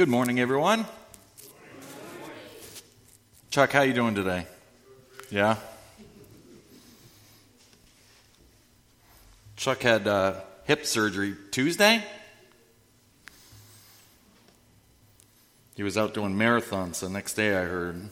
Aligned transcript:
Good 0.00 0.08
morning, 0.08 0.40
everyone. 0.40 0.86
Chuck, 3.50 3.70
how 3.70 3.82
you 3.82 3.92
doing 3.92 4.14
today? 4.14 4.46
Yeah. 5.30 5.56
Chuck 9.56 9.82
had 9.82 10.08
uh, 10.08 10.40
hip 10.64 10.86
surgery 10.86 11.36
Tuesday. 11.50 12.02
He 15.76 15.82
was 15.82 15.98
out 15.98 16.14
doing 16.14 16.34
marathons 16.34 17.00
the 17.00 17.10
next 17.10 17.34
day, 17.34 17.50
I 17.54 17.64
heard. 17.64 18.08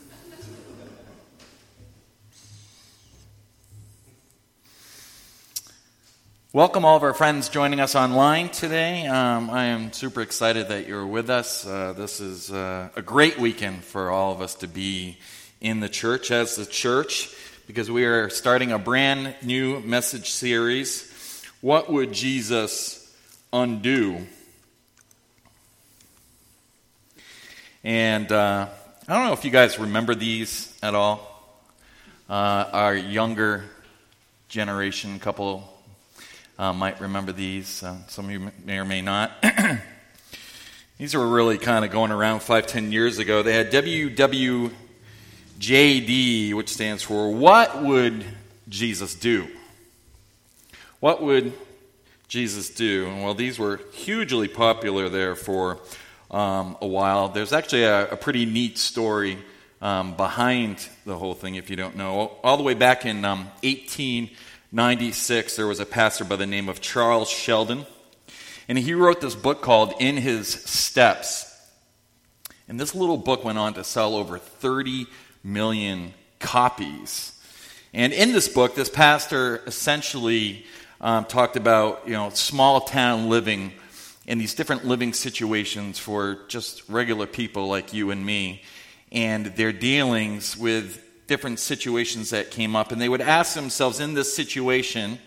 Welcome, 6.55 6.87
all 6.87 6.97
of 6.97 7.03
our 7.03 7.13
friends 7.13 7.51
joining 7.51 7.79
us 7.79 7.95
online 7.95 8.49
today. 8.49 9.07
Um, 9.07 9.51
I 9.51 9.67
am 9.67 9.93
super 9.93 10.23
excited 10.23 10.69
that 10.69 10.89
you're 10.89 11.07
with 11.07 11.29
us. 11.29 11.67
Uh, 11.67 11.93
this 11.93 12.21
is 12.21 12.51
uh, 12.51 12.89
a 12.97 13.03
great 13.03 13.39
weekend 13.39 13.85
for 13.85 14.11
all 14.11 14.33
of 14.33 14.41
us 14.41 14.55
to 14.55 14.67
be 14.67 15.19
in 15.61 15.81
the 15.81 15.91
church 15.91 16.31
as 16.31 16.57
the 16.57 16.65
church 16.65 17.37
because 17.67 17.91
we 17.91 18.07
are 18.07 18.31
starting 18.31 18.73
a 18.73 18.79
brand 18.79 19.35
new 19.43 19.81
message 19.81 20.31
series. 20.31 21.45
What 21.61 21.93
would 21.93 22.15
Jesus 22.15 23.15
undo? 23.53 24.27
And 27.85 28.33
uh, 28.33 28.69
I 29.07 29.15
don't 29.15 29.27
know 29.27 29.35
if 29.35 29.45
you 29.45 29.51
guys 29.51 29.79
remember 29.79 30.15
these 30.15 30.75
at 30.83 30.95
all. 30.95 31.61
Uh, 32.27 32.65
our 32.73 32.97
younger 32.97 33.65
generation, 34.49 35.19
couple 35.19 35.75
uh, 36.59 36.73
might 36.73 37.01
remember 37.01 37.31
these. 37.33 37.83
Uh, 37.83 37.97
some 38.09 38.25
of 38.25 38.31
you 38.33 38.51
may 38.65 38.79
or 38.79 38.85
may 38.85 39.01
not. 39.01 39.31
these 40.99 41.15
were 41.15 41.27
really 41.27 41.57
kind 41.57 41.85
of 41.85 41.91
going 41.93 42.11
around 42.11 42.41
five, 42.41 42.67
ten 42.67 42.91
years 42.91 43.19
ago. 43.19 43.43
They 43.43 43.53
had 43.55 43.71
WWJD, 43.71 44.73
which 46.55 46.69
stands 46.69 47.03
for 47.03 47.31
What 47.33 47.83
Would 47.83 48.25
Jesus 48.69 49.15
Do? 49.15 49.47
What 51.01 51.23
would 51.23 51.53
Jesus 52.27 52.71
do? 52.71 53.07
And 53.07 53.23
well, 53.23 53.35
these 53.35 53.57
were 53.57 53.81
hugely 53.93 54.49
popular 54.49 55.09
there 55.09 55.37
for 55.37 55.79
um, 56.29 56.77
a 56.81 56.87
while. 56.89 57.29
There's 57.29 57.53
actually 57.53 57.85
a, 57.85 58.11
a 58.11 58.17
pretty 58.17 58.47
neat 58.47 58.79
story 58.79 59.39
um, 59.81 60.17
behind 60.17 60.89
the 61.07 61.17
whole 61.17 61.35
thing, 61.35 61.55
if 61.55 61.71
you 61.71 61.77
don't 61.77 61.97
know. 61.97 62.33
All 62.43 62.57
the 62.57 62.65
way 62.65 62.75
back 62.75 63.07
in 63.07 63.25
um, 63.25 63.49
18. 63.63 64.31
96, 64.71 65.57
there 65.57 65.67
was 65.67 65.81
a 65.81 65.87
pastor 65.87 66.25
by 66.25 66.37
the 66.37 66.47
name 66.47 66.69
of 66.69 66.83
Charles 66.83 67.31
Sheldon, 67.31 67.87
and 68.69 68.77
he 68.77 68.93
wrote 68.93 69.23
this 69.23 69.35
book 69.35 69.63
called 69.63 69.95
In 69.99 70.19
His 70.19 70.47
Steps. 70.47 71.47
And 72.69 72.79
this 72.79 72.95
little 72.95 73.17
book 73.17 73.45
went 73.45 73.57
on 73.57 73.73
to 73.75 73.85
sell 73.85 74.15
over 74.15 74.37
30 74.37 75.07
million 75.43 76.13
copies. 76.39 77.33
And 77.95 78.13
in 78.13 78.33
this 78.33 78.47
book, 78.47 78.75
this 78.75 78.91
pastor 78.91 79.63
essentially 79.67 80.67
um, 81.01 81.25
talked 81.25 81.57
about 81.57 82.03
you 82.07 82.13
know 82.13 82.29
small 82.29 82.83
town 82.83 83.31
living 83.31 83.73
and 84.27 84.39
these 84.39 84.53
different 84.53 84.85
living 84.85 85.15
situations 85.15 85.99
for 85.99 86.41
just 86.49 86.87
regular 86.91 87.27
people 87.27 87.69
like 87.69 87.95
you 87.95 88.11
and 88.11 88.25
me, 88.25 88.63
and 89.11 89.47
their 89.47 89.73
dealings 89.73 90.59
with 90.59 91.03
different 91.29 91.61
situations 91.61 92.31
that 92.31 92.51
came 92.51 92.75
up, 92.75 92.91
and 92.91 93.01
they 93.01 93.09
would 93.09 93.21
ask 93.21 93.55
themselves 93.55 94.01
in 94.01 94.15
this 94.15 94.35
situation, 94.35 95.19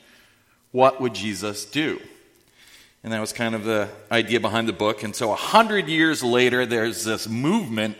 what 0.71 0.99
would 0.99 1.13
Jesus 1.13 1.63
do? 1.63 2.01
And 3.03 3.13
that 3.13 3.19
was 3.19 3.31
kind 3.31 3.55
of 3.55 3.63
the 3.63 3.87
idea 4.11 4.39
behind 4.39 4.67
the 4.67 4.73
book. 4.73 5.03
And 5.03 5.15
so, 5.15 5.31
a 5.31 5.35
hundred 5.35 5.87
years 5.87 6.23
later, 6.23 6.65
there's 6.65 7.03
this 7.05 7.27
movement 7.27 7.97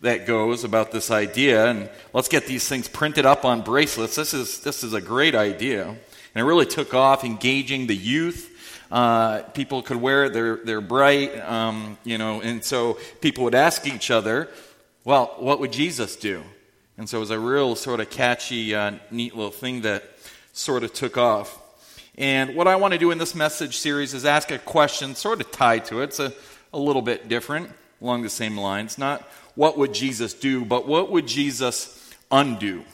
that 0.00 0.26
goes 0.26 0.64
about 0.64 0.92
this 0.92 1.10
idea, 1.10 1.66
and 1.66 1.88
let's 2.12 2.28
get 2.28 2.46
these 2.46 2.68
things 2.68 2.86
printed 2.88 3.24
up 3.24 3.44
on 3.44 3.62
bracelets. 3.62 4.16
This 4.16 4.34
is 4.34 4.60
this 4.60 4.84
is 4.84 4.92
a 4.92 5.00
great 5.00 5.34
idea, 5.34 5.86
and 5.86 5.98
it 6.34 6.42
really 6.42 6.66
took 6.66 6.92
off, 6.92 7.24
engaging 7.24 7.86
the 7.86 7.96
youth. 7.96 8.50
Uh, 8.90 9.42
people 9.54 9.82
could 9.82 9.96
wear 9.96 10.26
it; 10.26 10.32
they're 10.32 10.56
they're 10.56 10.80
bright, 10.80 11.36
um, 11.40 11.98
you 12.04 12.18
know, 12.18 12.40
and 12.40 12.62
so 12.62 12.98
people 13.20 13.44
would 13.44 13.54
ask 13.54 13.86
each 13.88 14.10
other, 14.10 14.48
"Well, 15.04 15.34
what 15.38 15.58
would 15.58 15.72
Jesus 15.72 16.16
do?" 16.16 16.44
And 16.96 17.08
so 17.08 17.18
it 17.18 17.20
was 17.20 17.30
a 17.30 17.38
real 17.38 17.74
sort 17.74 18.00
of 18.00 18.10
catchy, 18.10 18.74
uh, 18.74 18.92
neat 19.10 19.34
little 19.34 19.50
thing 19.50 19.80
that 19.82 20.04
sort 20.52 20.84
of 20.84 20.92
took 20.92 21.16
off. 21.16 21.60
And 22.16 22.54
what 22.54 22.68
I 22.68 22.76
want 22.76 22.92
to 22.92 22.98
do 22.98 23.10
in 23.10 23.18
this 23.18 23.34
message 23.34 23.78
series 23.78 24.14
is 24.14 24.24
ask 24.24 24.52
a 24.52 24.58
question 24.58 25.16
sort 25.16 25.40
of 25.40 25.50
tied 25.50 25.84
to 25.86 26.00
it. 26.00 26.04
It's 26.04 26.20
a, 26.20 26.32
a 26.72 26.78
little 26.78 27.02
bit 27.02 27.28
different 27.28 27.70
along 28.00 28.22
the 28.22 28.30
same 28.30 28.56
lines. 28.56 28.96
Not 28.96 29.22
what 29.56 29.76
would 29.76 29.92
Jesus 29.92 30.32
do, 30.34 30.64
but 30.64 30.86
what 30.86 31.10
would 31.10 31.26
Jesus 31.26 32.14
undo? 32.30 32.84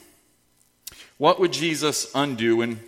What 1.18 1.38
would 1.38 1.52
Jesus 1.52 2.10
undo? 2.14 2.62
In 2.62 2.80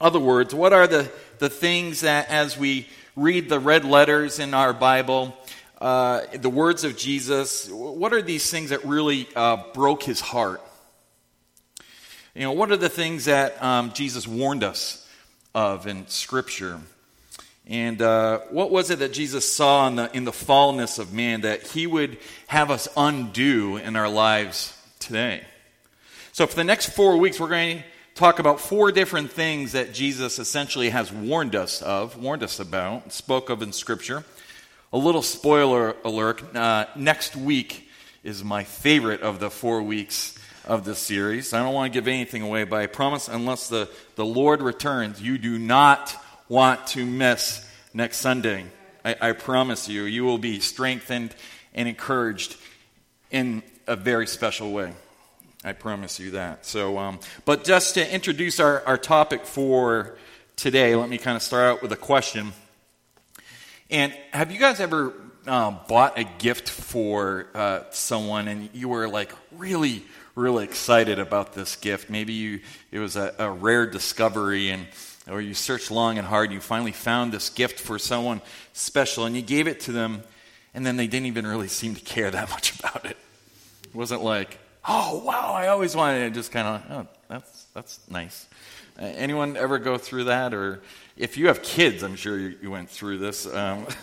other 0.00 0.20
words, 0.20 0.54
what 0.54 0.72
are 0.72 0.86
the, 0.86 1.10
the 1.38 1.50
things 1.50 2.00
that 2.00 2.30
as 2.30 2.56
we 2.56 2.88
read 3.14 3.50
the 3.50 3.60
red 3.60 3.84
letters 3.84 4.38
in 4.38 4.54
our 4.54 4.72
Bible, 4.72 5.36
uh, 5.80 6.22
the 6.34 6.50
words 6.50 6.82
of 6.82 6.96
Jesus, 6.96 7.70
what 7.70 8.12
are 8.12 8.22
these 8.22 8.50
things 8.50 8.70
that 8.70 8.84
really 8.84 9.28
uh, 9.36 9.62
broke 9.74 10.02
his 10.02 10.20
heart? 10.20 10.60
You 12.34 12.42
know, 12.42 12.52
what 12.52 12.70
are 12.72 12.76
the 12.76 12.88
things 12.88 13.26
that 13.26 13.62
um, 13.62 13.92
Jesus 13.92 14.26
warned 14.26 14.64
us 14.64 15.08
of 15.54 15.86
in 15.86 16.06
Scripture? 16.08 16.80
And 17.66 18.00
uh, 18.02 18.40
what 18.50 18.70
was 18.70 18.90
it 18.90 18.98
that 19.00 19.12
Jesus 19.12 19.50
saw 19.50 19.86
in 19.86 19.96
the, 19.96 20.16
in 20.16 20.24
the 20.24 20.32
fallenness 20.32 20.98
of 20.98 21.12
man 21.12 21.42
that 21.42 21.62
he 21.62 21.86
would 21.86 22.18
have 22.48 22.70
us 22.70 22.88
undo 22.96 23.76
in 23.76 23.94
our 23.94 24.08
lives 24.08 24.76
today? 24.98 25.42
So, 26.32 26.46
for 26.46 26.56
the 26.56 26.64
next 26.64 26.90
four 26.90 27.18
weeks, 27.18 27.38
we're 27.38 27.48
going 27.48 27.78
to 27.78 27.84
talk 28.14 28.38
about 28.38 28.58
four 28.58 28.90
different 28.90 29.30
things 29.30 29.72
that 29.72 29.92
Jesus 29.92 30.38
essentially 30.38 30.90
has 30.90 31.12
warned 31.12 31.54
us 31.54 31.82
of, 31.82 32.16
warned 32.16 32.42
us 32.42 32.58
about, 32.58 33.12
spoke 33.12 33.50
of 33.50 33.62
in 33.62 33.72
Scripture. 33.72 34.24
A 34.90 34.96
little 34.96 35.20
spoiler 35.20 35.96
alert 36.02 36.56
uh, 36.56 36.86
next 36.96 37.36
week 37.36 37.90
is 38.24 38.42
my 38.42 38.64
favorite 38.64 39.20
of 39.20 39.38
the 39.38 39.50
four 39.50 39.82
weeks 39.82 40.38
of 40.64 40.86
this 40.86 40.98
series. 40.98 41.52
I 41.52 41.62
don't 41.62 41.74
want 41.74 41.92
to 41.92 41.98
give 41.98 42.08
anything 42.08 42.40
away, 42.40 42.64
but 42.64 42.80
I 42.80 42.86
promise, 42.86 43.28
unless 43.28 43.68
the, 43.68 43.90
the 44.14 44.24
Lord 44.24 44.62
returns, 44.62 45.20
you 45.20 45.36
do 45.36 45.58
not 45.58 46.16
want 46.48 46.86
to 46.88 47.04
miss 47.04 47.70
next 47.92 48.16
Sunday. 48.16 48.64
I, 49.04 49.14
I 49.20 49.32
promise 49.32 49.90
you, 49.90 50.04
you 50.04 50.24
will 50.24 50.38
be 50.38 50.58
strengthened 50.58 51.36
and 51.74 51.86
encouraged 51.86 52.56
in 53.30 53.62
a 53.86 53.94
very 53.94 54.26
special 54.26 54.72
way. 54.72 54.94
I 55.62 55.74
promise 55.74 56.18
you 56.18 56.30
that. 56.30 56.64
So, 56.64 56.96
um, 56.96 57.20
but 57.44 57.62
just 57.62 57.92
to 57.94 58.14
introduce 58.14 58.58
our, 58.58 58.82
our 58.86 58.96
topic 58.96 59.44
for 59.44 60.16
today, 60.56 60.96
let 60.96 61.10
me 61.10 61.18
kind 61.18 61.36
of 61.36 61.42
start 61.42 61.64
out 61.64 61.82
with 61.82 61.92
a 61.92 61.96
question. 61.96 62.54
And 63.90 64.12
have 64.32 64.52
you 64.52 64.58
guys 64.58 64.80
ever 64.80 65.14
uh, 65.46 65.70
bought 65.88 66.18
a 66.18 66.24
gift 66.24 66.68
for 66.68 67.46
uh, 67.54 67.84
someone 67.90 68.46
and 68.46 68.68
you 68.74 68.88
were 68.88 69.08
like 69.08 69.32
really, 69.52 70.04
really 70.34 70.64
excited 70.64 71.18
about 71.18 71.54
this 71.54 71.76
gift? 71.76 72.10
Maybe 72.10 72.34
you, 72.34 72.60
it 72.90 72.98
was 72.98 73.16
a, 73.16 73.34
a 73.38 73.50
rare 73.50 73.86
discovery 73.86 74.68
and 74.70 74.86
or 75.26 75.40
you 75.40 75.54
searched 75.54 75.90
long 75.90 76.18
and 76.18 76.26
hard 76.26 76.46
and 76.46 76.54
you 76.54 76.60
finally 76.60 76.92
found 76.92 77.32
this 77.32 77.50
gift 77.50 77.80
for 77.80 77.98
someone 77.98 78.40
special 78.72 79.24
and 79.24 79.36
you 79.36 79.42
gave 79.42 79.66
it 79.68 79.80
to 79.80 79.92
them 79.92 80.22
and 80.74 80.84
then 80.84 80.96
they 80.96 81.06
didn't 81.06 81.26
even 81.26 81.46
really 81.46 81.68
seem 81.68 81.94
to 81.94 82.00
care 82.02 82.30
that 82.30 82.50
much 82.50 82.78
about 82.78 83.06
it. 83.06 83.16
It 83.84 83.94
wasn't 83.94 84.22
like, 84.22 84.58
oh 84.86 85.22
wow, 85.24 85.52
I 85.54 85.68
always 85.68 85.96
wanted 85.96 86.26
it. 86.26 86.34
Just 86.34 86.52
kind 86.52 86.68
of, 86.68 86.90
oh, 86.90 87.06
that's 87.28 87.64
that's 87.74 88.00
nice. 88.10 88.46
Uh, 88.98 89.04
anyone 89.04 89.56
ever 89.56 89.78
go 89.78 89.96
through 89.96 90.24
that 90.24 90.52
or 90.52 90.82
if 91.18 91.36
you 91.36 91.48
have 91.48 91.62
kids, 91.62 92.02
I'm 92.02 92.16
sure 92.16 92.38
you, 92.38 92.56
you 92.62 92.70
went 92.70 92.88
through 92.88 93.18
this. 93.18 93.46
Um, 93.52 93.86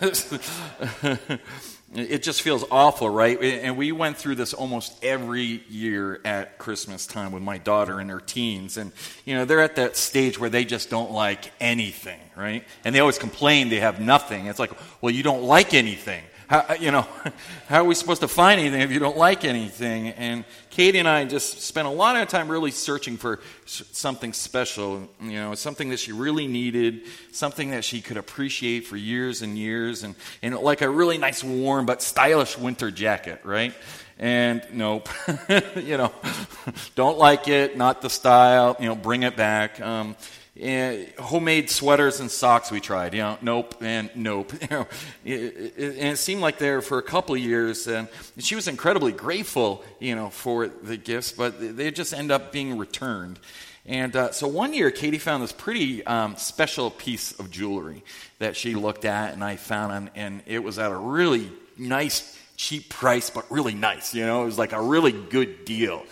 it 1.94 2.22
just 2.22 2.42
feels 2.42 2.62
awful, 2.70 3.08
right? 3.08 3.42
And 3.42 3.78
we 3.78 3.90
went 3.92 4.18
through 4.18 4.34
this 4.34 4.52
almost 4.52 5.02
every 5.02 5.64
year 5.68 6.20
at 6.26 6.58
Christmas 6.58 7.06
time 7.06 7.32
with 7.32 7.42
my 7.42 7.56
daughter 7.56 8.00
and 8.00 8.10
her 8.10 8.20
teens. 8.20 8.76
And, 8.76 8.92
you 9.24 9.34
know, 9.34 9.46
they're 9.46 9.62
at 9.62 9.76
that 9.76 9.96
stage 9.96 10.38
where 10.38 10.50
they 10.50 10.66
just 10.66 10.90
don't 10.90 11.10
like 11.10 11.50
anything, 11.58 12.20
right? 12.36 12.64
And 12.84 12.94
they 12.94 13.00
always 13.00 13.18
complain 13.18 13.70
they 13.70 13.80
have 13.80 13.98
nothing. 13.98 14.46
It's 14.46 14.58
like, 14.58 14.72
well, 15.00 15.10
you 15.10 15.22
don't 15.22 15.42
like 15.42 15.72
anything. 15.72 16.22
How, 16.48 16.74
you 16.74 16.90
know, 16.92 17.06
how 17.68 17.82
are 17.82 17.84
we 17.84 17.94
supposed 17.94 18.20
to 18.20 18.28
find 18.28 18.60
anything 18.60 18.80
if 18.80 18.92
you 18.92 19.00
don't 19.00 19.16
like 19.16 19.44
anything? 19.44 20.08
And 20.08 20.44
Katie 20.70 20.98
and 20.98 21.08
I 21.08 21.24
just 21.24 21.62
spent 21.62 21.88
a 21.88 21.90
lot 21.90 22.16
of 22.16 22.28
time 22.28 22.48
really 22.48 22.70
searching 22.70 23.16
for 23.16 23.40
something 23.64 24.32
special, 24.32 25.08
you 25.20 25.32
know, 25.32 25.54
something 25.54 25.88
that 25.90 25.98
she 25.98 26.12
really 26.12 26.46
needed, 26.46 27.02
something 27.32 27.70
that 27.70 27.84
she 27.84 28.00
could 28.00 28.16
appreciate 28.16 28.86
for 28.86 28.96
years 28.96 29.42
and 29.42 29.58
years, 29.58 30.04
and, 30.04 30.14
and 30.42 30.54
like 30.56 30.82
a 30.82 30.88
really 30.88 31.18
nice, 31.18 31.42
warm, 31.42 31.86
but 31.86 32.02
stylish 32.02 32.56
winter 32.56 32.90
jacket, 32.90 33.40
right? 33.44 33.74
And 34.18 34.62
nope, 34.72 35.08
you 35.76 35.96
know, 35.96 36.12
don't 36.94 37.18
like 37.18 37.48
it, 37.48 37.76
not 37.76 38.02
the 38.02 38.08
style, 38.08 38.76
you 38.78 38.86
know, 38.86 38.94
bring 38.94 39.24
it 39.24 39.36
back. 39.36 39.80
Um, 39.80 40.16
Homemade 40.58 41.68
sweaters 41.68 42.20
and 42.20 42.30
socks 42.30 42.70
we 42.70 42.80
tried. 42.80 43.12
You 43.12 43.20
know, 43.20 43.38
nope 43.42 43.76
and 43.80 44.10
nope. 44.14 44.52
You 44.62 44.68
know, 44.70 44.86
and 45.24 46.12
it 46.12 46.18
seemed 46.18 46.40
like 46.40 46.58
there 46.58 46.80
for 46.80 46.98
a 46.98 47.02
couple 47.02 47.34
of 47.34 47.40
years, 47.40 47.86
and 47.86 48.08
she 48.38 48.54
was 48.54 48.68
incredibly 48.68 49.12
grateful, 49.12 49.84
you 50.00 50.14
know, 50.14 50.30
for 50.30 50.68
the 50.68 50.96
gifts, 50.96 51.32
but 51.32 51.76
they 51.76 51.90
just 51.90 52.14
end 52.14 52.30
up 52.30 52.52
being 52.52 52.78
returned. 52.78 53.38
And 53.84 54.16
uh, 54.16 54.32
so 54.32 54.48
one 54.48 54.74
year, 54.74 54.90
Katie 54.90 55.18
found 55.18 55.42
this 55.42 55.52
pretty 55.52 56.04
um, 56.06 56.36
special 56.36 56.90
piece 56.90 57.38
of 57.38 57.50
jewelry 57.50 58.02
that 58.38 58.56
she 58.56 58.74
looked 58.74 59.04
at, 59.04 59.34
and 59.34 59.44
I 59.44 59.56
found, 59.56 59.92
and, 59.92 60.10
and 60.16 60.42
it 60.46 60.58
was 60.58 60.78
at 60.78 60.90
a 60.90 60.96
really 60.96 61.50
nice, 61.78 62.36
cheap 62.56 62.88
price, 62.88 63.30
but 63.30 63.48
really 63.50 63.74
nice. 63.74 64.14
You 64.14 64.26
know, 64.26 64.42
it 64.42 64.46
was 64.46 64.58
like 64.58 64.72
a 64.72 64.82
really 64.82 65.12
good 65.12 65.64
deal. 65.64 66.04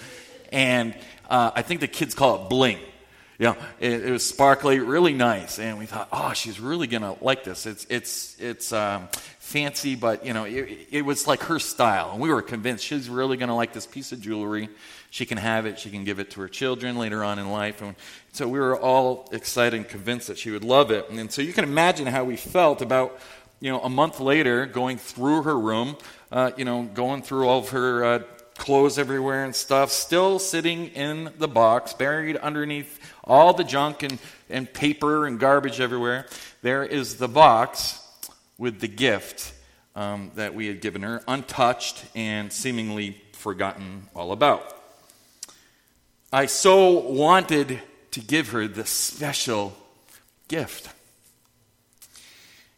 And 0.52 0.94
uh, 1.28 1.50
I 1.54 1.62
think 1.62 1.80
the 1.80 1.88
kids 1.88 2.14
call 2.14 2.44
it 2.44 2.48
bling. 2.48 2.78
You 3.44 3.50
know, 3.50 3.56
it, 3.78 4.06
it, 4.06 4.10
was 4.10 4.26
sparkly, 4.26 4.78
really 4.78 5.12
nice, 5.12 5.58
and 5.58 5.78
we 5.78 5.84
thought, 5.84 6.08
oh, 6.10 6.32
she's 6.32 6.58
really 6.58 6.86
gonna 6.86 7.14
like 7.22 7.44
this. 7.44 7.66
It's 7.66 7.86
it's 7.90 8.40
it's 8.40 8.72
um, 8.72 9.08
fancy, 9.38 9.96
but 9.96 10.24
you 10.24 10.32
know, 10.32 10.44
it, 10.44 10.88
it 10.90 11.02
was 11.02 11.26
like 11.26 11.42
her 11.42 11.58
style, 11.58 12.12
and 12.12 12.22
we 12.22 12.30
were 12.30 12.40
convinced 12.40 12.82
she's 12.82 13.10
really 13.10 13.36
gonna 13.36 13.54
like 13.54 13.74
this 13.74 13.84
piece 13.84 14.12
of 14.12 14.22
jewelry. 14.22 14.70
She 15.10 15.26
can 15.26 15.36
have 15.36 15.66
it. 15.66 15.78
She 15.78 15.90
can 15.90 16.04
give 16.04 16.20
it 16.20 16.30
to 16.30 16.40
her 16.40 16.48
children 16.48 16.96
later 16.96 17.22
on 17.22 17.38
in 17.38 17.50
life. 17.50 17.82
And 17.82 17.96
so 18.32 18.48
we 18.48 18.58
were 18.58 18.80
all 18.80 19.28
excited 19.30 19.76
and 19.76 19.86
convinced 19.86 20.28
that 20.28 20.38
she 20.38 20.50
would 20.50 20.64
love 20.64 20.90
it. 20.90 21.10
And 21.10 21.30
so 21.30 21.42
you 21.42 21.52
can 21.52 21.64
imagine 21.64 22.06
how 22.06 22.24
we 22.24 22.36
felt 22.36 22.80
about, 22.80 23.20
you 23.60 23.70
know, 23.70 23.80
a 23.82 23.90
month 23.90 24.20
later 24.20 24.64
going 24.64 24.96
through 24.96 25.42
her 25.42 25.60
room, 25.60 25.98
uh, 26.32 26.52
you 26.56 26.64
know, 26.64 26.84
going 26.94 27.20
through 27.20 27.46
all 27.46 27.58
of 27.58 27.68
her 27.68 28.04
uh, 28.04 28.18
clothes 28.56 28.98
everywhere 28.98 29.44
and 29.44 29.54
stuff, 29.54 29.90
still 29.90 30.38
sitting 30.38 30.88
in 30.88 31.32
the 31.38 31.48
box, 31.48 31.92
buried 31.92 32.36
underneath 32.36 33.00
all 33.24 33.52
the 33.52 33.64
junk 33.64 34.02
and, 34.02 34.18
and 34.48 34.72
paper 34.72 35.26
and 35.26 35.40
garbage 35.40 35.80
everywhere. 35.80 36.26
There 36.62 36.84
is 36.84 37.16
the 37.16 37.28
box 37.28 38.00
with 38.58 38.80
the 38.80 38.88
gift 38.88 39.52
um, 39.96 40.30
that 40.34 40.54
we 40.54 40.66
had 40.66 40.80
given 40.80 41.02
her, 41.02 41.22
untouched 41.26 42.04
and 42.14 42.52
seemingly 42.52 43.20
forgotten 43.32 44.08
all 44.14 44.32
about. 44.32 44.76
I 46.32 46.46
so 46.46 46.98
wanted 46.98 47.80
to 48.12 48.20
give 48.20 48.50
her 48.50 48.66
this 48.66 48.90
special 48.90 49.76
gift. 50.48 50.88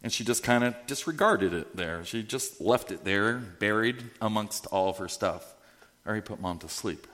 And 0.03 0.13
she 0.13 0.25
just 0.25 0.43
kind 0.43 0.63
of 0.63 0.75
disregarded 0.87 1.53
it 1.53 1.77
there. 1.77 2.05
She 2.05 2.23
just 2.23 2.61
left 2.61 2.93
it 2.93 3.05
there, 3.05 3.35
buried 3.35 4.05
amongst 4.21 4.67
all 4.67 4.91
of 4.91 4.99
her 4.99 5.09
stuff. 5.09 5.55
I 6.07 6.09
already 6.09 6.23
put 6.25 6.41
mom 6.41 6.61
to 6.61 6.69
sleep. 6.69 7.05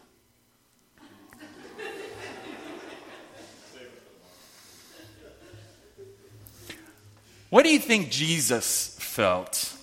what 7.49 7.65
do 7.65 7.71
you 7.71 7.79
think 7.79 8.11
Jesus 8.11 8.95
felt 9.01 9.75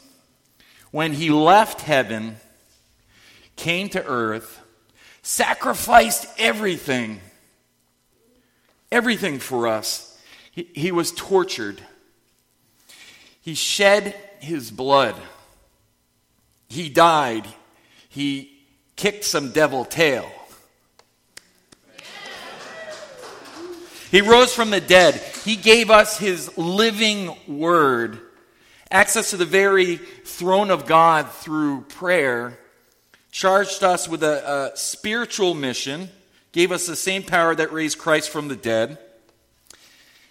when 0.91 1.13
he 1.13 1.31
left 1.31 1.81
heaven, 1.81 2.37
came 3.55 3.89
to 3.89 4.05
earth, 4.05 4.61
sacrificed 5.23 6.27
everything, 6.37 7.19
everything 8.91 9.39
for 9.39 9.67
us. 9.67 10.21
He, 10.51 10.69
he 10.75 10.91
was 10.91 11.11
tortured. 11.13 11.81
He 13.41 13.55
shed 13.55 14.15
his 14.39 14.69
blood. 14.69 15.15
He 16.67 16.89
died. 16.89 17.47
He 18.07 18.58
kicked 18.99 19.23
some 19.23 19.51
devil 19.51 19.85
tail. 19.85 20.29
He 24.11 24.21
rose 24.21 24.53
from 24.53 24.71
the 24.71 24.81
dead. 24.81 25.15
He 25.45 25.55
gave 25.55 25.89
us 25.89 26.17
his 26.17 26.55
living 26.57 27.35
word, 27.47 28.19
access 28.91 29.29
to 29.29 29.37
the 29.37 29.45
very 29.45 29.95
throne 29.95 30.69
of 30.69 30.85
God 30.85 31.31
through 31.31 31.81
prayer 31.89 32.59
charged 33.31 33.83
us 33.83 34.09
with 34.09 34.23
a, 34.23 34.71
a 34.73 34.77
spiritual 34.77 35.53
mission, 35.53 36.09
gave 36.51 36.71
us 36.71 36.87
the 36.87 36.95
same 36.95 37.23
power 37.23 37.55
that 37.55 37.71
raised 37.71 37.97
Christ 37.97 38.29
from 38.29 38.47
the 38.47 38.55
dead. 38.55 38.97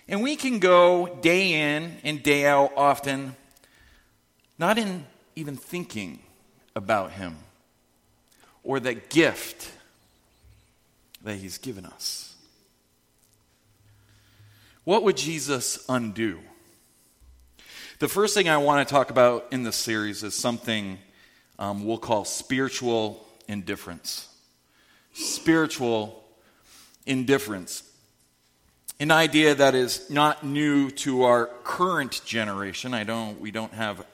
And 0.08 0.22
we 0.22 0.36
can 0.36 0.58
go 0.58 1.18
day 1.22 1.74
in 1.74 1.96
and 2.02 2.22
day 2.22 2.44
out 2.44 2.72
often, 2.76 3.36
not 4.58 4.76
in 4.76 5.06
even 5.36 5.56
thinking 5.56 6.18
about 6.74 7.12
Him 7.12 7.36
or 8.62 8.80
the 8.80 8.94
gift 8.94 9.70
that 11.22 11.36
He's 11.36 11.58
given 11.58 11.86
us. 11.86 12.34
What 14.84 15.02
would 15.02 15.16
Jesus 15.16 15.84
undo? 15.88 16.38
The 17.98 18.08
first 18.08 18.32
thing 18.32 18.48
I 18.48 18.58
want 18.58 18.86
to 18.86 18.90
talk 18.90 19.10
about 19.10 19.48
in 19.50 19.64
this 19.64 19.76
series 19.76 20.22
is 20.22 20.34
something 20.34 20.98
um, 21.58 21.84
we'll 21.84 21.98
call 21.98 22.24
spiritual 22.24 23.26
indifference. 23.48 24.28
Spiritual 25.12 26.22
indifference. 27.06 27.82
An 29.00 29.10
idea 29.10 29.54
that 29.54 29.74
is 29.74 30.08
not 30.10 30.44
new 30.44 30.90
to 30.90 31.24
our 31.24 31.46
current 31.64 32.20
generation. 32.24 32.94
I 32.94 33.04
don't, 33.04 33.40
we 33.40 33.50
don't 33.50 33.72
have 33.72 34.06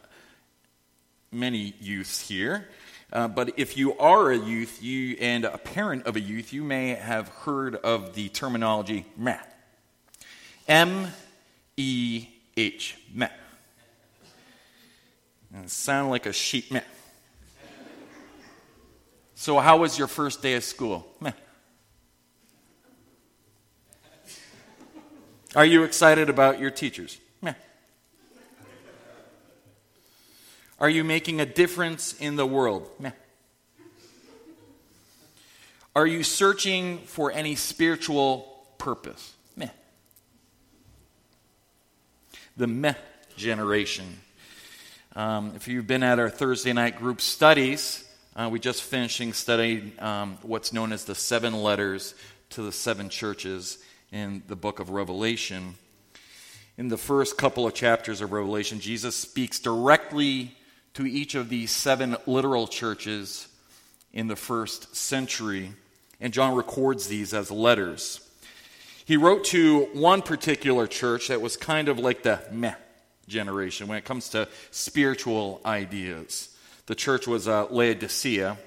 many 1.31 1.75
youths 1.81 2.27
here. 2.27 2.69
Uh, 3.15 3.29
but 3.29 3.57
if 3.57 3.77
you 3.77 3.97
are 3.99 4.33
a 4.33 4.37
youth 4.37 4.83
you, 4.83 5.17
and 5.21 5.45
a 5.45 5.57
parent 5.57 6.05
of 6.05 6.17
a 6.17 6.21
youth, 6.21 6.53
you 6.53 6.65
may 6.65 6.89
have 6.89 7.29
heard 7.29 7.77
of 7.77 8.17
the 8.17 8.29
terminology 8.31 9.07
meh. 9.17 9.39
M 10.67 11.07
E 11.77 12.27
H, 12.57 12.97
meh. 13.15 13.29
And 15.55 15.67
it 15.67 15.71
sounds 15.71 16.11
like 16.11 16.27
a 16.27 16.33
sheep 16.33 16.73
meh. 16.73 16.81
So, 19.37 19.61
how 19.61 19.77
was 19.77 19.97
your 19.97 20.09
first 20.09 20.43
day 20.43 20.55
of 20.55 20.65
school? 20.65 21.07
Meh. 21.21 21.31
Are 25.55 25.65
you 25.65 25.85
excited 25.85 26.29
about 26.29 26.59
your 26.59 26.73
teachers? 26.73 27.17
Meh. 27.41 27.55
Are 30.81 30.91
you 30.91 31.05
making 31.05 31.41
a 31.41 31.47
difference 31.47 32.15
in 32.19 32.37
the 32.37 32.47
world? 32.47 32.91
Meh. 32.99 33.13
Are 35.95 36.07
you 36.07 36.25
searching 36.25 36.99
for 36.99 37.31
any 37.31 37.55
spiritual 37.55 38.67
purpose? 38.79 39.35
Meh. 39.57 39.69
The 42.57 42.67
meh 42.67 42.95
generation. 43.37 44.21
Um, 45.15 45.53
if 45.55 45.69
you've 45.69 45.87
been 45.87 46.03
at 46.03 46.19
our 46.19 46.29
Thursday 46.29 46.73
night 46.73 46.99
group 46.99 47.21
studies, 47.21 48.05
uh, 48.35 48.49
we 48.51 48.59
just 48.59 48.83
finishing 48.83 49.33
studying 49.33 49.93
um, 50.01 50.39
what's 50.43 50.73
known 50.73 50.93
as 50.93 51.05
the 51.05 51.15
seven 51.15 51.55
letters 51.55 52.17
to 52.51 52.63
the 52.63 52.73
seven 52.73 53.09
churches 53.09 53.79
in 54.11 54.43
the 54.49 54.57
book 54.57 54.81
of 54.81 54.91
Revelation. 54.91 55.77
In 56.77 56.89
the 56.89 56.97
first 56.97 57.39
couple 57.39 57.65
of 57.65 57.75
chapters 57.75 58.21
of 58.21 58.33
Revelation, 58.33 58.81
Jesus 58.81 59.15
speaks 59.15 59.61
directly 59.61 60.57
to 60.95 61.07
each 61.07 61.35
of 61.35 61.49
these 61.49 61.71
seven 61.71 62.17
literal 62.27 62.67
churches 62.67 63.49
in 64.13 64.29
the 64.29 64.37
first 64.37 64.95
century, 64.95 65.73
and 66.21 66.33
John 66.33 66.55
records 66.55 67.09
these 67.09 67.35
as 67.35 67.51
letters. 67.51 68.21
He 69.05 69.17
wrote 69.17 69.45
to 69.47 69.89
one 69.93 70.23
particular 70.23 70.87
church 70.87 71.29
that 71.29 71.41
was 71.41 71.57
kind 71.57 71.89
of 71.89 71.99
like 71.99 72.23
the 72.23 72.41
meh 72.51 72.75
generation 73.29 73.89
when 73.89 73.99
it 73.99 74.05
comes 74.05 74.31
to 74.31 74.49
spiritual 74.71 75.61
ideas. 75.67 76.57
The 76.87 76.95
church 76.95 77.27
was 77.27 77.49
uh, 77.49 77.67
Laodicea. 77.71 78.59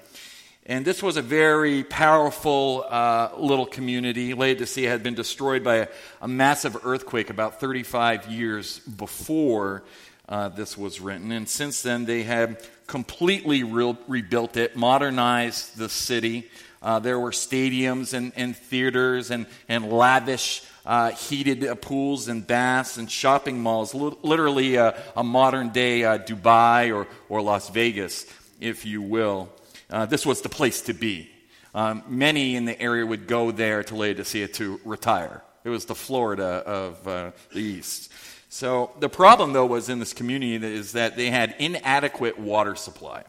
And 0.66 0.84
this 0.84 1.02
was 1.02 1.16
a 1.16 1.22
very 1.22 1.82
powerful 1.82 2.84
uh, 2.88 3.30
little 3.38 3.64
community. 3.64 4.34
Laodicea 4.34 4.90
had 4.90 5.02
been 5.02 5.14
destroyed 5.14 5.64
by 5.64 5.76
a, 5.76 5.88
a 6.20 6.28
massive 6.28 6.84
earthquake 6.84 7.30
about 7.30 7.58
35 7.58 8.26
years 8.26 8.80
before 8.80 9.82
uh, 10.28 10.48
this 10.48 10.76
was 10.76 11.00
written. 11.00 11.32
And 11.32 11.48
since 11.48 11.82
then, 11.82 12.04
they 12.04 12.22
had 12.22 12.62
completely 12.86 13.62
re- 13.64 13.96
rebuilt 14.06 14.56
it, 14.56 14.76
modernized 14.76 15.76
the 15.76 15.88
city. 15.88 16.50
Uh, 16.82 16.98
there 16.98 17.18
were 17.18 17.30
stadiums 17.30 18.14
and, 18.14 18.32
and 18.36 18.56
theaters 18.56 19.30
and, 19.30 19.46
and 19.68 19.90
lavish 19.90 20.62
uh, 20.86 21.10
heated 21.10 21.64
uh, 21.64 21.74
pools 21.74 22.28
and 22.28 22.46
baths 22.46 22.96
and 22.96 23.10
shopping 23.10 23.60
malls, 23.60 23.94
li- 23.94 24.16
literally 24.22 24.78
uh, 24.78 24.92
a 25.16 25.24
modern 25.24 25.68
day 25.68 26.04
uh, 26.04 26.18
Dubai 26.18 26.94
or, 26.94 27.06
or 27.28 27.42
Las 27.42 27.68
Vegas, 27.68 28.26
if 28.60 28.86
you 28.86 29.02
will. 29.02 29.50
Uh, 29.90 30.06
this 30.06 30.24
was 30.24 30.40
the 30.40 30.48
place 30.48 30.82
to 30.82 30.94
be. 30.94 31.30
Um, 31.74 32.02
many 32.08 32.56
in 32.56 32.64
the 32.64 32.80
area 32.80 33.04
would 33.04 33.26
go 33.26 33.50
there 33.50 33.82
to 33.84 33.94
Laodicea 33.94 34.48
to 34.48 34.80
retire. 34.84 35.42
It 35.64 35.68
was 35.68 35.84
the 35.84 35.94
Florida 35.94 36.62
of 36.64 37.06
uh, 37.06 37.30
the 37.52 37.60
East. 37.60 38.10
So 38.48 38.92
the 38.98 39.08
problem, 39.08 39.52
though, 39.52 39.66
was 39.66 39.88
in 39.88 39.98
this 39.98 40.14
community 40.14 40.56
is 40.56 40.92
that 40.92 41.16
they 41.16 41.30
had 41.30 41.54
inadequate 41.58 42.38
water 42.38 42.74
supply. 42.76 43.24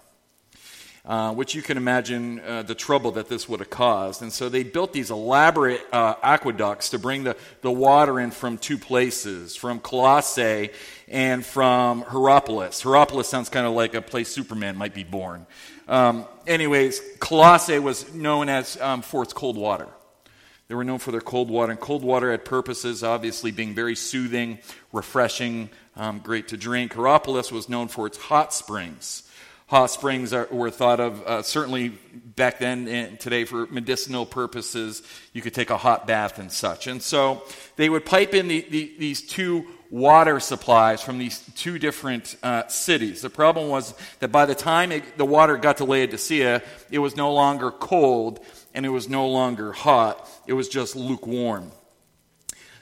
uh, 1.06 1.34
which 1.34 1.56
you 1.56 1.62
can 1.62 1.78
imagine 1.78 2.40
uh, 2.42 2.62
the 2.64 2.76
trouble 2.76 3.12
that 3.12 3.28
this 3.30 3.48
would 3.50 3.60
have 3.60 3.70
caused. 3.70 4.22
And 4.22 4.32
so 4.32 4.50
they 4.50 4.64
built 4.64 4.94
these 4.94 5.10
elaborate 5.10 5.82
uh, 5.92 6.16
aqueducts 6.22 6.90
to 6.92 7.00
bring 7.00 7.24
the, 7.24 7.36
the 7.62 7.72
water 7.72 8.20
in 8.20 8.32
from 8.32 8.58
two 8.58 8.78
places, 8.78 9.56
from 9.56 9.80
Colossae 9.80 10.70
and 11.08 11.46
from 11.46 12.04
Hierapolis. 12.04 12.82
Hierapolis 12.84 13.28
sounds 13.28 13.50
kind 13.50 13.66
of 13.66 13.74
like 13.74 13.96
a 13.96 14.02
place 14.04 14.30
Superman 14.30 14.76
might 14.76 14.94
be 14.94 15.04
born. 15.04 15.48
Um, 15.88 16.26
anyways, 16.46 17.02
Colossae 17.20 17.80
was 17.80 18.14
known 18.14 18.50
as 18.50 18.80
um, 18.80 19.02
for 19.02 19.24
its 19.24 19.34
cold 19.34 19.58
water. 19.58 19.88
They 20.70 20.76
were 20.76 20.84
known 20.84 21.00
for 21.00 21.12
their 21.12 21.20
cold 21.20 21.50
water, 21.50 21.72
and 21.72 21.80
cold 21.80 22.04
water 22.04 22.30
had 22.30 22.46
purposes, 22.46 23.04
obviously 23.04 23.50
being 23.50 23.74
very 23.74 23.96
soothing, 23.96 24.60
refreshing, 24.94 25.72
um, 25.96 26.20
great 26.20 26.50
to 26.50 26.58
drink. 26.58 26.94
Hierapolis 26.94 27.52
was 27.52 27.68
known 27.68 27.88
for 27.88 28.06
its 28.06 28.20
hot 28.20 28.54
springs. 28.54 29.24
Hot 29.66 29.88
springs 29.88 30.32
are, 30.32 30.48
were 30.52 30.70
thought 30.70 31.00
of 31.00 31.24
uh, 31.24 31.42
certainly 31.42 31.90
back 31.90 32.60
then 32.60 32.88
and 32.88 33.20
today 33.20 33.46
for 33.46 33.66
medicinal 33.68 34.28
purposes. 34.28 35.02
You 35.34 35.42
could 35.42 35.56
take 35.56 35.72
a 35.72 35.78
hot 35.78 36.06
bath 36.06 36.38
and 36.38 36.52
such. 36.52 36.86
And 36.86 37.02
so 37.02 37.44
they 37.76 37.90
would 37.90 38.06
pipe 38.06 38.36
in 38.36 38.48
the, 38.48 38.62
the, 38.70 38.94
these 39.00 39.24
two 39.24 39.66
water 39.90 40.40
supplies 40.40 41.02
from 41.02 41.18
these 41.18 41.40
two 41.56 41.80
different 41.80 42.36
uh, 42.44 42.68
cities. 42.68 43.22
The 43.22 43.30
problem 43.30 43.70
was 43.70 43.94
that 44.20 44.32
by 44.32 44.46
the 44.46 44.56
time 44.56 44.92
it, 44.92 45.18
the 45.18 45.26
water 45.26 45.58
got 45.58 45.78
to 45.78 45.86
Laodicea, 45.86 46.62
it 46.92 47.00
was 47.00 47.16
no 47.16 47.34
longer 47.34 47.72
cold 47.72 48.40
and 48.74 48.86
it 48.86 48.90
was 48.90 49.10
no 49.10 49.28
longer 49.28 49.72
hot. 49.72 50.30
It 50.46 50.54
was 50.54 50.70
just 50.70 50.96
lukewarm. 50.96 51.72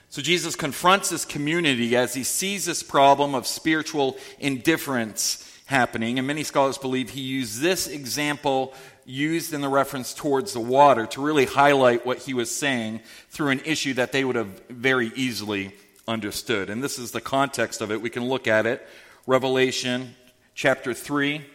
So 0.09 0.21
Jesus 0.21 0.55
confronts 0.55 1.09
this 1.09 1.25
community 1.25 1.95
as 1.95 2.13
he 2.13 2.23
sees 2.23 2.65
this 2.65 2.83
problem 2.83 3.35
of 3.35 3.47
spiritual 3.47 4.17
indifference 4.39 5.43
happening. 5.65 6.17
And 6.17 6.27
many 6.27 6.43
scholars 6.43 6.77
believe 6.77 7.09
he 7.09 7.21
used 7.21 7.61
this 7.61 7.87
example 7.87 8.73
used 9.05 9.53
in 9.53 9.61
the 9.61 9.69
reference 9.69 10.13
towards 10.13 10.51
the 10.51 10.59
water 10.59 11.05
to 11.05 11.21
really 11.21 11.45
highlight 11.45 12.05
what 12.05 12.17
he 12.19 12.33
was 12.33 12.53
saying 12.53 12.99
through 13.29 13.49
an 13.49 13.61
issue 13.61 13.93
that 13.93 14.11
they 14.11 14.25
would 14.25 14.35
have 14.35 14.61
very 14.69 15.11
easily 15.15 15.73
understood. 16.07 16.69
And 16.69 16.83
this 16.83 16.97
is 16.97 17.11
the 17.11 17.21
context 17.21 17.81
of 17.81 17.91
it. 17.91 18.01
We 18.01 18.09
can 18.09 18.27
look 18.27 18.47
at 18.47 18.65
it. 18.65 18.87
Revelation 19.25 20.15
chapter 20.55 20.93
3, 20.93 21.45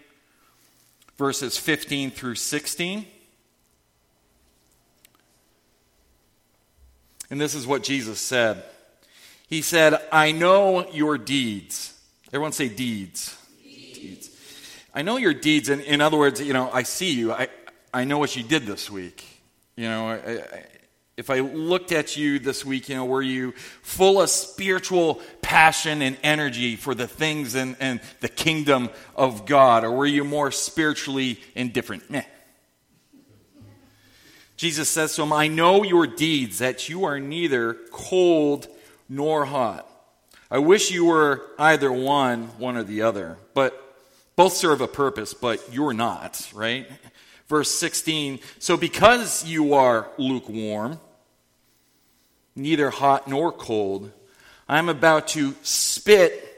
verses 1.17 1.57
15 1.57 2.11
through 2.11 2.35
16. 2.35 3.07
And 7.31 7.41
this 7.41 7.55
is 7.55 7.67
what 7.67 7.83
Jesus 7.83 8.21
said. 8.21 8.63
He 9.49 9.63
said, 9.63 10.01
I 10.13 10.33
know 10.33 10.91
your 10.91 11.17
deeds. 11.17 11.99
Everyone 12.29 12.53
say 12.53 12.69
deeds 12.69 13.37
deeds. 14.03 14.31
I 14.95 15.03
know 15.03 15.17
your 15.17 15.35
deeds. 15.35 15.69
In, 15.69 15.81
in 15.81 16.01
other 16.01 16.17
words, 16.17 16.41
you 16.41 16.53
know, 16.53 16.71
I 16.73 16.83
see 16.83 17.13
you. 17.13 17.33
I, 17.33 17.49
I 17.95 18.05
know 18.05 18.19
what 18.19 18.37
you 18.37 18.43
did 18.43 18.67
this 18.67 18.91
week. 18.91 19.25
You 19.77 19.89
know, 19.89 20.09
I, 20.09 20.15
I, 20.15 20.65
if 21.23 21.31
I 21.31 21.39
looked 21.39 21.93
at 21.93 22.17
you 22.17 22.41
this 22.41 22.65
week, 22.65 22.89
you 22.89 22.97
know, 22.97 23.05
were 23.05 23.23
you 23.23 23.53
full 23.83 24.21
of 24.21 24.29
spiritual 24.29 25.21
passion 25.41 26.03
and 26.03 26.17
energy 26.25 26.75
for 26.75 26.97
the 26.97 27.07
things 27.07 27.55
and, 27.55 27.77
and 27.79 28.01
the 28.19 28.29
kingdom 28.29 28.91
of 29.15 29.47
God? 29.47 29.85
Or 29.85 29.93
were 29.93 30.07
you 30.07 30.25
more 30.25 30.51
spiritually 30.51 31.41
indifferent? 31.55 32.11
Meh. 32.11 32.25
Jesus 34.57 34.89
says 34.89 35.15
to 35.15 35.23
him, 35.23 35.33
I 35.33 35.47
know 35.47 35.85
your 35.85 36.09
deeds, 36.09 36.59
that 36.59 36.89
you 36.89 37.05
are 37.05 37.21
neither 37.21 37.75
cold 37.93 38.67
nor 39.09 39.45
hot. 39.45 39.89
I 40.51 40.59
wish 40.59 40.91
you 40.91 41.05
were 41.05 41.41
either 41.57 41.93
one, 41.93 42.49
one 42.59 42.77
or 42.77 42.83
the 42.83 43.03
other. 43.03 43.39
But 43.55 43.81
both 44.35 44.55
serve 44.55 44.81
a 44.81 44.89
purpose, 44.89 45.35
but 45.35 45.73
you're 45.73 45.95
not, 45.95 46.51
right? 46.53 46.89
Verse 47.47 47.71
16 47.71 48.41
So 48.59 48.77
because 48.77 49.45
you 49.45 49.75
are 49.75 50.09
lukewarm, 50.19 50.99
neither 52.55 52.91
hot 52.91 53.29
nor 53.29 53.53
cold, 53.53 54.11
I'm 54.69 54.89
about 54.89 55.29
to 55.29 55.55
spit 55.63 56.49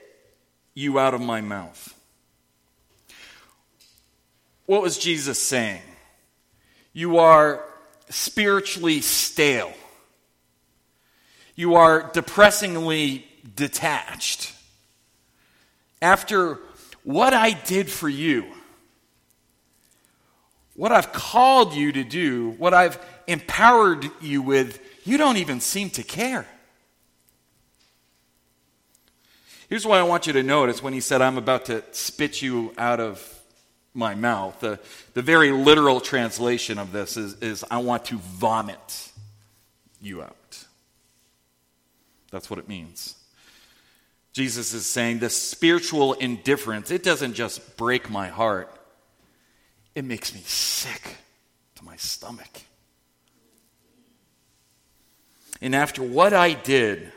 you 0.74 0.98
out 0.98 1.14
of 1.14 1.20
my 1.20 1.40
mouth. 1.40 1.94
What 4.66 4.82
was 4.82 4.98
Jesus 4.98 5.40
saying? 5.40 5.82
You 6.92 7.18
are 7.18 7.64
spiritually 8.08 9.00
stale. 9.00 9.72
You 11.54 11.74
are 11.74 12.10
depressingly 12.12 13.26
detached. 13.54 14.52
After 16.00 16.58
what 17.02 17.32
I 17.32 17.52
did 17.52 17.90
for 17.90 18.08
you, 18.08 18.46
what 20.74 20.90
I've 20.90 21.12
called 21.12 21.74
you 21.74 21.92
to 21.92 22.02
do, 22.02 22.50
what 22.58 22.74
I've 22.74 22.98
empowered 23.26 24.10
you 24.20 24.42
with, 24.42 24.80
you 25.04 25.18
don't 25.18 25.36
even 25.36 25.60
seem 25.60 25.90
to 25.90 26.02
care. 26.02 26.46
Here's 29.68 29.86
what 29.86 29.98
I 29.98 30.02
want 30.02 30.26
you 30.26 30.32
to 30.34 30.42
notice 30.42 30.82
when 30.82 30.92
he 30.92 31.00
said, 31.00 31.22
I'm 31.22 31.38
about 31.38 31.66
to 31.66 31.82
spit 31.92 32.42
you 32.42 32.72
out 32.76 33.00
of 33.00 33.42
my 33.94 34.14
mouth. 34.14 34.60
The, 34.60 34.78
the 35.14 35.22
very 35.22 35.52
literal 35.52 36.00
translation 36.00 36.78
of 36.78 36.92
this 36.92 37.16
is, 37.16 37.34
is, 37.40 37.64
I 37.70 37.78
want 37.78 38.04
to 38.06 38.16
vomit 38.16 39.10
you 40.00 40.22
out. 40.22 40.64
That's 42.30 42.50
what 42.50 42.58
it 42.58 42.68
means. 42.68 43.16
Jesus 44.32 44.74
is 44.74 44.84
saying 44.84 45.20
the 45.20 45.30
spiritual 45.30 46.14
indifference, 46.14 46.90
it 46.90 47.04
doesn't 47.04 47.34
just 47.34 47.76
break 47.76 48.10
my 48.10 48.28
heart, 48.28 48.76
it 49.94 50.04
makes 50.04 50.34
me 50.34 50.40
sick 50.44 51.16
to 51.76 51.84
my 51.84 51.96
stomach. 51.96 52.62
And 55.64 55.74
after 55.74 56.02
what 56.02 56.34
I 56.34 56.52
did, 56.52 57.10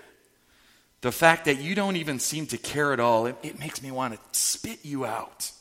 the 1.02 1.12
fact 1.12 1.44
that 1.46 1.60
you 1.60 1.76
don't 1.76 1.98
even 1.98 2.18
seem 2.18 2.48
to 2.48 2.58
care 2.58 2.94
at 2.94 3.00
all, 3.02 3.26
it, 3.26 3.36
it 3.44 3.60
makes 3.60 3.84
me 3.84 3.92
want 3.92 4.14
to 4.14 4.20
spit 4.32 4.86
you 4.86 5.06
out. 5.06 5.52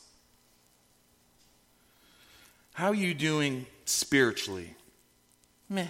How 2.71 2.87
are 2.87 2.95
you 2.95 3.13
doing 3.13 3.65
spiritually? 3.83 4.73
Meh. 5.67 5.87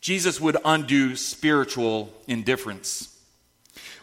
Jesus 0.00 0.40
would 0.40 0.56
undo 0.64 1.14
spiritual 1.14 2.10
indifference. 2.26 3.14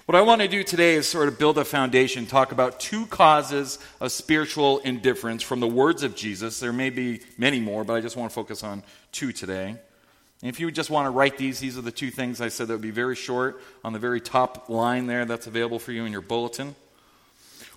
What 0.06 0.16
I 0.16 0.22
want 0.22 0.42
to 0.42 0.48
do 0.48 0.64
today 0.64 0.94
is 0.94 1.08
sort 1.08 1.28
of 1.28 1.40
build 1.40 1.58
a 1.58 1.66
foundation, 1.66 2.28
talk 2.28 2.52
about 2.52 2.80
two 2.80 3.08
causes 3.08 3.80
of 4.00 4.12
spiritual 4.12 4.78
indifference 4.80 5.42
from 5.42 5.60
the 5.60 5.68
words 5.68 6.04
of 6.04 6.16
Jesus. 6.16 6.60
There 6.60 6.72
may 6.72 6.92
be 6.92 7.22
many 7.36 7.60
more, 7.60 7.84
but 7.84 7.94
I 7.94 8.02
just 8.02 8.16
want 8.16 8.30
to 8.30 8.36
focus 8.36 8.64
on 8.64 8.84
two 9.12 9.32
today. 9.32 9.78
And 10.42 10.50
if 10.50 10.60
you 10.60 10.72
just 10.72 10.90
want 10.90 11.06
to 11.06 11.10
write 11.10 11.38
these, 11.38 11.60
these 11.60 11.78
are 11.78 11.82
the 11.82 11.92
two 11.92 12.12
things 12.12 12.40
I 12.40 12.48
said 12.48 12.68
that 12.68 12.74
would 12.74 12.82
be 12.82 12.92
very 12.92 13.16
short 13.16 13.62
on 13.84 13.92
the 13.92 14.00
very 14.00 14.22
top 14.22 14.70
line 14.70 15.08
there 15.08 15.26
that's 15.26 15.48
available 15.48 15.80
for 15.80 15.92
you 15.92 16.06
in 16.06 16.12
your 16.12 16.22
bulletin. 16.22 16.76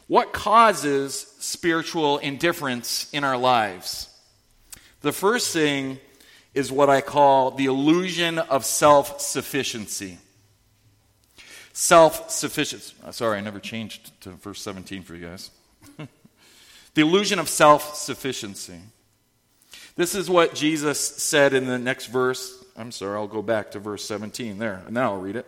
What 0.07 0.33
causes 0.33 1.35
spiritual 1.39 2.19
indifference 2.19 3.13
in 3.13 3.25
our 3.25 3.37
lives? 3.37 4.09
The 5.01 5.13
first 5.13 5.53
thing 5.53 5.99
is 6.55 6.71
what 6.71 6.91
I 6.91 7.01
call 7.01 7.53
the 7.53 7.67
illusion 7.67 8.39
of 8.39 8.65
self 8.65 9.21
sufficiency. 9.21 10.19
Self 11.73 12.31
sufficiency. 12.31 12.95
Uh, 13.03 13.11
sorry, 13.11 13.39
I 13.39 13.41
never 13.41 13.59
changed 13.59 14.21
to 14.23 14.31
verse 14.31 14.61
17 14.61 15.03
for 15.03 15.15
you 15.15 15.27
guys. 15.27 15.51
the 16.95 17.01
illusion 17.01 17.39
of 17.39 17.49
self 17.49 17.97
sufficiency. 17.97 18.81
This 19.95 20.15
is 20.15 20.31
what 20.31 20.55
Jesus 20.55 20.99
said 20.99 21.53
in 21.53 21.67
the 21.67 21.79
next 21.79 22.07
verse. 22.07 22.65
I'm 22.77 22.93
sorry, 22.93 23.17
I'll 23.17 23.27
go 23.27 23.43
back 23.43 23.73
to 23.73 23.79
verse 23.79 24.05
17 24.05 24.59
there. 24.59 24.83
Now 24.89 25.13
I'll 25.13 25.21
read 25.21 25.37
it. 25.37 25.47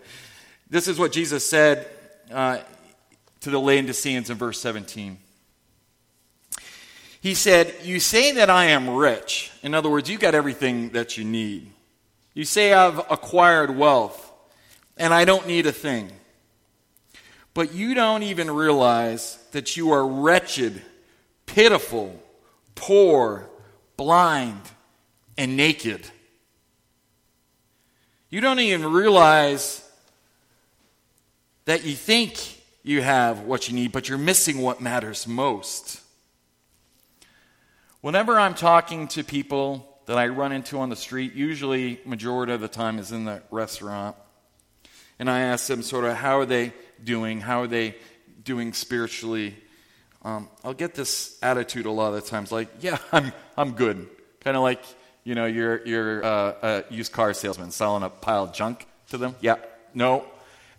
This 0.69 0.89
is 0.89 0.99
what 0.99 1.13
Jesus 1.13 1.49
said 1.49 1.87
uh, 2.31 2.59
to 3.41 3.51
the 3.51 3.59
Laodiceans 3.59 4.29
in 4.29 4.37
verse 4.37 4.61
17. 4.61 5.19
He 7.21 7.35
said, 7.35 7.75
You 7.83 8.01
say 8.01 8.33
that 8.33 8.51
I 8.51 8.67
am 8.67 8.91
rich. 8.91 9.51
In 9.63 9.75
other 9.75 9.89
words, 9.89 10.11
you 10.11 10.19
got 10.19 10.35
everything 10.35 10.91
that 10.91 11.17
you 11.17 11.25
need. 11.25 11.71
You 12.35 12.45
say 12.45 12.75
I've 12.75 12.99
acquired 13.11 13.75
wealth 13.75 14.31
and 14.97 15.15
I 15.15 15.25
don't 15.25 15.47
need 15.47 15.67
a 15.67 15.73
thing. 15.73 16.11
But 17.55 17.73
you 17.73 17.95
don't 17.95 18.25
even 18.25 18.51
realize 18.51 19.39
that 19.53 19.77
you 19.77 19.93
are 19.93 20.07
wretched, 20.07 20.83
pitiful, 21.47 22.21
poor, 22.75 23.49
blind, 23.97 24.61
and 25.37 25.57
naked. 25.57 26.07
You 28.31 28.41
don't 28.41 28.61
even 28.61 28.93
realize 28.93 29.89
that 31.65 31.85
you 31.85 31.95
think 31.95 32.63
you 32.83 33.01
have 33.01 33.41
what 33.41 33.69
you 33.69 33.75
need, 33.75 33.93
but 33.93 34.09
you're 34.09 34.19
missing 34.19 34.59
what 34.59 34.81
matters 34.81 35.27
most. 35.27 36.01
Whenever 38.01 38.39
I'm 38.39 38.55
talking 38.55 39.09
to 39.09 39.25
people 39.25 39.89
that 40.07 40.19
I 40.19 40.29
run 40.29 40.53
into 40.53 40.79
on 40.79 40.91
the 40.91 40.97
street, 40.97 41.35
usually 41.35 42.01
majority 42.05 42.53
of 42.53 42.61
the 42.61 42.69
time 42.69 42.99
is 42.99 43.13
in 43.13 43.25
the 43.25 43.43
restaurant, 43.51 44.17
and 45.19 45.31
I 45.31 45.41
ask 45.41 45.69
them 45.69 45.83
sort 45.83 46.05
of 46.05 46.15
how 46.17 46.41
are 46.41 46.47
they 46.47 46.75
doing, 47.03 47.41
how 47.41 47.63
are 47.63 47.67
they 47.67 47.97
doing 48.43 48.75
spiritually, 48.75 49.55
um, 50.25 50.49
I'll 50.65 50.75
get 50.75 50.95
this 50.95 51.39
attitude 51.43 51.87
a 51.87 51.91
lot 51.91 52.15
of 52.15 52.25
times, 52.27 52.51
like, 52.51 52.69
yeah, 52.81 52.99
I'm, 53.13 53.33
I'm 53.57 53.73
good. 53.73 54.09
Kind 54.41 54.57
of 54.57 54.63
like, 54.63 54.83
you 55.23 55.35
know, 55.35 55.47
you're, 55.47 55.87
you're 55.87 56.25
uh, 56.25 56.55
a 56.63 56.85
used 56.91 57.13
car 57.13 57.35
salesman 57.35 57.71
selling 57.71 58.03
a 58.03 58.11
pile 58.11 58.45
of 58.45 58.53
junk 58.53 58.87
to 59.11 59.19
them. 59.19 59.35
Yeah, 59.41 59.57
no, 59.93 60.25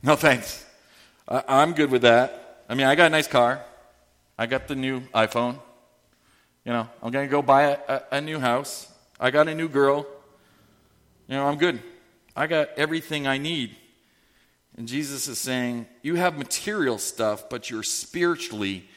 no 0.03 0.15
thanks. 0.15 0.65
I'm 1.27 1.73
good 1.73 1.89
with 1.89 2.03
that. 2.03 2.63
I 2.69 2.75
mean, 2.75 2.85
I 2.85 2.95
got 2.95 3.07
a 3.07 3.09
nice 3.09 3.27
car. 3.27 3.63
I 4.37 4.45
got 4.45 4.67
the 4.67 4.75
new 4.75 5.01
iPhone. 5.13 5.59
You 6.63 6.73
know, 6.73 6.89
I'm 7.01 7.11
going 7.11 7.27
to 7.27 7.31
go 7.31 7.41
buy 7.41 7.63
a, 7.63 7.77
a, 7.87 8.01
a 8.13 8.21
new 8.21 8.39
house. 8.39 8.91
I 9.19 9.31
got 9.31 9.47
a 9.47 9.55
new 9.55 9.69
girl. 9.69 10.05
You 11.27 11.35
know, 11.35 11.47
I'm 11.47 11.57
good. 11.57 11.81
I 12.35 12.47
got 12.47 12.69
everything 12.77 13.27
I 13.27 13.37
need. 13.37 13.75
And 14.77 14.87
Jesus 14.87 15.27
is 15.27 15.39
saying, 15.39 15.87
You 16.01 16.15
have 16.15 16.37
material 16.37 16.97
stuff, 16.97 17.49
but 17.49 17.69
you're 17.69 17.83
spiritually 17.83 18.87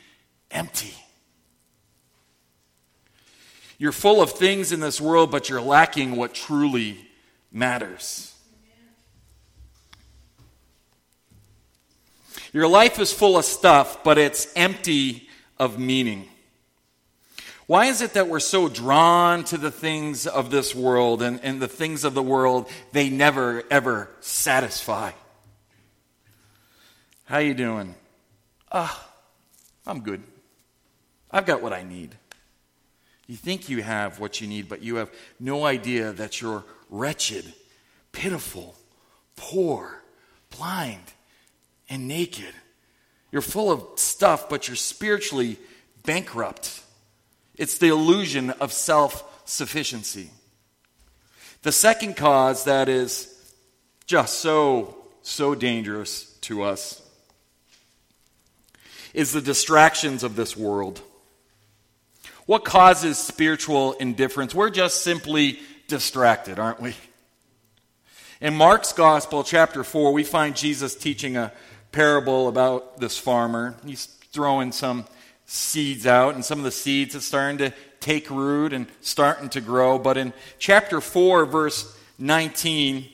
empty. 0.51 0.95
You're 3.79 3.93
full 3.93 4.21
of 4.21 4.33
things 4.33 4.73
in 4.73 4.81
this 4.81 5.01
world, 5.01 5.31
but 5.31 5.49
you're 5.49 5.61
lacking 5.61 6.17
what 6.17 6.35
truly 6.35 6.99
matters. 7.53 8.35
Your 12.53 12.67
life 12.67 12.99
is 12.99 13.13
full 13.13 13.37
of 13.37 13.45
stuff, 13.45 14.03
but 14.03 14.19
it's 14.19 14.53
empty 14.57 15.29
of 15.59 15.79
meaning. 15.79 16.29
Why 17.67 17.87
is 17.87 18.01
it 18.01 18.15
that 18.15 18.29
we're 18.29 18.41
so 18.41 18.69
drawn 18.69 19.45
to 19.45 19.59
the 19.59 19.71
things 19.71 20.27
of 20.27 20.51
this 20.51 20.75
world 20.75 21.21
and, 21.21 21.39
and 21.43 21.61
the 21.61 21.69
things 21.69 22.03
of 22.03 22.15
the 22.15 22.23
world, 22.23 22.69
they 22.93 23.11
never, 23.11 23.63
ever 23.71 24.09
satisfy? 24.21 25.13
How 27.27 27.39
you 27.39 27.53
doing? 27.53 27.95
Ah, 28.73 29.07
I'm 29.87 30.01
good. 30.01 30.23
I've 31.31 31.47
got 31.47 31.63
what 31.63 31.73
I 31.73 31.83
need. 31.83 32.15
You 33.27 33.37
think 33.37 33.69
you 33.69 33.83
have 33.83 34.19
what 34.19 34.41
you 34.41 34.47
need, 34.47 34.69
but 34.69 34.83
you 34.83 34.97
have 34.97 35.11
no 35.39 35.65
idea 35.67 36.13
that 36.13 36.41
you're 36.41 36.65
wretched, 36.89 37.53
pitiful, 38.13 38.75
poor, 39.37 40.03
blind, 40.57 41.13
and 41.91 42.09
naked. 42.09 42.55
You're 43.31 43.43
full 43.43 43.71
of 43.71 43.85
stuff, 43.97 44.49
but 44.49 44.67
you're 44.67 44.77
spiritually 44.77 45.59
bankrupt. 46.05 46.83
It's 47.57 47.77
the 47.77 47.89
illusion 47.89 48.51
of 48.51 48.73
self 48.73 49.43
sufficiency. 49.45 50.31
The 51.63 51.73
second 51.73 52.17
cause 52.17 52.65
that 52.65 52.89
is 52.89 53.35
just 54.07 54.41
so, 54.41 54.97
so 55.23 55.55
dangerous 55.55 56.33
to 56.43 56.63
us 56.63 57.03
is 59.13 59.33
the 59.33 59.41
distractions 59.41 60.23
of 60.23 60.37
this 60.37 60.57
world. 60.57 61.03
What 62.49 62.65
causes 62.65 63.19
spiritual 63.19 63.93
indifference? 63.93 64.55
We're 64.55 64.71
just 64.71 65.03
simply 65.03 65.61
distracted, 65.87 66.59
aren't 66.59 66.81
we? 66.81 66.95
In 68.41 68.55
Mark's 68.55 68.95
Gospel, 68.95 69.45
chapter 69.45 69.85
4, 69.85 70.15
we 70.15 70.25
find 70.25 70.57
Jesus 70.57 70.95
teaching 70.95 71.37
a 71.37 71.53
parable 71.93 72.49
about 72.49 73.01
this 73.01 73.19
farmer. 73.19 73.77
He's 73.85 74.07
throwing 74.33 74.73
some 74.73 75.05
seeds 75.45 76.07
out, 76.07 76.37
and 76.37 76.43
some 76.43 76.57
of 76.57 76.65
the 76.65 76.71
seeds 76.71 77.15
are 77.15 77.21
starting 77.21 77.59
to 77.59 77.75
take 78.01 78.31
root 78.31 78.73
and 78.73 78.87
starting 79.03 79.51
to 79.51 79.61
grow. 79.61 79.99
But 79.99 80.17
in 80.17 80.33
chapter 80.59 81.03
4, 81.03 81.45
verse 81.45 81.95
19, 82.19 83.11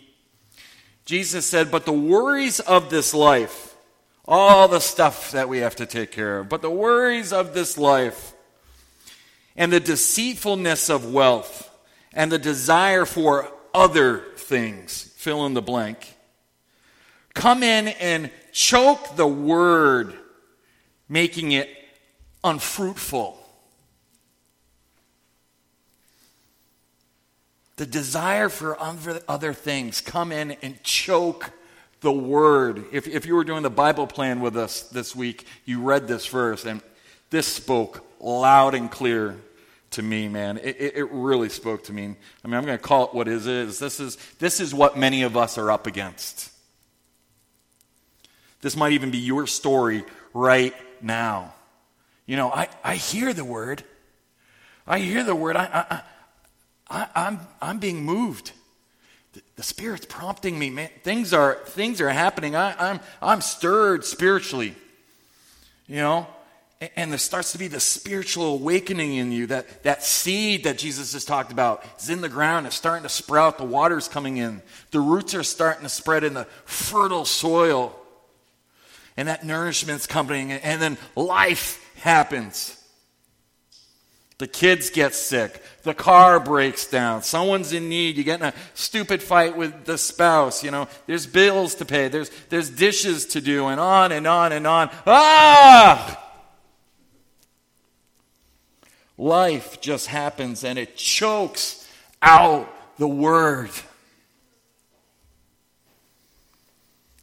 Jesus 1.06 1.44
said, 1.44 1.72
But 1.72 1.86
the 1.86 1.92
worries 1.92 2.60
of 2.60 2.88
this 2.88 3.12
life, 3.12 3.74
all 4.26 4.68
the 4.68 4.78
stuff 4.78 5.32
that 5.32 5.48
we 5.48 5.58
have 5.58 5.74
to 5.74 5.86
take 5.86 6.12
care 6.12 6.38
of, 6.38 6.48
but 6.48 6.62
the 6.62 6.70
worries 6.70 7.32
of 7.32 7.52
this 7.52 7.76
life, 7.76 8.33
and 9.56 9.72
the 9.72 9.80
deceitfulness 9.80 10.88
of 10.88 11.12
wealth 11.12 11.70
and 12.12 12.30
the 12.30 12.38
desire 12.38 13.04
for 13.04 13.50
other 13.72 14.18
things, 14.36 15.12
fill 15.16 15.46
in 15.46 15.54
the 15.54 15.62
blank, 15.62 16.14
come 17.34 17.62
in 17.62 17.88
and 17.88 18.30
choke 18.52 19.16
the 19.16 19.26
word, 19.26 20.14
making 21.08 21.52
it 21.52 21.68
unfruitful. 22.42 23.40
The 27.76 27.86
desire 27.86 28.48
for 28.48 28.78
other 29.28 29.52
things 29.52 30.00
come 30.00 30.30
in 30.30 30.52
and 30.62 30.80
choke 30.84 31.50
the 32.00 32.12
word. 32.12 32.84
If, 32.92 33.08
if 33.08 33.26
you 33.26 33.34
were 33.34 33.42
doing 33.42 33.64
the 33.64 33.70
Bible 33.70 34.06
plan 34.06 34.40
with 34.40 34.56
us 34.56 34.82
this 34.82 35.16
week, 35.16 35.46
you 35.64 35.80
read 35.80 36.06
this 36.06 36.26
verse, 36.26 36.64
and 36.64 36.80
this 37.30 37.48
spoke 37.48 38.04
loud 38.24 38.74
and 38.74 38.90
clear 38.90 39.36
to 39.90 40.02
me, 40.02 40.28
man. 40.28 40.58
It, 40.58 40.76
it, 40.80 40.96
it 40.96 41.08
really 41.10 41.48
spoke 41.48 41.84
to 41.84 41.92
me. 41.92 42.02
I 42.02 42.48
mean, 42.48 42.56
I'm 42.56 42.64
going 42.64 42.78
to 42.78 42.78
call 42.78 43.04
it 43.04 43.14
what 43.14 43.28
it 43.28 43.46
is. 43.46 43.78
This 43.78 44.00
is 44.00 44.16
this 44.38 44.60
is 44.60 44.74
what 44.74 44.96
many 44.98 45.22
of 45.22 45.36
us 45.36 45.58
are 45.58 45.70
up 45.70 45.86
against. 45.86 46.50
This 48.60 48.76
might 48.76 48.92
even 48.92 49.10
be 49.10 49.18
your 49.18 49.46
story 49.46 50.04
right 50.32 50.74
now. 51.02 51.52
You 52.26 52.36
know, 52.36 52.50
I, 52.50 52.68
I 52.82 52.96
hear 52.96 53.34
the 53.34 53.44
word. 53.44 53.84
I 54.86 54.98
hear 54.98 55.22
the 55.22 55.34
word. 55.34 55.56
I, 55.56 55.84
I, 55.90 56.02
I, 56.88 57.08
I'm, 57.14 57.40
I'm 57.60 57.78
being 57.78 58.04
moved. 58.04 58.52
The, 59.56 59.62
Spirit's 59.62 60.06
prompting 60.06 60.58
me, 60.58 60.70
man. 60.70 60.88
Things 61.02 61.34
are, 61.34 61.56
things 61.66 62.00
are 62.00 62.08
happening. 62.08 62.56
I, 62.56 62.74
I'm, 62.90 63.00
I'm 63.20 63.40
stirred 63.40 64.04
spiritually. 64.04 64.74
You 65.86 65.96
know, 65.96 66.26
and 66.96 67.10
there 67.10 67.18
starts 67.18 67.52
to 67.52 67.58
be 67.58 67.68
the 67.68 67.80
spiritual 67.80 68.54
awakening 68.54 69.14
in 69.14 69.32
you 69.32 69.46
that 69.46 69.82
that 69.84 70.02
seed 70.02 70.64
that 70.64 70.78
jesus 70.78 71.12
has 71.12 71.24
talked 71.24 71.52
about 71.52 71.84
is 71.98 72.10
in 72.10 72.20
the 72.20 72.28
ground 72.28 72.66
it's 72.66 72.76
starting 72.76 73.02
to 73.02 73.08
sprout 73.08 73.58
the 73.58 73.64
water's 73.64 74.08
coming 74.08 74.36
in. 74.36 74.62
The 74.90 75.00
roots 75.00 75.34
are 75.34 75.42
starting 75.42 75.82
to 75.82 75.88
spread 75.88 76.24
in 76.24 76.34
the 76.34 76.44
fertile 76.64 77.24
soil. 77.24 77.98
And 79.16 79.28
that 79.28 79.44
nourishment's 79.44 80.06
coming 80.06 80.50
in. 80.50 80.58
and 80.58 80.80
then 80.80 80.98
life 81.16 81.80
happens. 81.96 82.80
The 84.38 84.46
kids 84.48 84.90
get 84.90 85.14
sick 85.14 85.62
the 85.84 85.94
car 85.94 86.40
breaks 86.40 86.86
down 86.86 87.22
someone's 87.22 87.74
in 87.74 87.90
need 87.90 88.16
you 88.16 88.24
get 88.24 88.40
in 88.40 88.46
a 88.46 88.54
stupid 88.72 89.22
fight 89.22 89.54
with 89.54 89.84
the 89.84 89.98
spouse 89.98 90.64
you 90.64 90.70
know. 90.70 90.88
There's 91.06 91.26
bills 91.26 91.76
to 91.76 91.84
pay 91.84 92.08
there's 92.08 92.30
there's 92.48 92.70
dishes 92.70 93.26
to 93.26 93.40
do 93.40 93.66
and 93.66 93.78
on 93.78 94.10
and 94.10 94.26
on 94.26 94.52
and 94.52 94.66
on. 94.66 94.90
Ah 95.06 96.23
Life 99.24 99.80
just 99.80 100.08
happens 100.08 100.64
and 100.64 100.78
it 100.78 100.98
chokes 100.98 101.88
out 102.20 102.68
the 102.98 103.08
word. 103.08 103.70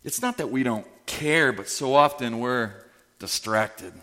It's 0.03 0.19
not 0.19 0.37
that 0.37 0.49
we 0.49 0.63
don't 0.63 0.87
care, 1.05 1.53
but 1.53 1.69
so 1.69 1.93
often 1.93 2.39
we're 2.39 2.73
distracted. 3.19 3.93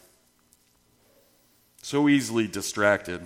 So 1.82 2.08
easily 2.08 2.46
distracted. 2.46 3.20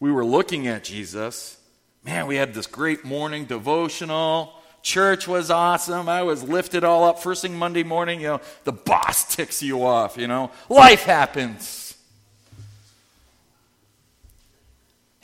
We 0.00 0.10
were 0.10 0.24
looking 0.24 0.66
at 0.66 0.82
Jesus. 0.82 1.58
Man, 2.02 2.26
we 2.26 2.36
had 2.36 2.54
this 2.54 2.66
great 2.66 3.04
morning 3.04 3.44
devotional. 3.44 4.54
Church 4.80 5.28
was 5.28 5.50
awesome. 5.50 6.08
I 6.08 6.22
was 6.22 6.42
lifted 6.42 6.82
all 6.82 7.04
up. 7.04 7.18
First 7.18 7.42
thing 7.42 7.58
Monday 7.58 7.82
morning, 7.82 8.22
you 8.22 8.28
know, 8.28 8.40
the 8.64 8.72
boss 8.72 9.26
ticks 9.36 9.62
you 9.62 9.84
off, 9.84 10.16
you 10.16 10.28
know. 10.28 10.50
Life 10.70 11.02
happens. 11.02 11.83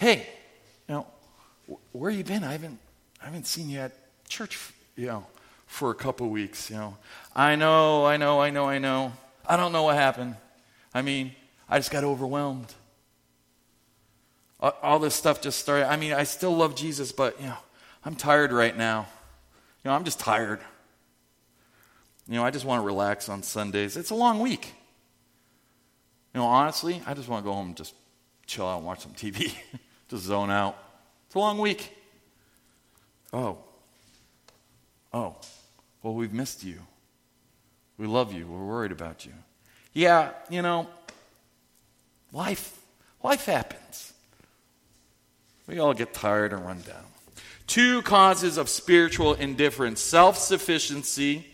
Hey, 0.00 0.26
you 0.88 0.94
know, 0.94 1.06
where 1.92 2.10
you 2.10 2.24
been? 2.24 2.42
I 2.42 2.52
haven't, 2.52 2.78
I 3.20 3.26
haven't 3.26 3.46
seen 3.46 3.68
you 3.68 3.80
at 3.80 3.92
church, 4.28 4.58
you 4.96 5.06
know, 5.08 5.26
for 5.66 5.90
a 5.90 5.94
couple 5.94 6.30
weeks, 6.30 6.70
you 6.70 6.76
know. 6.76 6.96
I 7.36 7.54
know, 7.54 8.06
I 8.06 8.16
know, 8.16 8.40
I 8.40 8.48
know, 8.48 8.64
I 8.64 8.78
know. 8.78 9.12
I 9.46 9.58
don't 9.58 9.72
know 9.72 9.82
what 9.82 9.96
happened. 9.96 10.36
I 10.94 11.02
mean, 11.02 11.32
I 11.68 11.78
just 11.78 11.90
got 11.90 12.02
overwhelmed. 12.02 12.72
All 14.58 14.98
this 14.98 15.14
stuff 15.14 15.42
just 15.42 15.58
started. 15.58 15.86
I 15.86 15.96
mean, 15.96 16.14
I 16.14 16.24
still 16.24 16.56
love 16.56 16.74
Jesus, 16.74 17.12
but, 17.12 17.38
you 17.38 17.48
know, 17.48 17.58
I'm 18.02 18.16
tired 18.16 18.52
right 18.52 18.76
now. 18.76 19.06
You 19.84 19.90
know, 19.90 19.94
I'm 19.94 20.04
just 20.04 20.18
tired. 20.18 20.60
You 22.26 22.36
know, 22.36 22.44
I 22.44 22.50
just 22.50 22.64
want 22.64 22.80
to 22.80 22.86
relax 22.86 23.28
on 23.28 23.42
Sundays. 23.42 23.98
It's 23.98 24.10
a 24.10 24.14
long 24.14 24.40
week. 24.40 24.72
You 26.32 26.40
know, 26.40 26.46
honestly, 26.46 27.02
I 27.06 27.12
just 27.12 27.28
want 27.28 27.44
to 27.44 27.48
go 27.50 27.52
home 27.52 27.66
and 27.68 27.76
just 27.76 27.94
chill 28.46 28.66
out 28.66 28.78
and 28.78 28.86
watch 28.86 29.00
some 29.00 29.12
TV. 29.12 29.52
Just 30.10 30.24
zone 30.24 30.50
out. 30.50 30.76
It's 31.26 31.36
a 31.36 31.38
long 31.38 31.58
week. 31.58 31.96
Oh. 33.32 33.58
Oh. 35.12 35.36
Well, 36.02 36.14
we've 36.14 36.32
missed 36.32 36.64
you. 36.64 36.80
We 37.96 38.06
love 38.06 38.32
you. 38.32 38.46
We're 38.46 38.66
worried 38.66 38.92
about 38.92 39.24
you. 39.24 39.32
Yeah, 39.92 40.30
you 40.48 40.62
know, 40.62 40.88
life 42.32 42.78
life 43.22 43.44
happens. 43.44 44.12
We 45.66 45.78
all 45.78 45.94
get 45.94 46.12
tired 46.12 46.52
and 46.52 46.64
run 46.64 46.80
down. 46.80 47.04
Two 47.66 48.02
causes 48.02 48.56
of 48.56 48.68
spiritual 48.68 49.34
indifference 49.34 50.00
self 50.00 50.38
sufficiency 50.38 51.46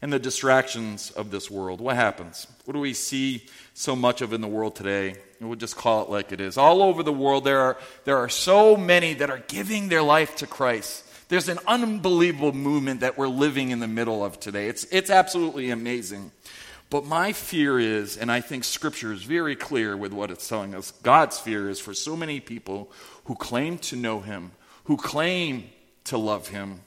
and 0.00 0.12
the 0.12 0.18
distractions 0.18 1.10
of 1.10 1.30
this 1.30 1.50
world, 1.50 1.80
what 1.80 1.96
happens? 1.96 2.46
What 2.66 2.74
do 2.74 2.80
we 2.80 2.92
see 2.92 3.46
so 3.74 3.94
much 3.94 4.22
of 4.22 4.32
in 4.32 4.40
the 4.40 4.48
world 4.48 4.74
today? 4.74 5.16
We'll 5.40 5.56
just 5.56 5.76
call 5.76 6.02
it 6.02 6.10
like 6.10 6.32
it 6.32 6.40
is. 6.40 6.56
All 6.56 6.82
over 6.82 7.02
the 7.02 7.12
world, 7.12 7.44
there 7.44 7.60
are, 7.60 7.76
there 8.04 8.16
are 8.16 8.28
so 8.28 8.76
many 8.76 9.14
that 9.14 9.30
are 9.30 9.42
giving 9.46 9.88
their 9.88 10.02
life 10.02 10.36
to 10.36 10.46
Christ. 10.46 11.04
There's 11.28 11.48
an 11.48 11.58
unbelievable 11.66 12.52
movement 12.52 13.00
that 13.00 13.18
we're 13.18 13.28
living 13.28 13.70
in 13.70 13.80
the 13.80 13.88
middle 13.88 14.24
of 14.24 14.40
today. 14.40 14.68
It's, 14.68 14.84
it's 14.84 15.10
absolutely 15.10 15.70
amazing. 15.70 16.30
But 16.90 17.04
my 17.04 17.32
fear 17.32 17.78
is, 17.78 18.16
and 18.16 18.30
I 18.30 18.40
think 18.40 18.64
Scripture 18.64 19.12
is 19.12 19.22
very 19.22 19.56
clear 19.56 19.96
with 19.96 20.12
what 20.12 20.30
it's 20.30 20.48
telling 20.48 20.74
us, 20.74 20.92
God's 21.02 21.38
fear 21.38 21.68
is 21.68 21.80
for 21.80 21.94
so 21.94 22.16
many 22.16 22.40
people 22.40 22.90
who 23.24 23.34
claim 23.34 23.78
to 23.78 23.96
know 23.96 24.20
Him, 24.20 24.52
who 24.84 24.96
claim 24.96 25.68
to 26.04 26.18
love 26.18 26.48
Him, 26.48 26.80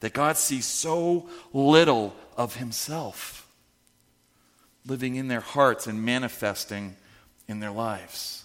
that 0.00 0.12
God 0.12 0.36
sees 0.36 0.66
so 0.66 1.28
little 1.52 2.14
of 2.36 2.56
Himself 2.56 3.41
living 4.86 5.16
in 5.16 5.28
their 5.28 5.40
hearts 5.40 5.86
and 5.86 6.04
manifesting 6.04 6.96
in 7.48 7.60
their 7.60 7.70
lives. 7.70 8.44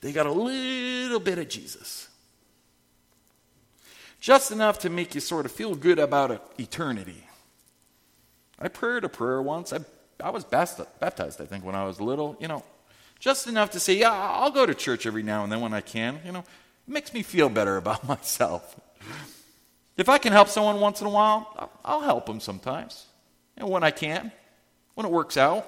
They 0.00 0.12
got 0.12 0.26
a 0.26 0.32
little 0.32 1.20
bit 1.20 1.38
of 1.38 1.48
Jesus. 1.48 2.08
Just 4.20 4.50
enough 4.50 4.78
to 4.80 4.90
make 4.90 5.14
you 5.14 5.20
sort 5.20 5.46
of 5.46 5.52
feel 5.52 5.74
good 5.74 5.98
about 5.98 6.50
eternity. 6.58 7.26
I 8.58 8.68
prayed 8.68 9.04
a 9.04 9.08
prayer 9.08 9.42
once. 9.42 9.72
I, 9.72 9.80
I 10.22 10.30
was 10.30 10.44
baptized, 10.44 11.40
I 11.40 11.44
think, 11.44 11.64
when 11.64 11.74
I 11.74 11.84
was 11.84 12.00
little. 12.00 12.36
You 12.40 12.48
know, 12.48 12.64
just 13.18 13.46
enough 13.46 13.70
to 13.70 13.80
say, 13.80 13.94
yeah, 13.94 14.12
I'll 14.12 14.50
go 14.50 14.64
to 14.66 14.74
church 14.74 15.06
every 15.06 15.22
now 15.22 15.42
and 15.42 15.52
then 15.52 15.60
when 15.60 15.74
I 15.74 15.80
can. 15.80 16.20
You 16.24 16.32
know, 16.32 16.38
it 16.40 16.92
makes 16.92 17.12
me 17.12 17.22
feel 17.22 17.48
better 17.48 17.76
about 17.76 18.06
myself. 18.08 18.78
If 19.96 20.08
I 20.08 20.18
can 20.18 20.32
help 20.32 20.48
someone 20.48 20.80
once 20.80 21.00
in 21.00 21.06
a 21.06 21.10
while, 21.10 21.70
I'll 21.84 22.00
help 22.00 22.26
them 22.26 22.40
sometimes. 22.40 23.06
And 23.56 23.68
when 23.68 23.84
I 23.84 23.90
can, 23.90 24.32
when 24.94 25.06
it 25.06 25.12
works 25.12 25.36
out. 25.36 25.66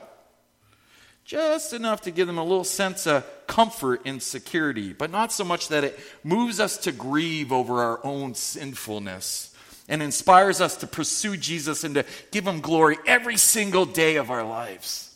Just 1.24 1.72
enough 1.72 2.02
to 2.02 2.12
give 2.12 2.28
them 2.28 2.38
a 2.38 2.42
little 2.42 2.62
sense 2.64 3.06
of 3.06 3.26
comfort 3.48 4.02
and 4.04 4.22
security, 4.22 4.92
but 4.92 5.10
not 5.10 5.32
so 5.32 5.44
much 5.44 5.68
that 5.68 5.82
it 5.82 5.98
moves 6.22 6.60
us 6.60 6.78
to 6.78 6.92
grieve 6.92 7.52
over 7.52 7.82
our 7.82 8.00
own 8.04 8.34
sinfulness 8.34 9.52
and 9.88 10.02
inspires 10.02 10.60
us 10.60 10.76
to 10.76 10.86
pursue 10.86 11.36
Jesus 11.36 11.82
and 11.84 11.96
to 11.96 12.04
give 12.30 12.46
him 12.46 12.60
glory 12.60 12.96
every 13.06 13.36
single 13.36 13.84
day 13.84 14.16
of 14.16 14.30
our 14.30 14.44
lives. 14.44 15.14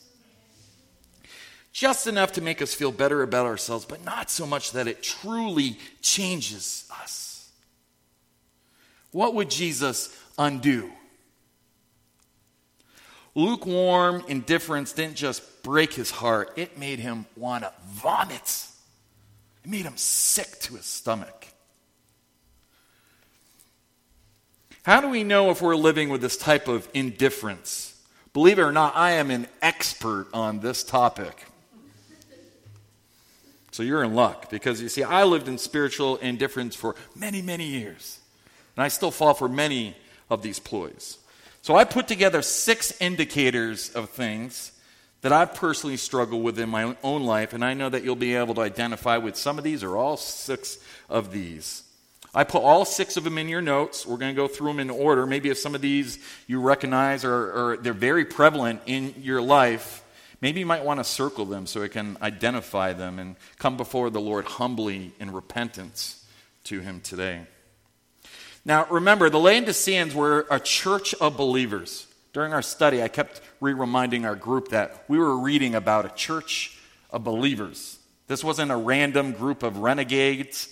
Just 1.72 2.08
enough 2.08 2.32
to 2.32 2.40
make 2.40 2.60
us 2.60 2.74
feel 2.74 2.90
better 2.90 3.22
about 3.22 3.46
ourselves, 3.46 3.84
but 3.84 4.04
not 4.04 4.30
so 4.30 4.46
much 4.46 4.72
that 4.72 4.88
it 4.88 5.02
truly 5.02 5.78
changes 6.02 6.90
us. 7.00 7.50
What 9.12 9.34
would 9.34 9.50
Jesus 9.50 10.16
undo? 10.36 10.90
Lukewarm 13.34 14.24
indifference 14.28 14.92
didn't 14.92 15.16
just 15.16 15.62
break 15.62 15.92
his 15.92 16.10
heart, 16.10 16.52
it 16.56 16.78
made 16.78 16.98
him 16.98 17.26
want 17.36 17.64
to 17.64 17.72
vomit. 17.86 18.66
It 19.64 19.70
made 19.70 19.84
him 19.84 19.96
sick 19.96 20.58
to 20.60 20.74
his 20.74 20.86
stomach. 20.86 21.46
How 24.82 25.00
do 25.00 25.08
we 25.08 25.24
know 25.24 25.50
if 25.50 25.60
we're 25.60 25.76
living 25.76 26.08
with 26.08 26.22
this 26.22 26.36
type 26.36 26.66
of 26.66 26.88
indifference? 26.94 27.94
Believe 28.32 28.58
it 28.58 28.62
or 28.62 28.72
not, 28.72 28.96
I 28.96 29.12
am 29.12 29.30
an 29.30 29.46
expert 29.60 30.28
on 30.32 30.60
this 30.60 30.82
topic. 30.82 31.44
So 33.72 33.82
you're 33.82 34.02
in 34.02 34.14
luck 34.14 34.50
because 34.50 34.80
you 34.82 34.88
see, 34.88 35.02
I 35.02 35.24
lived 35.24 35.48
in 35.48 35.58
spiritual 35.58 36.16
indifference 36.16 36.74
for 36.74 36.96
many, 37.14 37.42
many 37.42 37.66
years. 37.66 38.18
And 38.76 38.82
I 38.82 38.88
still 38.88 39.10
fall 39.10 39.34
for 39.34 39.48
many 39.48 39.96
of 40.28 40.42
these 40.42 40.58
ploys. 40.58 41.18
So 41.62 41.76
I 41.76 41.84
put 41.84 42.08
together 42.08 42.42
six 42.42 42.98
indicators 43.00 43.90
of 43.90 44.10
things 44.10 44.72
that 45.20 45.32
I've 45.32 45.54
personally 45.54 45.98
struggle 45.98 46.40
with 46.40 46.58
in 46.58 46.70
my 46.70 46.96
own 47.02 47.24
life, 47.24 47.52
and 47.52 47.62
I 47.64 47.74
know 47.74 47.90
that 47.90 48.02
you'll 48.02 48.16
be 48.16 48.34
able 48.34 48.54
to 48.54 48.62
identify 48.62 49.18
with 49.18 49.36
some 49.36 49.58
of 49.58 49.64
these 49.64 49.84
or 49.84 49.96
all 49.96 50.16
six 50.16 50.78
of 51.10 51.32
these. 51.32 51.82
I 52.34 52.44
put 52.44 52.62
all 52.62 52.84
six 52.84 53.16
of 53.16 53.24
them 53.24 53.36
in 53.38 53.48
your 53.48 53.60
notes. 53.60 54.06
We're 54.06 54.16
going 54.16 54.34
to 54.34 54.40
go 54.40 54.48
through 54.48 54.68
them 54.68 54.80
in 54.80 54.88
order. 54.88 55.26
Maybe 55.26 55.50
if 55.50 55.58
some 55.58 55.74
of 55.74 55.80
these 55.80 56.18
you 56.46 56.60
recognize 56.60 57.24
or, 57.24 57.34
or 57.34 57.76
they're 57.76 57.92
very 57.92 58.24
prevalent 58.24 58.80
in 58.86 59.14
your 59.18 59.42
life, 59.42 60.04
maybe 60.40 60.60
you 60.60 60.66
might 60.66 60.84
want 60.84 61.00
to 61.00 61.04
circle 61.04 61.44
them 61.44 61.66
so 61.66 61.82
it 61.82 61.90
can 61.90 62.16
identify 62.22 62.92
them 62.92 63.18
and 63.18 63.36
come 63.58 63.76
before 63.76 64.10
the 64.10 64.20
Lord 64.20 64.44
humbly 64.44 65.12
in 65.18 65.32
repentance 65.32 66.24
to 66.64 66.80
Him 66.80 67.00
today. 67.00 67.42
Now, 68.64 68.86
remember, 68.90 69.30
the 69.30 69.38
Laodiceans 69.38 70.14
were 70.14 70.46
a 70.50 70.60
church 70.60 71.14
of 71.14 71.36
believers. 71.36 72.06
During 72.32 72.52
our 72.52 72.62
study, 72.62 73.02
I 73.02 73.08
kept 73.08 73.40
re 73.60 73.72
reminding 73.72 74.24
our 74.24 74.36
group 74.36 74.68
that 74.68 75.04
we 75.08 75.18
were 75.18 75.38
reading 75.38 75.74
about 75.74 76.04
a 76.04 76.10
church 76.10 76.78
of 77.10 77.24
believers. 77.24 77.98
This 78.28 78.44
wasn't 78.44 78.70
a 78.70 78.76
random 78.76 79.32
group 79.32 79.62
of 79.62 79.78
renegades. 79.78 80.68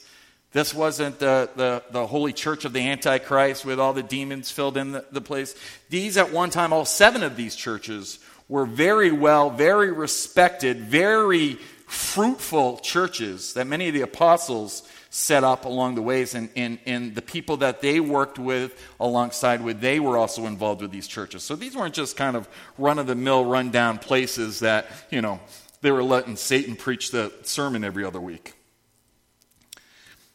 This 0.53 0.73
wasn't 0.73 1.19
the, 1.19 1.51
the, 1.57 1.83
the, 1.91 2.07
holy 2.07 2.33
church 2.33 2.65
of 2.65 2.73
the 2.73 2.89
Antichrist 2.89 3.65
with 3.65 3.81
all 3.81 3.93
the 3.93 4.03
demons 4.03 4.51
filled 4.51 4.77
in 4.77 4.93
the, 4.93 5.05
the 5.11 5.21
place. 5.21 5.55
These, 5.91 6.17
at 6.17 6.33
one 6.33 6.51
time, 6.51 6.73
all 6.73 6.85
seven 6.85 7.23
of 7.23 7.37
these 7.37 7.55
churches 7.55 8.19
were 8.49 8.65
very 8.65 9.11
well, 9.11 9.51
very 9.51 9.93
respected, 9.93 10.81
very 10.81 11.55
fruitful 11.87 12.79
churches 12.79 13.55
that 13.55 13.67
many 13.67 13.89
of 13.89 13.95
the 13.95 14.03
apostles 14.03 14.89
set 15.11 15.43
up 15.43 15.65
along 15.65 15.95
the 15.95 16.03
ways, 16.03 16.35
and, 16.35 16.51
and, 16.55 16.79
and 16.85 17.15
the 17.15 17.23
people 17.23 17.59
that 17.59 17.81
they 17.81 17.99
worked 17.99 18.39
with 18.39 18.79
alongside 19.01 19.63
with, 19.63 19.81
they 19.81 20.01
were 20.01 20.19
also 20.19 20.47
involved 20.47 20.83
with 20.83 20.91
these 20.91 21.07
churches. 21.07 21.43
So 21.43 21.57
these 21.57 21.75
weren't 21.75 21.95
just 21.95 22.17
kind 22.17 22.37
of 22.37 22.49
run 22.77 22.99
of 22.99 23.07
the 23.07 23.15
mill, 23.15 23.45
run 23.45 23.71
down 23.71 23.99
places 23.99 24.61
that, 24.61 24.87
you 25.11 25.23
know, 25.23 25.41
they 25.81 25.91
were 25.91 26.03
letting 26.03 26.37
Satan 26.37 26.77
preach 26.77 27.11
the 27.11 27.33
sermon 27.43 27.85
every 27.85 28.05
other 28.05 28.21
week. 28.21 28.55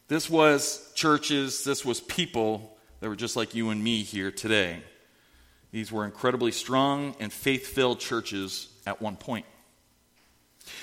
This 0.08 0.28
was 0.28 0.92
churches, 0.94 1.64
this 1.64 1.84
was 1.84 2.00
people 2.00 2.76
that 3.00 3.08
were 3.08 3.16
just 3.16 3.36
like 3.36 3.54
you 3.54 3.70
and 3.70 3.82
me 3.82 4.02
here 4.02 4.30
today. 4.30 4.82
These 5.70 5.90
were 5.92 6.04
incredibly 6.04 6.52
strong 6.52 7.16
and 7.20 7.32
faith 7.32 7.66
filled 7.66 8.00
churches 8.00 8.68
at 8.86 9.00
one 9.00 9.16
point. 9.16 9.46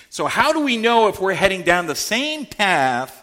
So, 0.09 0.27
how 0.27 0.53
do 0.53 0.59
we 0.59 0.77
know 0.77 1.07
if 1.07 1.19
we're 1.19 1.33
heading 1.33 1.63
down 1.63 1.87
the 1.87 1.95
same 1.95 2.45
path 2.45 3.20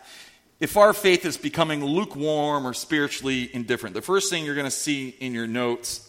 if 0.61 0.77
our 0.77 0.93
faith 0.93 1.25
is 1.25 1.37
becoming 1.37 1.85
lukewarm 1.85 2.67
or 2.67 2.75
spiritually 2.75 3.55
indifferent, 3.55 3.95
the 3.95 4.03
first 4.03 4.31
thing 4.31 4.45
you're 4.45 4.55
going 4.55 4.65
to 4.65 4.71
see 4.71 5.11
in 5.21 5.33
your 5.33 5.47
notes 5.47 6.05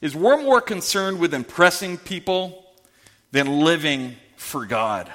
is 0.00 0.14
we're 0.14 0.40
more 0.42 0.60
concerned 0.60 1.18
with 1.18 1.34
impressing 1.34 1.96
people 1.96 2.64
than 3.32 3.60
living 3.60 4.16
for 4.36 4.66
God. 4.66 5.12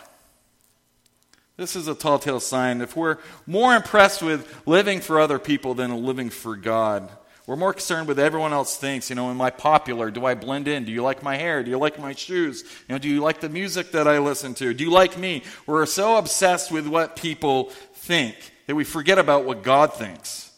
This 1.56 1.76
is 1.76 1.88
a 1.88 1.94
tall 1.94 2.18
tale 2.18 2.40
sign. 2.40 2.82
If 2.82 2.96
we're 2.96 3.18
more 3.46 3.76
impressed 3.76 4.24
with 4.24 4.52
living 4.66 5.00
for 5.00 5.20
other 5.20 5.38
people 5.38 5.76
than 5.76 6.04
living 6.04 6.32
for 6.32 6.56
God, 6.56 7.10
we're 7.46 7.58
more 7.58 7.74
concerned 7.74 8.08
with 8.08 8.20
everyone 8.20 8.54
else 8.54 8.78
thinks. 8.78 9.10
You 9.10 9.18
know, 9.18 9.30
am 9.30 9.42
I 9.42 9.50
popular? 9.50 10.10
Do 10.12 10.26
I 10.26 10.34
blend 10.34 10.68
in? 10.68 10.86
Do 10.86 10.94
you 10.94 11.04
like 11.04 11.22
my 11.22 11.36
hair? 11.36 11.62
Do 11.62 11.70
you 11.70 11.78
like 11.78 12.00
my 12.00 12.14
shoes? 12.14 12.64
You 12.88 12.96
know, 12.96 13.00
do 13.00 13.10
you 13.10 13.20
like 13.20 13.42
the 13.42 13.50
music 13.50 13.92
that 13.92 14.08
I 14.08 14.20
listen 14.20 14.54
to? 14.56 14.74
Do 14.74 14.84
you 14.84 14.92
like 14.92 15.18
me? 15.18 15.44
We're 15.66 15.86
so 15.86 16.16
obsessed 16.16 16.72
with 16.72 16.88
what 16.88 17.18
people 17.18 17.66
think 17.96 18.36
that 18.68 18.76
we 18.76 18.86
forget 18.86 19.20
about 19.20 19.44
what 19.44 19.62
God 19.62 19.94
thinks. 19.94 20.52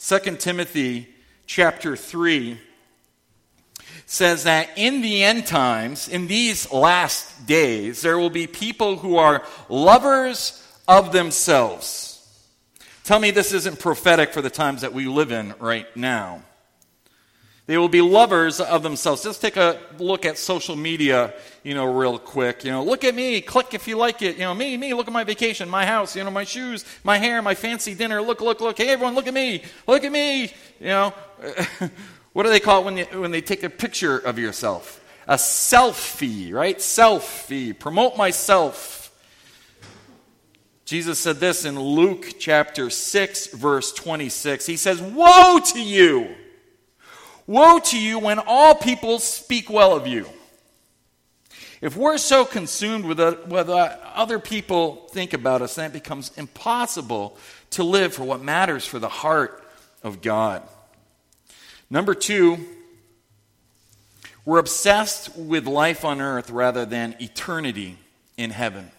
2 0.00 0.36
Timothy 0.36 1.08
chapter 1.46 1.96
3 1.96 2.60
says 4.06 4.42
that 4.42 4.70
in 4.76 5.02
the 5.02 5.22
end 5.22 5.46
times, 5.46 6.08
in 6.08 6.26
these 6.26 6.70
last 6.72 7.46
days, 7.46 8.02
there 8.02 8.18
will 8.18 8.28
be 8.28 8.48
people 8.48 8.96
who 8.96 9.16
are 9.16 9.44
lovers 9.68 10.60
of 10.88 11.12
themselves 11.12 12.03
Tell 13.04 13.18
me 13.18 13.30
this 13.30 13.52
isn't 13.52 13.80
prophetic 13.80 14.32
for 14.32 14.40
the 14.40 14.48
times 14.48 14.80
that 14.80 14.94
we 14.94 15.06
live 15.06 15.30
in 15.30 15.54
right 15.60 15.94
now. 15.94 16.40
They 17.66 17.76
will 17.76 17.90
be 17.90 18.00
lovers 18.00 18.60
of 18.60 18.82
themselves. 18.82 19.22
Just 19.22 19.42
take 19.42 19.58
a 19.58 19.78
look 19.98 20.24
at 20.24 20.38
social 20.38 20.74
media, 20.74 21.34
you 21.62 21.74
know, 21.74 21.84
real 21.84 22.18
quick. 22.18 22.64
You 22.64 22.70
know, 22.70 22.82
look 22.82 23.04
at 23.04 23.14
me, 23.14 23.42
click 23.42 23.74
if 23.74 23.86
you 23.86 23.98
like 23.98 24.22
it. 24.22 24.36
You 24.36 24.44
know, 24.44 24.54
me, 24.54 24.78
me, 24.78 24.94
look 24.94 25.06
at 25.06 25.12
my 25.12 25.24
vacation, 25.24 25.68
my 25.68 25.84
house, 25.84 26.16
you 26.16 26.24
know, 26.24 26.30
my 26.30 26.44
shoes, 26.44 26.86
my 27.04 27.18
hair, 27.18 27.42
my 27.42 27.54
fancy 27.54 27.94
dinner. 27.94 28.22
Look, 28.22 28.40
look, 28.40 28.62
look. 28.62 28.78
Hey, 28.78 28.88
everyone, 28.88 29.14
look 29.14 29.26
at 29.26 29.34
me. 29.34 29.62
Look 29.86 30.02
at 30.02 30.12
me. 30.12 30.44
You 30.80 30.86
know, 30.86 31.14
what 32.32 32.44
do 32.44 32.48
they 32.48 32.60
call 32.60 32.80
it 32.80 32.84
when, 32.86 32.96
you, 32.96 33.04
when 33.20 33.32
they 33.32 33.42
take 33.42 33.62
a 33.64 33.70
picture 33.70 34.16
of 34.16 34.38
yourself? 34.38 35.04
A 35.28 35.34
selfie, 35.34 36.54
right? 36.54 36.78
Selfie. 36.78 37.78
Promote 37.78 38.16
myself. 38.16 39.03
Jesus 40.84 41.18
said 41.18 41.36
this 41.36 41.64
in 41.64 41.80
Luke 41.80 42.34
chapter 42.38 42.90
6, 42.90 43.46
verse 43.48 43.92
26. 43.92 44.66
He 44.66 44.76
says, 44.76 45.00
Woe 45.00 45.60
to 45.72 45.80
you! 45.82 46.34
Woe 47.46 47.78
to 47.78 47.98
you 47.98 48.18
when 48.18 48.38
all 48.38 48.74
people 48.74 49.18
speak 49.18 49.70
well 49.70 49.94
of 49.94 50.06
you. 50.06 50.26
If 51.80 51.96
we're 51.96 52.18
so 52.18 52.44
consumed 52.44 53.04
with 53.04 53.20
uh, 53.20 53.32
what 53.46 53.68
uh, 53.68 53.96
other 54.14 54.38
people 54.38 55.08
think 55.10 55.34
about 55.34 55.60
us, 55.60 55.74
then 55.74 55.90
it 55.90 55.92
becomes 55.92 56.32
impossible 56.36 57.36
to 57.70 57.84
live 57.84 58.14
for 58.14 58.24
what 58.24 58.42
matters 58.42 58.86
for 58.86 58.98
the 58.98 59.08
heart 59.08 59.62
of 60.02 60.22
God. 60.22 60.62
Number 61.90 62.14
two, 62.14 62.58
we're 64.46 64.58
obsessed 64.58 65.36
with 65.36 65.66
life 65.66 66.04
on 66.04 66.20
earth 66.20 66.50
rather 66.50 66.86
than 66.86 67.16
eternity 67.20 67.98
in 68.36 68.50
heaven. 68.50 68.90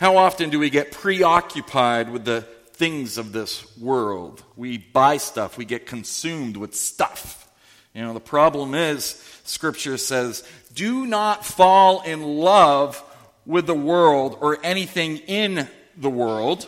How 0.00 0.16
often 0.16 0.50
do 0.50 0.58
we 0.58 0.70
get 0.70 0.90
preoccupied 0.92 2.10
with 2.10 2.24
the 2.24 2.42
things 2.72 3.16
of 3.16 3.32
this 3.32 3.76
world? 3.78 4.42
We 4.56 4.78
buy 4.78 5.18
stuff, 5.18 5.56
we 5.56 5.64
get 5.64 5.86
consumed 5.86 6.56
with 6.56 6.74
stuff. 6.74 7.48
You 7.94 8.02
know, 8.02 8.12
the 8.12 8.20
problem 8.20 8.74
is, 8.74 9.22
Scripture 9.44 9.96
says, 9.96 10.42
do 10.74 11.06
not 11.06 11.46
fall 11.46 12.02
in 12.02 12.22
love 12.22 13.02
with 13.46 13.66
the 13.66 13.74
world 13.74 14.36
or 14.40 14.58
anything 14.64 15.18
in 15.18 15.68
the 15.96 16.10
world. 16.10 16.66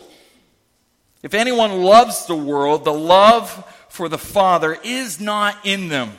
If 1.23 1.33
anyone 1.33 1.83
loves 1.83 2.27
the 2.27 2.35
world, 2.35 2.85
the 2.85 2.93
love 2.93 3.65
for 3.89 4.07
the 4.07 4.17
Father 4.17 4.77
is 4.83 5.19
not 5.19 5.57
in 5.65 5.89
them. 5.89 6.13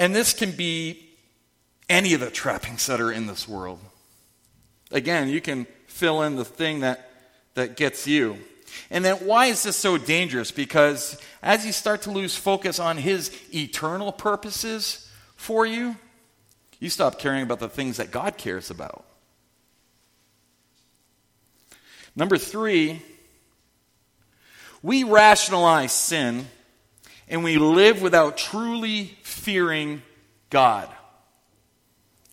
And 0.00 0.16
this 0.16 0.32
can 0.32 0.50
be 0.50 1.09
any 1.90 2.14
of 2.14 2.20
the 2.20 2.30
trappings 2.30 2.86
that 2.86 3.00
are 3.00 3.12
in 3.12 3.26
this 3.26 3.46
world. 3.46 3.80
Again, 4.92 5.28
you 5.28 5.40
can 5.40 5.66
fill 5.88 6.22
in 6.22 6.36
the 6.36 6.44
thing 6.44 6.80
that, 6.80 7.10
that 7.54 7.76
gets 7.76 8.06
you. 8.06 8.38
And 8.90 9.04
then 9.04 9.16
why 9.16 9.46
is 9.46 9.64
this 9.64 9.76
so 9.76 9.98
dangerous? 9.98 10.52
Because 10.52 11.20
as 11.42 11.66
you 11.66 11.72
start 11.72 12.02
to 12.02 12.12
lose 12.12 12.36
focus 12.36 12.78
on 12.78 12.96
his 12.96 13.36
eternal 13.52 14.12
purposes 14.12 15.10
for 15.34 15.66
you, 15.66 15.96
you 16.78 16.88
stop 16.88 17.18
caring 17.18 17.42
about 17.42 17.58
the 17.58 17.68
things 17.68 17.96
that 17.96 18.12
God 18.12 18.38
cares 18.38 18.70
about. 18.70 19.04
Number 22.14 22.38
three, 22.38 23.02
we 24.82 25.02
rationalize 25.04 25.92
sin 25.92 26.46
and 27.28 27.42
we 27.42 27.58
live 27.58 28.00
without 28.00 28.36
truly 28.36 29.16
fearing 29.22 30.02
God. 30.50 30.88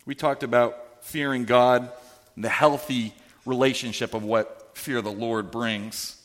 We 0.08 0.14
talked 0.14 0.42
about 0.42 1.04
fearing 1.04 1.44
God, 1.44 1.92
and 2.34 2.42
the 2.42 2.48
healthy 2.48 3.12
relationship 3.44 4.14
of 4.14 4.24
what 4.24 4.70
fear 4.72 4.96
of 4.96 5.04
the 5.04 5.12
Lord 5.12 5.50
brings. 5.50 6.16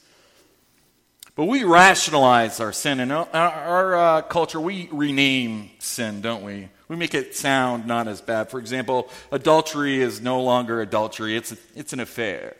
But 1.35 1.47
we 1.47 1.65
rationalize 1.65 2.61
our 2.61 2.71
sin. 2.71 3.01
In 3.01 3.11
our, 3.11 3.27
our 3.33 3.95
uh, 3.95 4.21
culture, 4.21 4.61
we 4.61 4.87
rename 4.89 5.69
sin, 5.79 6.21
don't 6.21 6.45
we? 6.45 6.69
We 6.87 6.95
make 6.95 7.13
it 7.13 7.35
sound 7.35 7.85
not 7.85 8.07
as 8.07 8.21
bad. 8.21 8.49
For 8.49 8.57
example, 8.57 9.09
adultery 9.33 9.99
is 9.99 10.21
no 10.21 10.41
longer 10.41 10.79
adultery, 10.79 11.35
it's, 11.35 11.51
a, 11.51 11.57
it's 11.75 11.91
an 11.91 11.99
affair. 11.99 12.55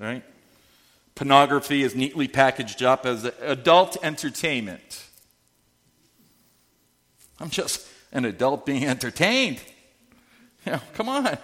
Right? 0.00 0.24
Pornography 1.16 1.82
is 1.82 1.94
neatly 1.94 2.28
packaged 2.28 2.82
up 2.82 3.04
as 3.04 3.30
adult 3.42 3.98
entertainment. 4.02 5.04
I'm 7.38 7.50
just 7.50 7.86
an 8.10 8.24
adult 8.24 8.64
being 8.64 8.84
entertained. 8.86 9.60
You 10.64 10.72
know, 10.72 10.80
come 10.94 11.08
on. 11.08 11.38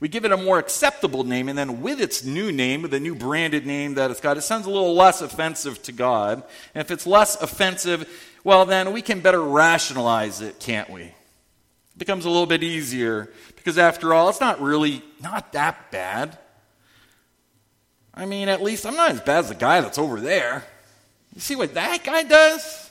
We 0.00 0.08
give 0.08 0.24
it 0.24 0.32
a 0.32 0.36
more 0.36 0.58
acceptable 0.58 1.24
name, 1.24 1.48
and 1.48 1.56
then 1.56 1.80
with 1.80 2.00
its 2.00 2.24
new 2.24 2.52
name, 2.52 2.82
with 2.82 2.90
the 2.90 3.00
new 3.00 3.14
branded 3.14 3.64
name 3.66 3.94
that 3.94 4.10
it's 4.10 4.20
got, 4.20 4.36
it 4.36 4.42
sounds 4.42 4.66
a 4.66 4.70
little 4.70 4.94
less 4.94 5.22
offensive 5.22 5.82
to 5.84 5.92
God. 5.92 6.42
And 6.74 6.80
if 6.80 6.90
it's 6.90 7.06
less 7.06 7.40
offensive, 7.40 8.08
well, 8.42 8.66
then 8.66 8.92
we 8.92 9.02
can 9.02 9.20
better 9.20 9.40
rationalize 9.40 10.40
it, 10.40 10.60
can't 10.60 10.90
we? 10.90 11.02
It 11.02 11.14
becomes 11.96 12.24
a 12.24 12.30
little 12.30 12.46
bit 12.46 12.62
easier 12.62 13.32
because, 13.56 13.78
after 13.78 14.12
all, 14.12 14.28
it's 14.28 14.40
not 14.40 14.60
really 14.60 15.02
not 15.22 15.52
that 15.52 15.90
bad. 15.90 16.38
I 18.12 18.26
mean, 18.26 18.48
at 18.48 18.62
least 18.62 18.86
I'm 18.86 18.96
not 18.96 19.10
as 19.10 19.20
bad 19.20 19.44
as 19.44 19.48
the 19.48 19.54
guy 19.54 19.80
that's 19.80 19.98
over 19.98 20.20
there. 20.20 20.64
You 21.34 21.40
see 21.40 21.56
what 21.56 21.74
that 21.74 22.04
guy 22.04 22.24
does? 22.24 22.90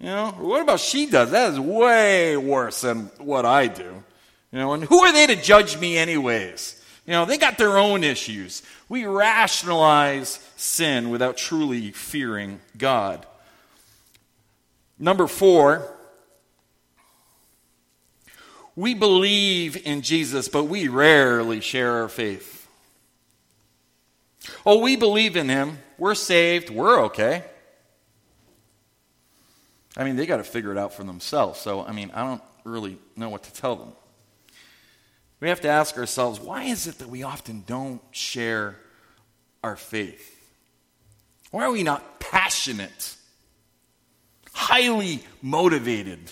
You 0.00 0.06
know, 0.06 0.30
what 0.38 0.62
about 0.62 0.80
she 0.80 1.06
does? 1.06 1.32
That 1.32 1.52
is 1.52 1.60
way 1.60 2.36
worse 2.36 2.80
than 2.80 3.06
what 3.18 3.44
I 3.44 3.66
do. 3.66 4.02
You 4.52 4.58
know, 4.58 4.72
and 4.72 4.84
who 4.84 5.00
are 5.00 5.12
they 5.12 5.26
to 5.26 5.36
judge 5.36 5.78
me, 5.78 5.98
anyways? 5.98 6.82
You 7.06 7.12
know, 7.12 7.24
they 7.24 7.38
got 7.38 7.58
their 7.58 7.78
own 7.78 8.04
issues. 8.04 8.62
We 8.88 9.04
rationalize 9.04 10.40
sin 10.56 11.10
without 11.10 11.36
truly 11.36 11.92
fearing 11.92 12.60
God. 12.76 13.26
Number 14.98 15.26
four, 15.26 15.86
we 18.74 18.94
believe 18.94 19.86
in 19.86 20.02
Jesus, 20.02 20.48
but 20.48 20.64
we 20.64 20.88
rarely 20.88 21.60
share 21.60 22.02
our 22.02 22.08
faith. 22.08 22.68
Oh, 24.64 24.78
we 24.80 24.96
believe 24.96 25.36
in 25.36 25.48
him. 25.48 25.78
We're 25.98 26.14
saved. 26.14 26.70
We're 26.70 27.04
okay. 27.04 27.44
I 29.96 30.04
mean, 30.04 30.16
they 30.16 30.26
got 30.26 30.36
to 30.36 30.44
figure 30.44 30.72
it 30.72 30.78
out 30.78 30.94
for 30.94 31.04
themselves. 31.04 31.60
So, 31.60 31.84
I 31.84 31.92
mean, 31.92 32.10
I 32.14 32.22
don't 32.22 32.42
really 32.64 32.98
know 33.16 33.30
what 33.30 33.42
to 33.44 33.52
tell 33.52 33.76
them. 33.76 33.92
We 35.40 35.48
have 35.48 35.60
to 35.60 35.68
ask 35.68 35.96
ourselves 35.96 36.40
why 36.40 36.64
is 36.64 36.86
it 36.86 36.98
that 36.98 37.08
we 37.08 37.22
often 37.22 37.64
don't 37.66 38.00
share 38.10 38.76
our 39.62 39.76
faith? 39.76 40.34
Why 41.50 41.64
are 41.64 41.70
we 41.70 41.82
not 41.82 42.20
passionate, 42.20 43.16
highly 44.52 45.22
motivated 45.40 46.30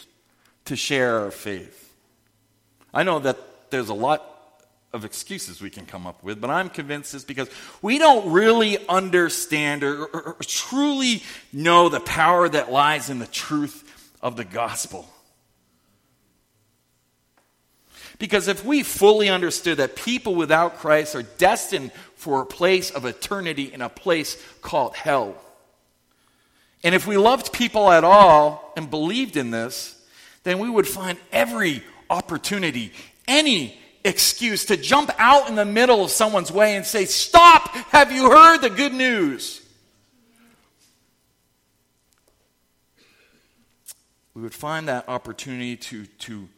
to 0.66 0.76
share 0.76 1.20
our 1.20 1.30
faith? 1.30 1.94
I 2.92 3.02
know 3.02 3.18
that 3.20 3.70
there's 3.70 3.88
a 3.88 3.94
lot 3.94 4.36
of 4.92 5.04
excuses 5.04 5.60
we 5.60 5.70
can 5.70 5.86
come 5.86 6.06
up 6.06 6.22
with, 6.22 6.40
but 6.40 6.50
I'm 6.50 6.68
convinced 6.68 7.14
it's 7.14 7.24
because 7.24 7.48
we 7.82 7.98
don't 7.98 8.32
really 8.32 8.78
understand 8.88 9.84
or, 9.84 10.04
or, 10.06 10.22
or, 10.22 10.36
truly 10.40 11.22
know 11.52 11.88
the 11.88 12.00
power 12.00 12.48
that 12.48 12.72
lies 12.72 13.10
in 13.10 13.18
the 13.18 13.26
truth 13.26 14.12
of 14.22 14.36
the 14.36 14.44
gospel. 14.44 15.08
Because 18.18 18.48
if 18.48 18.64
we 18.64 18.82
fully 18.82 19.28
understood 19.28 19.78
that 19.78 19.96
people 19.96 20.34
without 20.34 20.78
Christ 20.78 21.14
are 21.14 21.22
destined 21.22 21.92
for 22.14 22.40
a 22.40 22.46
place 22.46 22.90
of 22.90 23.04
eternity 23.04 23.72
in 23.72 23.82
a 23.82 23.88
place 23.88 24.42
called 24.62 24.96
hell, 24.96 25.36
and 26.82 26.94
if 26.94 27.06
we 27.06 27.16
loved 27.16 27.52
people 27.52 27.90
at 27.90 28.04
all 28.04 28.72
and 28.76 28.90
believed 28.90 29.36
in 29.36 29.50
this, 29.50 30.00
then 30.44 30.58
we 30.58 30.70
would 30.70 30.86
find 30.86 31.18
every 31.32 31.82
opportunity, 32.08 32.92
any 33.26 33.78
excuse 34.04 34.66
to 34.66 34.76
jump 34.76 35.10
out 35.18 35.48
in 35.48 35.56
the 35.56 35.64
middle 35.64 36.04
of 36.04 36.10
someone's 36.10 36.52
way 36.52 36.76
and 36.76 36.86
say, 36.86 37.04
Stop! 37.04 37.74
Have 37.90 38.12
you 38.12 38.30
heard 38.30 38.58
the 38.58 38.70
good 38.70 38.94
news? 38.94 39.62
We 44.34 44.42
would 44.42 44.54
find 44.54 44.88
that 44.88 45.08
opportunity 45.08 45.76
to, 45.76 46.06
to, 46.06 46.48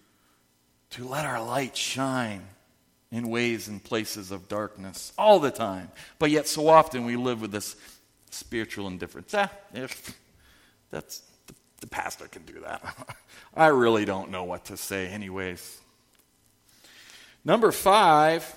to 0.90 1.06
let 1.06 1.24
our 1.24 1.42
light 1.42 1.76
shine 1.76 2.42
in 3.10 3.28
ways 3.28 3.68
and 3.68 3.82
places 3.82 4.30
of 4.30 4.48
darkness 4.48 5.12
all 5.16 5.40
the 5.40 5.50
time. 5.50 5.90
But 6.18 6.30
yet, 6.30 6.46
so 6.46 6.68
often 6.68 7.04
we 7.04 7.16
live 7.16 7.40
with 7.40 7.52
this 7.52 7.76
spiritual 8.30 8.86
indifference. 8.86 9.32
Ah, 9.34 9.50
if 9.72 10.18
that's 10.90 11.22
the, 11.46 11.54
the 11.80 11.86
pastor 11.86 12.28
can 12.28 12.42
do 12.44 12.60
that. 12.60 13.16
I 13.54 13.68
really 13.68 14.04
don't 14.04 14.30
know 14.30 14.44
what 14.44 14.66
to 14.66 14.76
say, 14.76 15.08
anyways. 15.08 15.78
Number 17.44 17.72
five, 17.72 18.54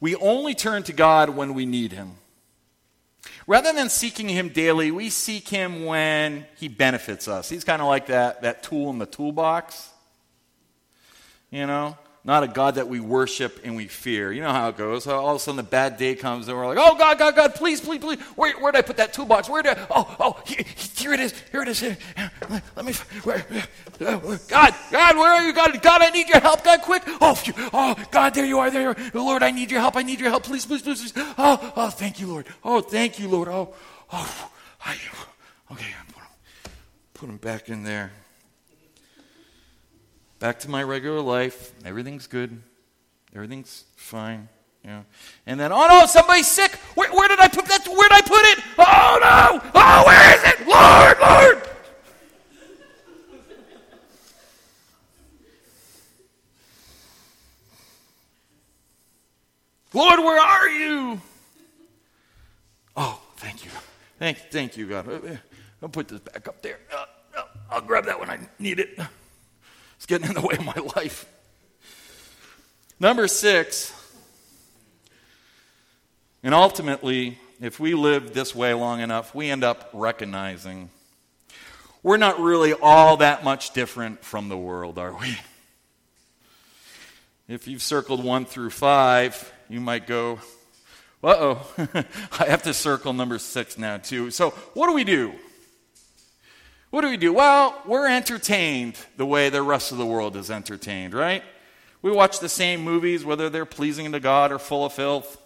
we 0.00 0.14
only 0.16 0.54
turn 0.54 0.84
to 0.84 0.92
God 0.92 1.30
when 1.30 1.54
we 1.54 1.66
need 1.66 1.92
Him. 1.92 2.12
Rather 3.46 3.72
than 3.72 3.88
seeking 3.88 4.28
Him 4.28 4.48
daily, 4.48 4.90
we 4.90 5.10
seek 5.10 5.48
Him 5.48 5.84
when 5.84 6.46
He 6.56 6.68
benefits 6.68 7.28
us. 7.28 7.48
He's 7.48 7.64
kind 7.64 7.82
of 7.82 7.88
like 7.88 8.06
that, 8.06 8.42
that 8.42 8.62
tool 8.62 8.90
in 8.90 8.98
the 8.98 9.06
toolbox. 9.06 9.90
You 11.50 11.66
know? 11.66 11.96
Not 12.24 12.44
a 12.44 12.48
God 12.48 12.76
that 12.76 12.88
we 12.88 13.00
worship 13.00 13.60
and 13.64 13.74
we 13.74 13.88
fear. 13.88 14.30
You 14.30 14.42
know 14.42 14.52
how 14.52 14.68
it 14.68 14.76
goes. 14.76 15.08
All 15.08 15.30
of 15.30 15.36
a 15.36 15.38
sudden, 15.40 15.56
the 15.56 15.64
bad 15.64 15.96
day 15.96 16.14
comes, 16.14 16.46
and 16.46 16.56
we're 16.56 16.66
like, 16.66 16.78
"Oh 16.78 16.96
God, 16.96 17.18
God, 17.18 17.34
God, 17.34 17.54
please, 17.56 17.80
please, 17.80 17.98
please! 17.98 18.20
Where, 18.36 18.52
where 18.60 18.70
did 18.70 18.78
I 18.78 18.82
put 18.82 18.98
that 18.98 19.12
toolbox? 19.12 19.48
Where 19.48 19.62
did? 19.62 19.76
I, 19.76 19.86
oh, 19.90 20.16
oh, 20.20 20.42
here, 20.46 20.64
here 20.96 21.12
it 21.14 21.20
is. 21.20 21.34
Here 21.50 21.62
it 21.62 21.68
is. 21.68 21.80
Here. 21.80 21.98
Let, 22.76 22.84
me. 22.84 22.92
Where, 23.24 23.44
God, 23.98 24.74
God, 24.92 25.16
where 25.16 25.32
are 25.32 25.42
you? 25.42 25.52
God, 25.52 25.82
God, 25.82 26.02
I 26.02 26.10
need 26.10 26.28
your 26.28 26.40
help. 26.40 26.62
God, 26.62 26.82
quick! 26.82 27.02
Oh, 27.06 27.40
oh, 27.72 27.96
God, 28.12 28.34
there 28.34 28.46
you 28.46 28.60
are. 28.60 28.70
There, 28.70 28.82
you 28.82 28.88
are. 28.90 28.96
Oh, 29.14 29.24
Lord, 29.24 29.42
I 29.42 29.50
need 29.50 29.72
your 29.72 29.80
help. 29.80 29.96
I 29.96 30.02
need 30.02 30.20
your 30.20 30.30
help. 30.30 30.44
Please, 30.44 30.64
please, 30.64 30.82
please, 30.82 31.12
please. 31.12 31.24
Oh, 31.38 31.72
oh, 31.76 31.90
thank 31.90 32.20
you, 32.20 32.28
Lord. 32.28 32.46
Oh, 32.62 32.80
thank 32.80 33.18
you, 33.18 33.28
Lord. 33.28 33.48
Oh, 33.48 33.74
oh, 34.12 34.50
I, 34.84 34.96
okay, 35.72 35.86
put 36.12 36.22
him, 36.22 36.28
put 37.14 37.28
him 37.30 37.36
back 37.38 37.68
in 37.68 37.82
there 37.82 38.12
back 40.42 40.58
to 40.58 40.68
my 40.68 40.82
regular 40.82 41.20
life. 41.20 41.72
Everything's 41.84 42.26
good. 42.26 42.60
Everything's 43.32 43.84
fine. 43.94 44.48
Yeah. 44.84 45.02
And 45.46 45.60
then, 45.60 45.70
oh 45.70 45.86
no, 45.86 46.06
somebody's 46.06 46.48
sick. 46.48 46.72
Where, 46.96 47.12
where 47.12 47.28
did 47.28 47.38
I 47.38 47.46
put 47.46 47.66
that? 47.66 47.86
Where 47.86 48.08
did 48.08 48.16
I 48.16 48.20
put 48.22 48.40
it? 48.40 48.58
Oh 48.76 49.18
no! 49.22 49.70
Oh, 49.72 50.02
where 50.04 50.34
is 50.34 50.42
it? 50.42 50.66
Lord, 50.66 51.16
Lord! 51.20 51.68
Lord, 59.94 60.18
where 60.24 60.40
are 60.40 60.68
you? 60.68 61.20
Oh, 62.96 63.20
thank 63.36 63.64
you. 63.64 63.70
Thank, 64.18 64.38
thank 64.50 64.76
you, 64.76 64.88
God. 64.88 65.38
I'll 65.80 65.88
put 65.88 66.08
this 66.08 66.18
back 66.18 66.48
up 66.48 66.62
there. 66.62 66.78
Uh, 66.92 67.04
uh, 67.38 67.42
I'll 67.70 67.80
grab 67.80 68.06
that 68.06 68.18
when 68.18 68.28
I 68.28 68.40
need 68.58 68.80
it. 68.80 68.98
It's 70.02 70.06
getting 70.08 70.26
in 70.26 70.34
the 70.34 70.40
way 70.40 70.56
of 70.56 70.64
my 70.64 70.74
life. 70.96 71.26
Number 72.98 73.28
six, 73.28 73.94
and 76.42 76.52
ultimately, 76.52 77.38
if 77.60 77.78
we 77.78 77.94
live 77.94 78.34
this 78.34 78.52
way 78.52 78.74
long 78.74 78.98
enough, 78.98 79.32
we 79.32 79.48
end 79.48 79.62
up 79.62 79.90
recognizing 79.92 80.90
we're 82.02 82.16
not 82.16 82.40
really 82.40 82.72
all 82.72 83.18
that 83.18 83.44
much 83.44 83.74
different 83.74 84.24
from 84.24 84.48
the 84.48 84.58
world, 84.58 84.98
are 84.98 85.16
we? 85.16 85.38
If 87.46 87.68
you've 87.68 87.80
circled 87.80 88.24
one 88.24 88.44
through 88.44 88.70
five, 88.70 89.52
you 89.68 89.80
might 89.80 90.08
go, 90.08 90.40
uh 91.22 91.28
oh, 91.38 91.74
I 92.40 92.46
have 92.46 92.64
to 92.64 92.74
circle 92.74 93.12
number 93.12 93.38
six 93.38 93.78
now, 93.78 93.98
too. 93.98 94.32
So, 94.32 94.50
what 94.74 94.88
do 94.88 94.94
we 94.94 95.04
do? 95.04 95.32
What 96.92 97.00
do 97.00 97.08
we 97.08 97.16
do? 97.16 97.32
Well, 97.32 97.80
we're 97.86 98.06
entertained 98.06 98.98
the 99.16 99.24
way 99.24 99.48
the 99.48 99.62
rest 99.62 99.92
of 99.92 99.98
the 99.98 100.04
world 100.04 100.36
is 100.36 100.50
entertained, 100.50 101.14
right? 101.14 101.42
We 102.02 102.12
watch 102.12 102.38
the 102.38 102.50
same 102.50 102.82
movies, 102.82 103.24
whether 103.24 103.48
they're 103.48 103.64
pleasing 103.64 104.12
to 104.12 104.20
God 104.20 104.52
or 104.52 104.58
full 104.58 104.84
of 104.84 104.92
filth. 104.92 105.40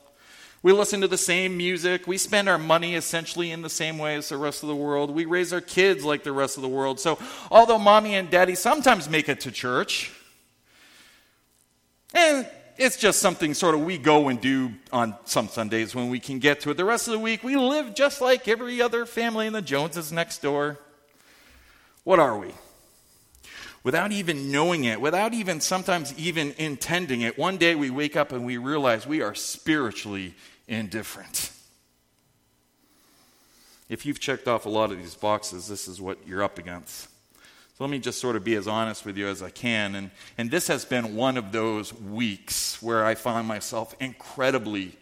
We 0.65 0.73
listen 0.73 1.03
to 1.03 1.07
the 1.07 1.17
same 1.17 1.57
music. 1.57 2.09
We 2.09 2.19
spend 2.19 2.49
our 2.49 2.59
money 2.59 2.97
essentially 2.97 3.53
in 3.53 3.63
the 3.63 3.71
same 3.71 3.97
way 3.97 4.17
as 4.17 4.29
the 4.29 4.37
rest 4.37 4.65
of 4.65 4.69
the 4.69 4.75
world. 4.75 5.13
We 5.13 5.25
raise 5.25 5.53
our 5.53 5.61
kids 5.61 6.03
like 6.03 6.25
the 6.25 6.33
rest 6.33 6.57
of 6.57 6.63
the 6.63 6.69
world. 6.69 6.99
So, 6.99 7.17
although 7.49 7.79
mommy 7.79 8.17
and 8.17 8.29
daddy 8.29 8.57
sometimes 8.57 9.09
make 9.09 9.29
it 9.29 9.39
to 9.43 9.53
church, 9.53 10.11
and 12.13 12.45
it's 12.77 12.97
just 12.97 13.21
something 13.21 13.55
sort 13.55 13.77
of 13.77 13.83
we 13.83 13.99
go 13.99 14.27
and 14.27 14.41
do 14.41 14.73
on 14.91 15.15
some 15.27 15.47
Sundays 15.47 15.95
when 15.95 16.11
we 16.11 16.19
can 16.19 16.41
get 16.41 16.63
to 16.63 16.71
it. 16.71 16.77
The 16.77 16.85
rest 16.85 17.07
of 17.07 17.13
the 17.13 17.21
week, 17.21 17.45
we 17.45 17.55
live 17.57 17.95
just 17.95 18.21
like 18.21 18.49
every 18.49 18.83
other 18.83 19.07
family 19.07 19.47
in 19.47 19.53
the 19.53 19.63
Joneses 19.63 20.11
next 20.11 20.43
door. 20.43 20.81
What 22.07 22.21
are 22.21 22.39
we? 22.39 22.53
Without 23.83 24.13
even 24.13 24.53
knowing 24.53 24.85
it, 24.85 25.01
without 25.01 25.35
even 25.35 25.61
sometimes 25.61 26.17
even 26.17 26.55
intending 26.57 27.23
it, 27.23 27.37
one 27.37 27.57
day 27.57 27.75
we 27.75 27.91
wake 27.91 28.15
up 28.15 28.31
and 28.31 28.47
we 28.47 28.59
realize 28.59 29.09
we 29.09 29.23
are 29.23 29.35
spiritually 29.35 30.37
indifferent. 30.69 31.51
If 33.89 34.07
you've 34.07 34.21
checked 34.21 34.47
off 34.47 34.67
a 34.67 34.69
lot 34.69 34.93
of 34.93 34.99
these 34.99 35.17
boxes, 35.17 35.67
this 35.67 35.89
is 35.89 36.01
what 36.01 36.19
you're 36.25 36.45
up 36.45 36.61
against. 36.61 37.09
So 37.77 37.81
let 37.81 37.91
me 37.91 37.99
just 37.99 38.21
sort 38.21 38.37
of 38.37 38.45
be 38.45 38.55
as 38.55 38.69
honest 38.69 39.05
with 39.05 39.17
you 39.17 39.27
as 39.27 39.43
I 39.43 39.51
can. 39.51 39.97
And, 39.97 40.13
and 40.39 40.49
this 40.49 40.69
has 40.69 40.85
been 40.85 41.17
one 41.17 41.37
of 41.37 41.51
those 41.51 41.93
weeks 41.93 42.81
where 42.81 43.05
I 43.05 43.17
find 43.17 43.49
myself 43.49 43.97
incredibly 43.99 44.97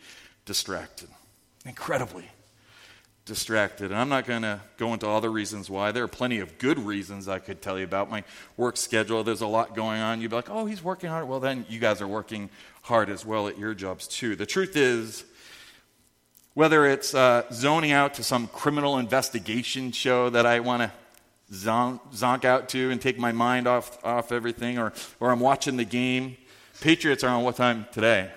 distracted. 0.47 1.11
Incredibly 1.67 2.31
distracted. 3.25 3.91
And 3.91 3.99
I'm 3.99 4.09
not 4.09 4.27
going 4.27 4.43
to 4.43 4.61
go 4.77 4.93
into 4.93 5.07
all 5.07 5.21
the 5.21 5.31
reasons 5.31 5.71
why. 5.71 5.93
There 5.93 6.05
are 6.05 6.09
plenty 6.09 6.41
of 6.41 6.59
good 6.59 6.79
reasons 6.79 7.29
I 7.29 7.39
could 7.39 7.63
tell 7.63 7.79
you 7.79 7.85
about 7.85 8.11
my 8.11 8.23
work 8.57 8.77
schedule. 8.77 9.25
There's 9.25 9.41
a 9.41 9.47
lot 9.47 9.75
going 9.75 10.01
on. 10.01 10.21
You'd 10.21 10.31
be 10.31 10.37
like, 10.37 10.51
oh, 10.51 10.67
he's 10.67 10.83
working 10.83 11.11
hard. 11.11 11.27
Well, 11.27 11.41
then 11.41 11.65
you 11.69 11.79
guys 11.79 12.03
are 12.03 12.09
working 12.09 12.51
hard 12.83 13.09
as 13.09 13.25
well 13.25 13.49
at 13.49 13.59
your 13.59 13.75
jobs, 13.75 14.07
too. 14.07 14.37
The 14.37 14.47
truth 14.47 14.77
is, 14.77 15.25
whether 16.53 16.87
it's 16.87 17.15
uh, 17.15 17.45
zoning 17.51 17.93
out 17.93 18.15
to 18.15 18.23
some 18.23 18.47
criminal 18.49 18.99
investigation 18.99 19.91
show 19.91 20.31
that 20.31 20.47
I 20.47 20.61
want 20.61 20.83
to 20.83 20.93
zonk, 21.53 22.01
zonk 22.13 22.45
out 22.45 22.69
to 22.71 22.91
and 22.91 23.01
take 23.01 23.19
my 23.19 23.33
mind 23.33 23.67
off, 23.67 24.05
off 24.05 24.33
everything, 24.33 24.79
or, 24.79 24.93
or 25.19 25.31
I'm 25.31 25.41
watching 25.41 25.77
the 25.77 25.85
game. 25.85 26.37
Patriots 26.81 27.25
are 27.25 27.31
on 27.31 27.43
what 27.43 27.57
time 27.57 27.87
today? 27.93 28.31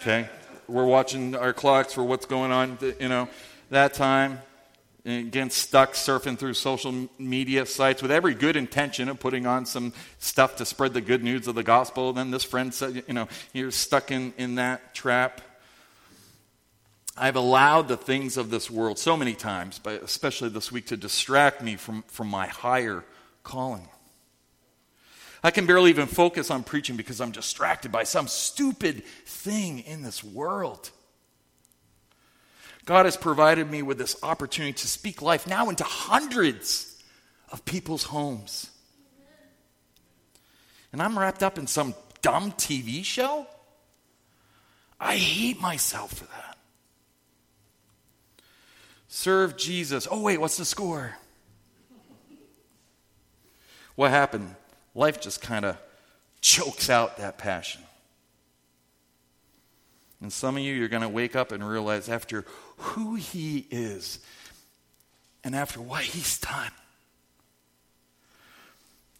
Okay. 0.00 0.28
We're 0.68 0.86
watching 0.86 1.34
our 1.36 1.52
clocks 1.52 1.92
for 1.92 2.02
what's 2.02 2.26
going 2.26 2.50
on, 2.50 2.78
you 3.00 3.08
know, 3.08 3.28
that 3.70 3.94
time. 3.94 4.40
And 5.04 5.28
again, 5.28 5.50
stuck 5.50 5.92
surfing 5.92 6.36
through 6.36 6.54
social 6.54 7.08
media 7.16 7.64
sites 7.64 8.02
with 8.02 8.10
every 8.10 8.34
good 8.34 8.56
intention 8.56 9.08
of 9.08 9.20
putting 9.20 9.46
on 9.46 9.64
some 9.64 9.92
stuff 10.18 10.56
to 10.56 10.64
spread 10.64 10.94
the 10.94 11.00
good 11.00 11.22
news 11.22 11.46
of 11.46 11.54
the 11.54 11.62
gospel. 11.62 12.12
Then 12.12 12.32
this 12.32 12.42
friend 12.42 12.74
said, 12.74 13.04
you 13.06 13.14
know, 13.14 13.28
you're 13.52 13.70
stuck 13.70 14.10
in, 14.10 14.34
in 14.36 14.56
that 14.56 14.94
trap. 14.94 15.40
I've 17.16 17.36
allowed 17.36 17.86
the 17.88 17.96
things 17.96 18.36
of 18.36 18.50
this 18.50 18.68
world 18.70 18.98
so 18.98 19.16
many 19.16 19.34
times, 19.34 19.78
but 19.82 20.02
especially 20.02 20.48
this 20.48 20.72
week, 20.72 20.88
to 20.88 20.96
distract 20.96 21.62
me 21.62 21.76
from, 21.76 22.02
from 22.08 22.28
my 22.28 22.48
higher 22.48 23.04
calling. 23.44 23.88
I 25.42 25.52
can 25.52 25.66
barely 25.66 25.90
even 25.90 26.08
focus 26.08 26.50
on 26.50 26.64
preaching 26.64 26.96
because 26.96 27.20
I'm 27.20 27.30
distracted 27.30 27.92
by 27.92 28.02
some 28.02 28.26
stupid 28.26 29.04
thing 29.24 29.78
in 29.78 30.02
this 30.02 30.24
world. 30.24 30.90
God 32.86 33.04
has 33.04 33.16
provided 33.16 33.70
me 33.70 33.82
with 33.82 33.98
this 33.98 34.16
opportunity 34.22 34.72
to 34.72 34.86
speak 34.86 35.20
life 35.20 35.46
now 35.46 35.68
into 35.68 35.84
hundreds 35.84 36.96
of 37.50 37.64
people's 37.64 38.04
homes. 38.04 38.70
And 40.92 41.02
I'm 41.02 41.18
wrapped 41.18 41.42
up 41.42 41.58
in 41.58 41.66
some 41.66 41.94
dumb 42.22 42.52
TV 42.52 43.04
show? 43.04 43.46
I 44.98 45.16
hate 45.16 45.60
myself 45.60 46.14
for 46.14 46.24
that. 46.24 46.56
Serve 49.08 49.56
Jesus. 49.56 50.06
Oh, 50.10 50.22
wait, 50.22 50.38
what's 50.38 50.56
the 50.56 50.64
score? 50.64 51.16
What 53.96 54.10
happened? 54.10 54.54
Life 54.94 55.20
just 55.20 55.40
kind 55.40 55.64
of 55.64 55.76
chokes 56.40 56.88
out 56.88 57.16
that 57.18 57.36
passion. 57.36 57.82
And 60.20 60.32
some 60.32 60.56
of 60.56 60.62
you, 60.62 60.74
you're 60.74 60.88
going 60.88 61.02
to 61.02 61.08
wake 61.08 61.36
up 61.36 61.52
and 61.52 61.66
realize 61.66 62.08
after 62.08 62.44
who 62.76 63.14
He 63.14 63.66
is 63.70 64.18
and 65.44 65.54
after 65.54 65.80
what 65.80 66.02
He's 66.02 66.38
done, 66.38 66.70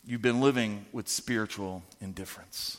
you've 0.04 0.22
been 0.22 0.40
living 0.40 0.86
with 0.92 1.08
spiritual 1.08 1.82
indifference. 2.00 2.78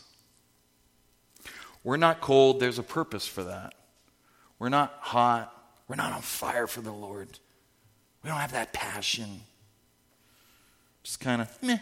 We're 1.83 1.97
not 1.97 2.21
cold, 2.21 2.59
there's 2.59 2.79
a 2.79 2.83
purpose 2.83 3.25
for 3.27 3.43
that. 3.43 3.73
We're 4.59 4.69
not 4.69 4.97
hot, 4.99 5.53
we're 5.87 5.95
not 5.95 6.13
on 6.13 6.21
fire 6.21 6.67
for 6.67 6.81
the 6.81 6.91
Lord. 6.91 7.29
We 8.23 8.29
don't 8.29 8.39
have 8.39 8.51
that 8.51 8.73
passion. 8.73 9.41
Just 11.03 11.21
kind 11.21 11.41
of 11.41 11.63
meh. 11.63 11.77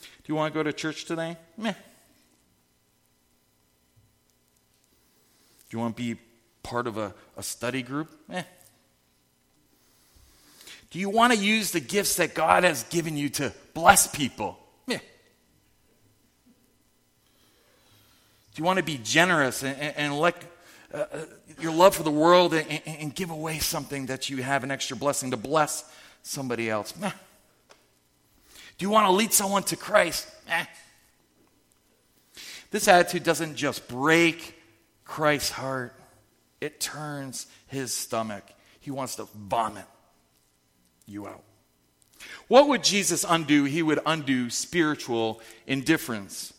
Do 0.00 0.04
you 0.26 0.34
want 0.34 0.54
to 0.54 0.58
go 0.58 0.62
to 0.62 0.72
church 0.72 1.04
today? 1.04 1.36
Meh. 1.58 1.74
You 5.76 5.80
want 5.80 5.96
to 5.96 6.02
be 6.02 6.20
part 6.62 6.86
of 6.86 6.98
a, 6.98 7.14
a 7.36 7.42
study 7.42 7.82
group? 7.82 8.10
Eh. 8.32 8.42
Do 10.90 10.98
you 10.98 11.08
want 11.08 11.32
to 11.32 11.38
use 11.38 11.70
the 11.70 11.80
gifts 11.80 12.16
that 12.16 12.34
God 12.34 12.64
has 12.64 12.82
given 12.84 13.16
you 13.16 13.28
to 13.30 13.52
bless 13.74 14.06
people? 14.06 14.58
Eh. 14.88 14.98
Do 14.98 15.00
you 18.56 18.64
want 18.64 18.78
to 18.78 18.84
be 18.84 18.98
generous 19.02 19.62
and, 19.62 19.76
and, 19.78 19.96
and 19.96 20.18
let 20.18 20.34
uh, 20.92 21.04
uh, 21.12 21.18
your 21.60 21.72
love 21.72 21.94
for 21.94 22.02
the 22.02 22.10
world 22.10 22.52
and, 22.52 22.82
and, 22.84 23.14
give 23.14 23.30
away 23.30 23.60
something 23.60 24.06
that 24.06 24.28
you 24.28 24.42
have, 24.42 24.64
an 24.64 24.72
extra 24.72 24.96
blessing 24.96 25.30
to 25.30 25.36
bless 25.36 25.84
somebody 26.24 26.68
else. 26.68 26.96
Meh. 26.96 27.12
Do 28.76 28.84
you 28.86 28.90
want 28.90 29.06
to 29.06 29.12
lead 29.12 29.32
someone 29.32 29.62
to 29.64 29.76
Christ? 29.76 30.26
Eh. 30.48 30.64
This 32.72 32.88
attitude 32.88 33.22
doesn't 33.22 33.54
just 33.54 33.86
break 33.86 34.59
Christ's 35.10 35.50
heart, 35.50 35.92
it 36.60 36.78
turns 36.78 37.48
his 37.66 37.92
stomach. 37.92 38.44
He 38.78 38.92
wants 38.92 39.16
to 39.16 39.24
vomit 39.34 39.84
you 41.04 41.26
out. 41.26 41.42
What 42.46 42.68
would 42.68 42.84
Jesus 42.84 43.24
undo? 43.28 43.64
He 43.64 43.82
would 43.82 43.98
undo 44.06 44.50
spiritual 44.50 45.42
indifference. 45.66 46.54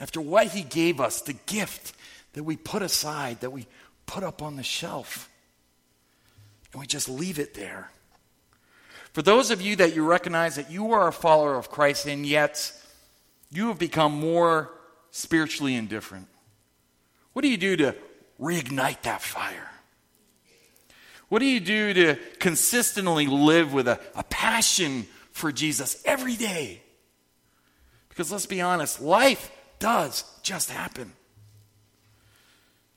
After 0.00 0.20
what 0.20 0.48
he 0.48 0.62
gave 0.62 1.00
us, 1.00 1.20
the 1.20 1.34
gift 1.46 1.94
that 2.32 2.42
we 2.42 2.56
put 2.56 2.82
aside, 2.82 3.42
that 3.42 3.52
we 3.52 3.68
put 4.06 4.24
up 4.24 4.42
on 4.42 4.56
the 4.56 4.64
shelf, 4.64 5.30
and 6.72 6.80
we 6.80 6.86
just 6.88 7.08
leave 7.08 7.38
it 7.38 7.54
there. 7.54 7.92
For 9.12 9.22
those 9.22 9.52
of 9.52 9.62
you 9.62 9.76
that 9.76 9.94
you 9.94 10.04
recognize 10.04 10.56
that 10.56 10.68
you 10.68 10.90
are 10.94 11.06
a 11.06 11.12
follower 11.12 11.54
of 11.54 11.70
Christ 11.70 12.06
and 12.06 12.26
yet 12.26 12.72
you 13.52 13.68
have 13.68 13.78
become 13.78 14.18
more 14.18 14.72
spiritually 15.12 15.76
indifferent, 15.76 16.26
what 17.32 17.42
do 17.42 17.48
you 17.48 17.56
do 17.56 17.76
to 17.76 17.94
reignite 18.40 19.02
that 19.02 19.22
fire? 19.22 19.70
What 21.28 21.40
do 21.40 21.44
you 21.44 21.60
do 21.60 21.92
to 21.92 22.16
consistently 22.38 23.26
live 23.26 23.72
with 23.72 23.86
a, 23.86 24.00
a 24.14 24.24
passion 24.24 25.06
for 25.32 25.52
Jesus 25.52 26.02
every 26.04 26.36
day? 26.36 26.82
Because 28.08 28.32
let's 28.32 28.46
be 28.46 28.60
honest, 28.60 29.00
life 29.00 29.50
does 29.78 30.24
just 30.42 30.70
happen. 30.70 31.12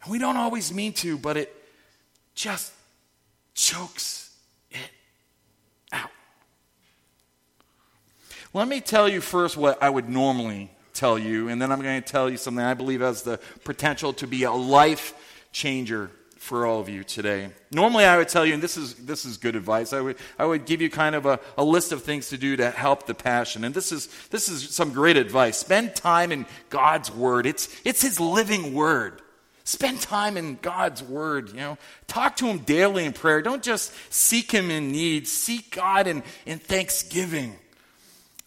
And 0.03 0.11
we 0.11 0.17
don't 0.17 0.37
always 0.37 0.73
mean 0.73 0.93
to, 0.93 1.17
but 1.17 1.37
it 1.37 1.53
just 2.33 2.71
chokes 3.53 4.35
it 4.71 4.89
out. 5.91 6.09
Let 8.53 8.67
me 8.67 8.81
tell 8.81 9.07
you 9.07 9.21
first 9.21 9.57
what 9.57 9.81
I 9.83 9.89
would 9.89 10.09
normally 10.09 10.71
tell 10.93 11.17
you, 11.17 11.49
and 11.49 11.61
then 11.61 11.71
I'm 11.71 11.81
going 11.81 12.01
to 12.01 12.07
tell 12.07 12.29
you 12.29 12.37
something 12.37 12.63
I 12.63 12.73
believe 12.73 13.01
has 13.01 13.23
the 13.23 13.39
potential 13.63 14.13
to 14.13 14.27
be 14.27 14.43
a 14.43 14.51
life 14.51 15.13
changer 15.51 16.11
for 16.41 16.65
all 16.65 16.79
of 16.79 16.89
you 16.89 17.03
today. 17.03 17.51
Normally, 17.71 18.03
I 18.03 18.17
would 18.17 18.27
tell 18.27 18.43
you, 18.43 18.55
and 18.55 18.63
this 18.63 18.75
is, 18.75 18.95
this 18.95 19.25
is 19.25 19.37
good 19.37 19.55
advice, 19.55 19.93
I 19.93 20.01
would, 20.01 20.17
I 20.39 20.45
would 20.45 20.65
give 20.65 20.81
you 20.81 20.89
kind 20.89 21.13
of 21.13 21.27
a, 21.27 21.39
a 21.55 21.63
list 21.63 21.91
of 21.91 22.01
things 22.01 22.29
to 22.29 22.37
do 22.37 22.55
to 22.57 22.71
help 22.71 23.05
the 23.05 23.13
passion. 23.13 23.63
And 23.63 23.75
this 23.75 23.91
is, 23.91 24.07
this 24.29 24.49
is 24.49 24.73
some 24.73 24.91
great 24.91 25.17
advice. 25.17 25.57
Spend 25.57 25.95
time 25.95 26.31
in 26.31 26.47
God's 26.71 27.11
Word, 27.11 27.45
it's, 27.45 27.69
it's 27.85 28.01
His 28.01 28.19
living 28.19 28.73
Word. 28.73 29.21
Spend 29.63 30.01
time 30.01 30.35
in 30.35 30.57
God's 30.59 31.03
Word, 31.03 31.49
you 31.49 31.57
know. 31.57 31.77
Talk 32.07 32.37
to 32.37 32.47
Him 32.47 32.57
daily 32.57 33.05
in 33.05 33.13
prayer. 33.13 33.43
Don't 33.43 33.61
just 33.61 33.93
seek 34.11 34.51
Him 34.51 34.71
in 34.71 34.91
need, 34.91 35.27
seek 35.27 35.75
God 35.75 36.07
in, 36.07 36.23
in 36.47 36.57
thanksgiving. 36.57 37.55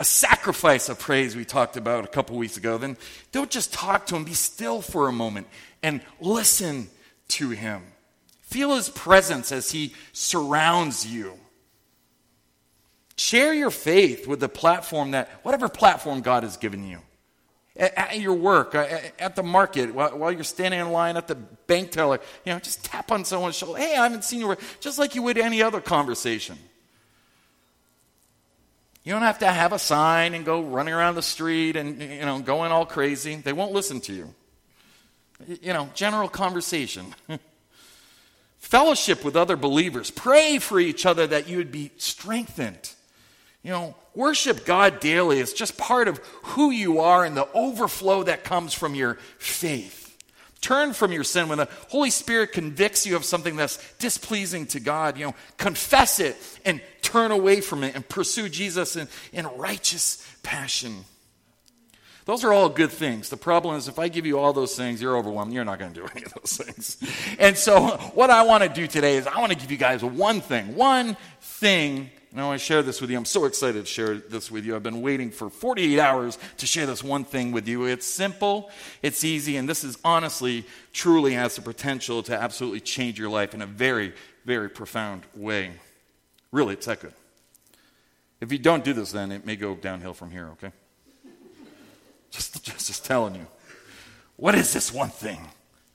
A 0.00 0.04
sacrifice 0.04 0.88
of 0.88 0.98
praise 0.98 1.36
we 1.36 1.44
talked 1.44 1.76
about 1.76 2.04
a 2.04 2.08
couple 2.08 2.36
weeks 2.36 2.56
ago. 2.56 2.78
Then 2.78 2.96
don't 3.30 3.50
just 3.50 3.72
talk 3.72 4.06
to 4.06 4.16
Him, 4.16 4.24
be 4.24 4.34
still 4.34 4.82
for 4.82 5.08
a 5.08 5.12
moment 5.12 5.46
and 5.82 6.00
listen 6.20 6.88
to 7.28 7.50
Him. 7.50 7.82
Feel 8.40 8.74
His 8.74 8.88
presence 8.88 9.52
as 9.52 9.70
He 9.70 9.94
surrounds 10.12 11.06
you. 11.06 11.34
Share 13.16 13.54
your 13.54 13.70
faith 13.70 14.26
with 14.26 14.40
the 14.40 14.48
platform 14.48 15.12
that, 15.12 15.28
whatever 15.42 15.68
platform 15.68 16.20
God 16.20 16.42
has 16.42 16.56
given 16.56 16.88
you. 16.88 16.98
At, 17.76 18.20
your 18.20 18.34
work, 18.34 18.74
at 18.76 19.34
the 19.34 19.42
market, 19.42 19.92
while, 19.92 20.16
while, 20.16 20.30
you're 20.30 20.44
standing 20.44 20.78
in 20.78 20.92
line 20.92 21.16
at 21.16 21.26
the 21.26 21.34
bank 21.34 21.90
teller, 21.90 22.20
you 22.44 22.52
know, 22.52 22.60
just 22.60 22.84
tap 22.84 23.10
on 23.10 23.24
someone's 23.24 23.56
shoulder. 23.56 23.80
Hey, 23.80 23.96
I 23.96 24.04
haven't 24.04 24.22
seen 24.22 24.40
you, 24.40 24.56
just 24.78 24.96
like 24.96 25.16
you 25.16 25.22
would 25.22 25.38
any 25.38 25.60
other 25.60 25.80
conversation. 25.80 26.56
You 29.04 29.12
don't 29.12 29.22
have 29.22 29.40
to 29.40 29.46
have 29.46 29.74
a 29.74 29.78
sign 29.78 30.34
and 30.34 30.46
go 30.46 30.62
running 30.62 30.94
around 30.94 31.14
the 31.14 31.22
street 31.22 31.76
and, 31.76 32.00
you 32.00 32.24
know, 32.24 32.40
going 32.40 32.72
all 32.72 32.86
crazy. 32.86 33.36
They 33.36 33.52
won't 33.52 33.72
listen 33.72 34.00
to 34.02 34.14
you. 34.14 34.34
You 35.46 35.74
know, 35.74 35.90
general 35.94 36.28
conversation. 36.28 37.14
Fellowship 38.58 39.22
with 39.22 39.36
other 39.36 39.56
believers. 39.56 40.10
Pray 40.10 40.58
for 40.58 40.80
each 40.80 41.04
other 41.04 41.26
that 41.26 41.48
you 41.48 41.58
would 41.58 41.70
be 41.70 41.90
strengthened. 41.98 42.92
You 43.62 43.70
know, 43.72 43.94
worship 44.14 44.64
God 44.64 45.00
daily 45.00 45.38
is 45.38 45.52
just 45.52 45.76
part 45.76 46.08
of 46.08 46.18
who 46.42 46.70
you 46.70 47.00
are 47.00 47.26
and 47.26 47.36
the 47.36 47.48
overflow 47.52 48.22
that 48.22 48.42
comes 48.42 48.72
from 48.72 48.94
your 48.94 49.14
faith. 49.38 50.00
Turn 50.62 50.94
from 50.94 51.12
your 51.12 51.24
sin 51.24 51.48
when 51.50 51.58
the 51.58 51.68
Holy 51.90 52.08
Spirit 52.08 52.52
convicts 52.52 53.04
you 53.04 53.16
of 53.16 53.26
something 53.26 53.56
that's 53.56 53.78
displeasing 53.98 54.64
to 54.68 54.80
God. 54.80 55.18
You 55.18 55.26
know, 55.26 55.34
confess 55.58 56.20
it 56.20 56.36
and 56.64 56.80
turn 57.14 57.30
away 57.30 57.60
from 57.60 57.84
it 57.84 57.94
and 57.94 58.08
pursue 58.08 58.48
Jesus 58.48 58.96
in, 58.96 59.06
in 59.32 59.46
righteous 59.56 60.26
passion. 60.42 61.04
Those 62.24 62.42
are 62.42 62.52
all 62.52 62.68
good 62.68 62.90
things. 62.90 63.28
The 63.28 63.36
problem 63.36 63.76
is, 63.76 63.86
if 63.86 64.00
I 64.00 64.08
give 64.08 64.26
you 64.26 64.36
all 64.36 64.52
those 64.52 64.74
things, 64.74 65.00
you're 65.00 65.16
overwhelmed. 65.16 65.52
You're 65.52 65.64
not 65.64 65.78
going 65.78 65.92
to 65.92 66.00
do 66.00 66.08
any 66.14 66.24
of 66.24 66.34
those 66.34 66.56
things. 66.56 66.96
And 67.38 67.56
so, 67.56 67.98
what 68.14 68.30
I 68.30 68.42
want 68.42 68.64
to 68.64 68.68
do 68.68 68.88
today 68.88 69.16
is 69.16 69.28
I 69.28 69.38
want 69.38 69.52
to 69.52 69.58
give 69.58 69.70
you 69.70 69.76
guys 69.76 70.02
one 70.02 70.40
thing, 70.40 70.74
one 70.74 71.16
thing 71.40 72.10
and 72.32 72.40
I 72.40 72.46
want 72.46 72.58
to 72.58 72.66
share 72.66 72.82
this 72.82 73.00
with 73.00 73.10
you. 73.10 73.16
I'm 73.16 73.24
so 73.24 73.44
excited 73.44 73.78
to 73.78 73.88
share 73.88 74.16
this 74.16 74.50
with 74.50 74.64
you. 74.64 74.74
I've 74.74 74.82
been 74.82 75.02
waiting 75.02 75.30
for 75.30 75.48
48 75.48 76.00
hours 76.00 76.36
to 76.56 76.66
share 76.66 76.84
this 76.84 77.04
one 77.04 77.22
thing 77.22 77.52
with 77.52 77.68
you. 77.68 77.84
It's 77.84 78.04
simple, 78.04 78.72
it's 79.02 79.22
easy, 79.22 79.56
and 79.56 79.68
this 79.68 79.84
is 79.84 79.96
honestly, 80.04 80.66
truly 80.92 81.34
has 81.34 81.54
the 81.54 81.62
potential 81.62 82.24
to 82.24 82.36
absolutely 82.36 82.80
change 82.80 83.20
your 83.20 83.28
life 83.28 83.54
in 83.54 83.62
a 83.62 83.66
very, 83.66 84.14
very 84.44 84.68
profound 84.68 85.22
way. 85.36 85.74
Really, 86.54 86.74
it's 86.74 86.86
that 86.86 87.00
good. 87.00 87.12
If 88.40 88.52
you 88.52 88.58
don't 88.58 88.84
do 88.84 88.92
this, 88.92 89.10
then 89.10 89.32
it 89.32 89.44
may 89.44 89.56
go 89.56 89.74
downhill 89.74 90.14
from 90.14 90.30
here, 90.30 90.50
okay? 90.52 90.70
Just, 92.30 92.64
just, 92.64 92.86
just 92.86 93.04
telling 93.04 93.34
you. 93.34 93.46
What 94.36 94.54
is 94.54 94.72
this 94.72 94.92
one 94.92 95.08
thing 95.08 95.40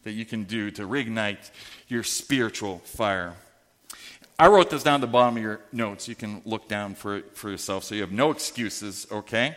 that 0.04 0.12
you 0.12 0.26
can 0.26 0.44
do 0.44 0.70
to 0.72 0.82
reignite 0.82 1.50
your 1.88 2.04
spiritual 2.04 2.80
fire? 2.80 3.36
I 4.38 4.48
wrote 4.48 4.70
this 4.70 4.84
down 4.84 4.96
at 4.96 5.02
the 5.02 5.08
bottom 5.08 5.38
of 5.38 5.44
your 5.44 5.62
notes. 5.72 6.10
You 6.10 6.16
can 6.16 6.42
look 6.44 6.68
down 6.68 6.94
for 6.94 7.22
for 7.36 7.50
yourself 7.50 7.86
so 7.86 7.96
you 7.96 8.02
have 8.02 8.12
no 8.12 8.32
excuses, 8.32 9.08
okay? 9.10 9.56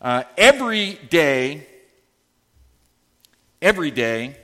Uh, 0.00 0.22
every 0.38 0.94
day, 1.10 1.66
every 3.60 3.90
day, 3.90 4.36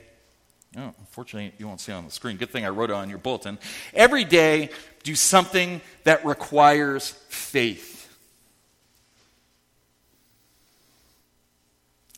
oh, 0.77 0.93
unfortunately, 0.99 1.53
you 1.57 1.67
won't 1.67 1.79
see 1.79 1.93
it 1.93 1.95
on 1.95 2.05
the 2.05 2.11
screen. 2.11 2.35
Good 2.35 2.51
thing 2.51 2.65
I 2.65 2.69
wrote 2.69 2.89
it 2.89 2.95
on 2.95 3.09
your 3.09 3.17
bulletin. 3.17 3.59
Every 3.93 4.25
day, 4.25 4.71
do 5.03 5.15
something 5.15 5.81
that 6.03 6.25
requires 6.25 7.09
faith. 7.29 7.97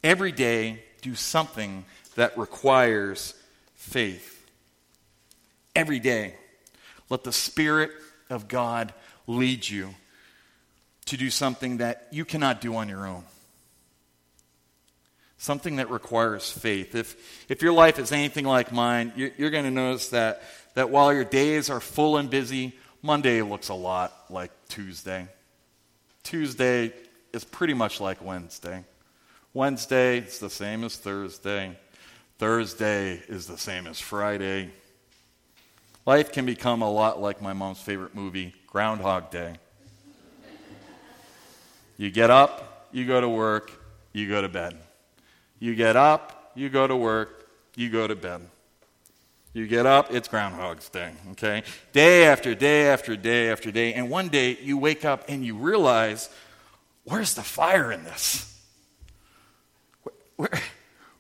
Every 0.04 0.32
day, 0.32 0.84
do 1.02 1.16
something 1.16 1.86
that 2.16 2.38
requires 2.38 3.34
faith. 3.76 4.46
Every 5.76 6.00
day. 6.00 6.36
Let 7.10 7.24
the 7.24 7.32
Spirit 7.32 7.92
of 8.30 8.48
God 8.48 8.94
lead 9.28 9.68
you 9.68 9.96
to 11.06 11.18
do 11.18 11.30
something 11.30 11.78
that 11.78 12.08
you 12.12 12.26
cannot 12.26 12.62
do 12.62 12.76
on 12.76 12.90
your 12.90 13.06
own. 13.06 13.24
Something 15.44 15.76
that 15.76 15.90
requires 15.90 16.50
faith. 16.50 16.96
If, 16.96 17.50
if 17.50 17.62
your 17.62 17.74
life 17.74 18.00
is 18.00 18.14
anything 18.14 18.46
like 18.46 18.72
mine, 18.72 19.12
you're, 19.18 19.32
you're 19.38 19.50
going 19.50 19.66
to 19.66 19.72
notice 19.72 20.08
that, 20.12 20.42
that 20.76 20.90
while 20.90 21.12
your 21.12 21.26
days 21.26 21.70
are 21.70 21.82
full 21.82 22.16
and 22.16 22.30
busy, 22.30 22.72
Monday 23.02 23.42
looks 23.42 23.68
a 23.68 23.74
lot 23.74 24.14
like 24.30 24.52
Tuesday. 24.70 25.28
Tuesday 26.24 26.94
is 27.34 27.44
pretty 27.44 27.74
much 27.74 28.00
like 28.00 28.24
Wednesday. 28.24 28.86
Wednesday 29.54 30.20
is 30.20 30.40
the 30.40 30.50
same 30.50 30.86
as 30.86 30.96
Thursday. 30.96 31.78
Thursday 32.38 33.22
is 33.28 33.46
the 33.46 33.58
same 33.58 33.86
as 33.86 34.00
Friday. 34.00 34.70
Life 36.06 36.32
can 36.32 36.46
become 36.46 36.82
a 36.82 36.90
lot 36.90 37.22
like 37.22 37.42
my 37.42 37.52
mom's 37.52 37.82
favorite 37.82 38.16
movie, 38.16 38.56
Groundhog 38.68 39.30
Day. 39.30 39.56
You 41.98 42.12
get 42.12 42.30
up, 42.30 42.88
you 42.94 43.06
go 43.06 43.20
to 43.20 43.28
work, 43.28 43.74
you 44.14 44.30
go 44.30 44.42
to 44.42 44.48
bed. 44.48 44.78
You 45.64 45.76
get 45.76 45.96
up, 45.96 46.52
you 46.56 46.68
go 46.68 46.86
to 46.86 46.94
work, 46.94 47.48
you 47.78 47.90
go 47.90 48.06
to 48.06 48.18
bed. 48.18 48.42
You 49.54 49.66
get 49.66 49.86
up, 49.86 50.14
it's 50.14 50.28
Groundhog's 50.28 50.90
Day, 50.90 51.14
okay? 51.32 51.64
Day 51.94 52.26
after 52.26 52.54
day 52.54 52.90
after 52.90 53.16
day 53.16 53.50
after 53.50 53.72
day. 53.72 53.94
And 53.94 54.10
one 54.10 54.28
day 54.28 54.58
you 54.62 54.78
wake 54.78 55.06
up 55.06 55.24
and 55.30 55.46
you 55.46 55.56
realize, 55.56 56.30
where's 57.06 57.36
the 57.36 57.44
fire 57.44 57.94
in 57.94 58.04
this? 58.04 58.62
Where, 60.36 60.50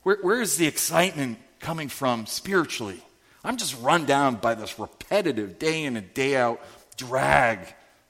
where, 0.01 0.17
where 0.21 0.41
is 0.41 0.57
the 0.57 0.67
excitement 0.67 1.37
coming 1.61 1.87
from 1.87 2.25
spiritually? 2.25 3.01
I'm 3.45 3.55
just 3.55 3.81
run 3.81 4.05
down 4.05 4.35
by 4.35 4.55
this 4.55 4.77
repetitive 4.77 5.57
day 5.57 5.85
in 5.85 5.95
and 5.95 6.13
day 6.13 6.35
out 6.35 6.59
drag 6.97 7.59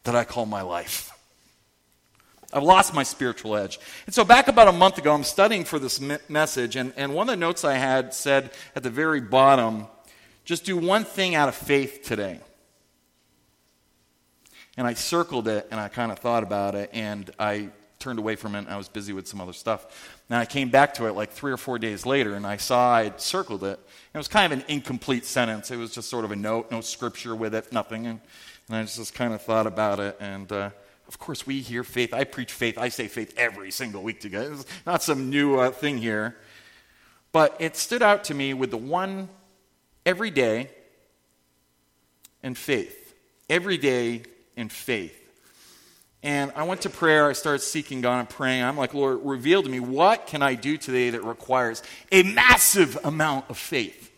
that 0.01 0.15
I 0.15 0.23
call 0.23 0.47
my 0.47 0.63
life. 0.63 1.12
I've 2.53 2.63
lost 2.63 2.93
my 2.93 3.03
spiritual 3.03 3.55
edge. 3.55 3.79
And 4.05 4.13
so, 4.13 4.23
back 4.23 4.47
about 4.47 4.67
a 4.67 4.71
month 4.71 4.97
ago, 4.97 5.13
I'm 5.13 5.23
studying 5.23 5.63
for 5.63 5.79
this 5.79 5.99
me- 5.99 6.17
message, 6.29 6.75
and, 6.75 6.93
and 6.95 7.13
one 7.13 7.27
of 7.27 7.33
the 7.33 7.39
notes 7.39 7.63
I 7.63 7.73
had 7.73 8.13
said 8.13 8.51
at 8.75 8.83
the 8.83 8.89
very 8.89 9.21
bottom 9.21 9.87
just 10.45 10.65
do 10.65 10.77
one 10.77 11.05
thing 11.05 11.35
out 11.35 11.49
of 11.49 11.55
faith 11.55 12.01
today. 12.03 12.39
And 14.75 14.85
I 14.85 14.93
circled 14.93 15.47
it 15.47 15.67
and 15.71 15.79
I 15.79 15.87
kind 15.87 16.11
of 16.11 16.19
thought 16.19 16.43
about 16.43 16.75
it, 16.75 16.89
and 16.93 17.29
I 17.39 17.69
turned 18.03 18.19
away 18.19 18.35
from 18.35 18.53
it 18.53 18.59
and 18.59 18.67
I 18.67 18.75
was 18.75 18.89
busy 18.89 19.13
with 19.13 19.27
some 19.27 19.39
other 19.39 19.53
stuff. 19.53 20.19
And 20.29 20.37
I 20.37 20.45
came 20.45 20.69
back 20.69 20.95
to 20.95 21.07
it 21.07 21.13
like 21.13 21.31
three 21.31 21.53
or 21.53 21.57
four 21.57 21.79
days 21.79 22.05
later 22.05 22.35
and 22.35 22.45
I 22.45 22.57
saw 22.57 22.95
I'd 22.95 23.21
circled 23.21 23.63
it. 23.63 23.79
It 24.13 24.17
was 24.17 24.27
kind 24.27 24.51
of 24.51 24.59
an 24.59 24.65
incomplete 24.67 25.25
sentence. 25.25 25.71
It 25.71 25.77
was 25.77 25.93
just 25.93 26.09
sort 26.09 26.25
of 26.25 26.31
a 26.31 26.35
note, 26.35 26.69
no 26.69 26.81
scripture 26.81 27.33
with 27.33 27.55
it, 27.55 27.71
nothing. 27.71 28.05
And, 28.05 28.19
and 28.67 28.75
I 28.75 28.83
just 28.83 29.13
kind 29.13 29.33
of 29.33 29.41
thought 29.41 29.67
about 29.67 30.01
it. 30.01 30.17
And 30.19 30.51
uh, 30.51 30.71
of 31.13 31.19
course, 31.19 31.45
we 31.45 31.61
hear 31.61 31.83
faith. 31.83 32.11
I 32.11 32.23
preach 32.23 32.51
faith. 32.51 32.79
I 32.79 32.89
say 32.89 33.07
faith 33.07 33.35
every 33.37 33.69
single 33.69 34.01
week 34.01 34.21
to 34.21 34.29
guys. 34.29 34.49
It's 34.49 34.65
not 34.83 35.03
some 35.03 35.29
new 35.29 35.59
uh, 35.59 35.69
thing 35.69 35.99
here. 35.99 36.35
But 37.31 37.55
it 37.59 37.77
stood 37.77 38.01
out 38.01 38.23
to 38.25 38.33
me 38.33 38.55
with 38.55 38.71
the 38.71 38.77
one 38.77 39.29
every 40.07 40.31
day 40.31 40.71
and 42.41 42.57
faith. 42.57 43.13
Every 43.47 43.77
day 43.77 44.23
in 44.57 44.69
faith. 44.69 45.19
And 46.23 46.51
I 46.55 46.63
went 46.63 46.81
to 46.81 46.89
prayer. 46.89 47.29
I 47.29 47.33
started 47.33 47.59
seeking 47.59 48.01
God 48.01 48.19
and 48.19 48.29
praying. 48.29 48.63
I'm 48.63 48.77
like, 48.77 48.95
Lord, 48.95 49.19
reveal 49.23 49.61
to 49.61 49.69
me 49.69 49.79
what 49.79 50.25
can 50.25 50.41
I 50.41 50.55
do 50.55 50.77
today 50.77 51.11
that 51.11 51.23
requires 51.23 51.83
a 52.11 52.23
massive 52.23 52.97
amount 53.03 53.49
of 53.49 53.57
faith? 53.57 54.09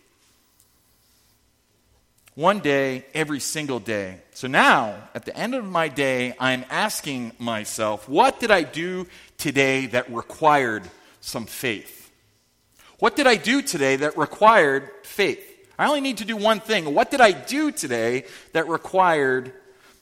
One 2.35 2.59
day, 2.59 3.05
every 3.13 3.39
single 3.39 3.79
day. 3.79 4.19
So 4.33 4.49
now, 4.49 5.07
at 5.15 5.23
the 5.23 5.35
end 5.37 5.55
of 5.55 5.63
my 5.63 5.87
day, 5.87 6.35
I'm 6.37 6.65
asking 6.69 7.31
myself, 7.39 8.09
what 8.09 8.41
did 8.41 8.51
I 8.51 8.63
do 8.63 9.07
today 9.37 9.85
that 9.87 10.11
required 10.11 10.83
some 11.21 11.45
faith? 11.45 12.11
What 12.99 13.15
did 13.15 13.25
I 13.25 13.37
do 13.37 13.61
today 13.61 13.95
that 13.95 14.17
required 14.17 14.89
faith? 15.03 15.41
I 15.79 15.87
only 15.87 16.01
need 16.01 16.17
to 16.17 16.25
do 16.25 16.35
one 16.35 16.59
thing. 16.59 16.93
What 16.93 17.09
did 17.09 17.21
I 17.21 17.31
do 17.31 17.71
today 17.71 18.25
that 18.51 18.67
required 18.67 19.53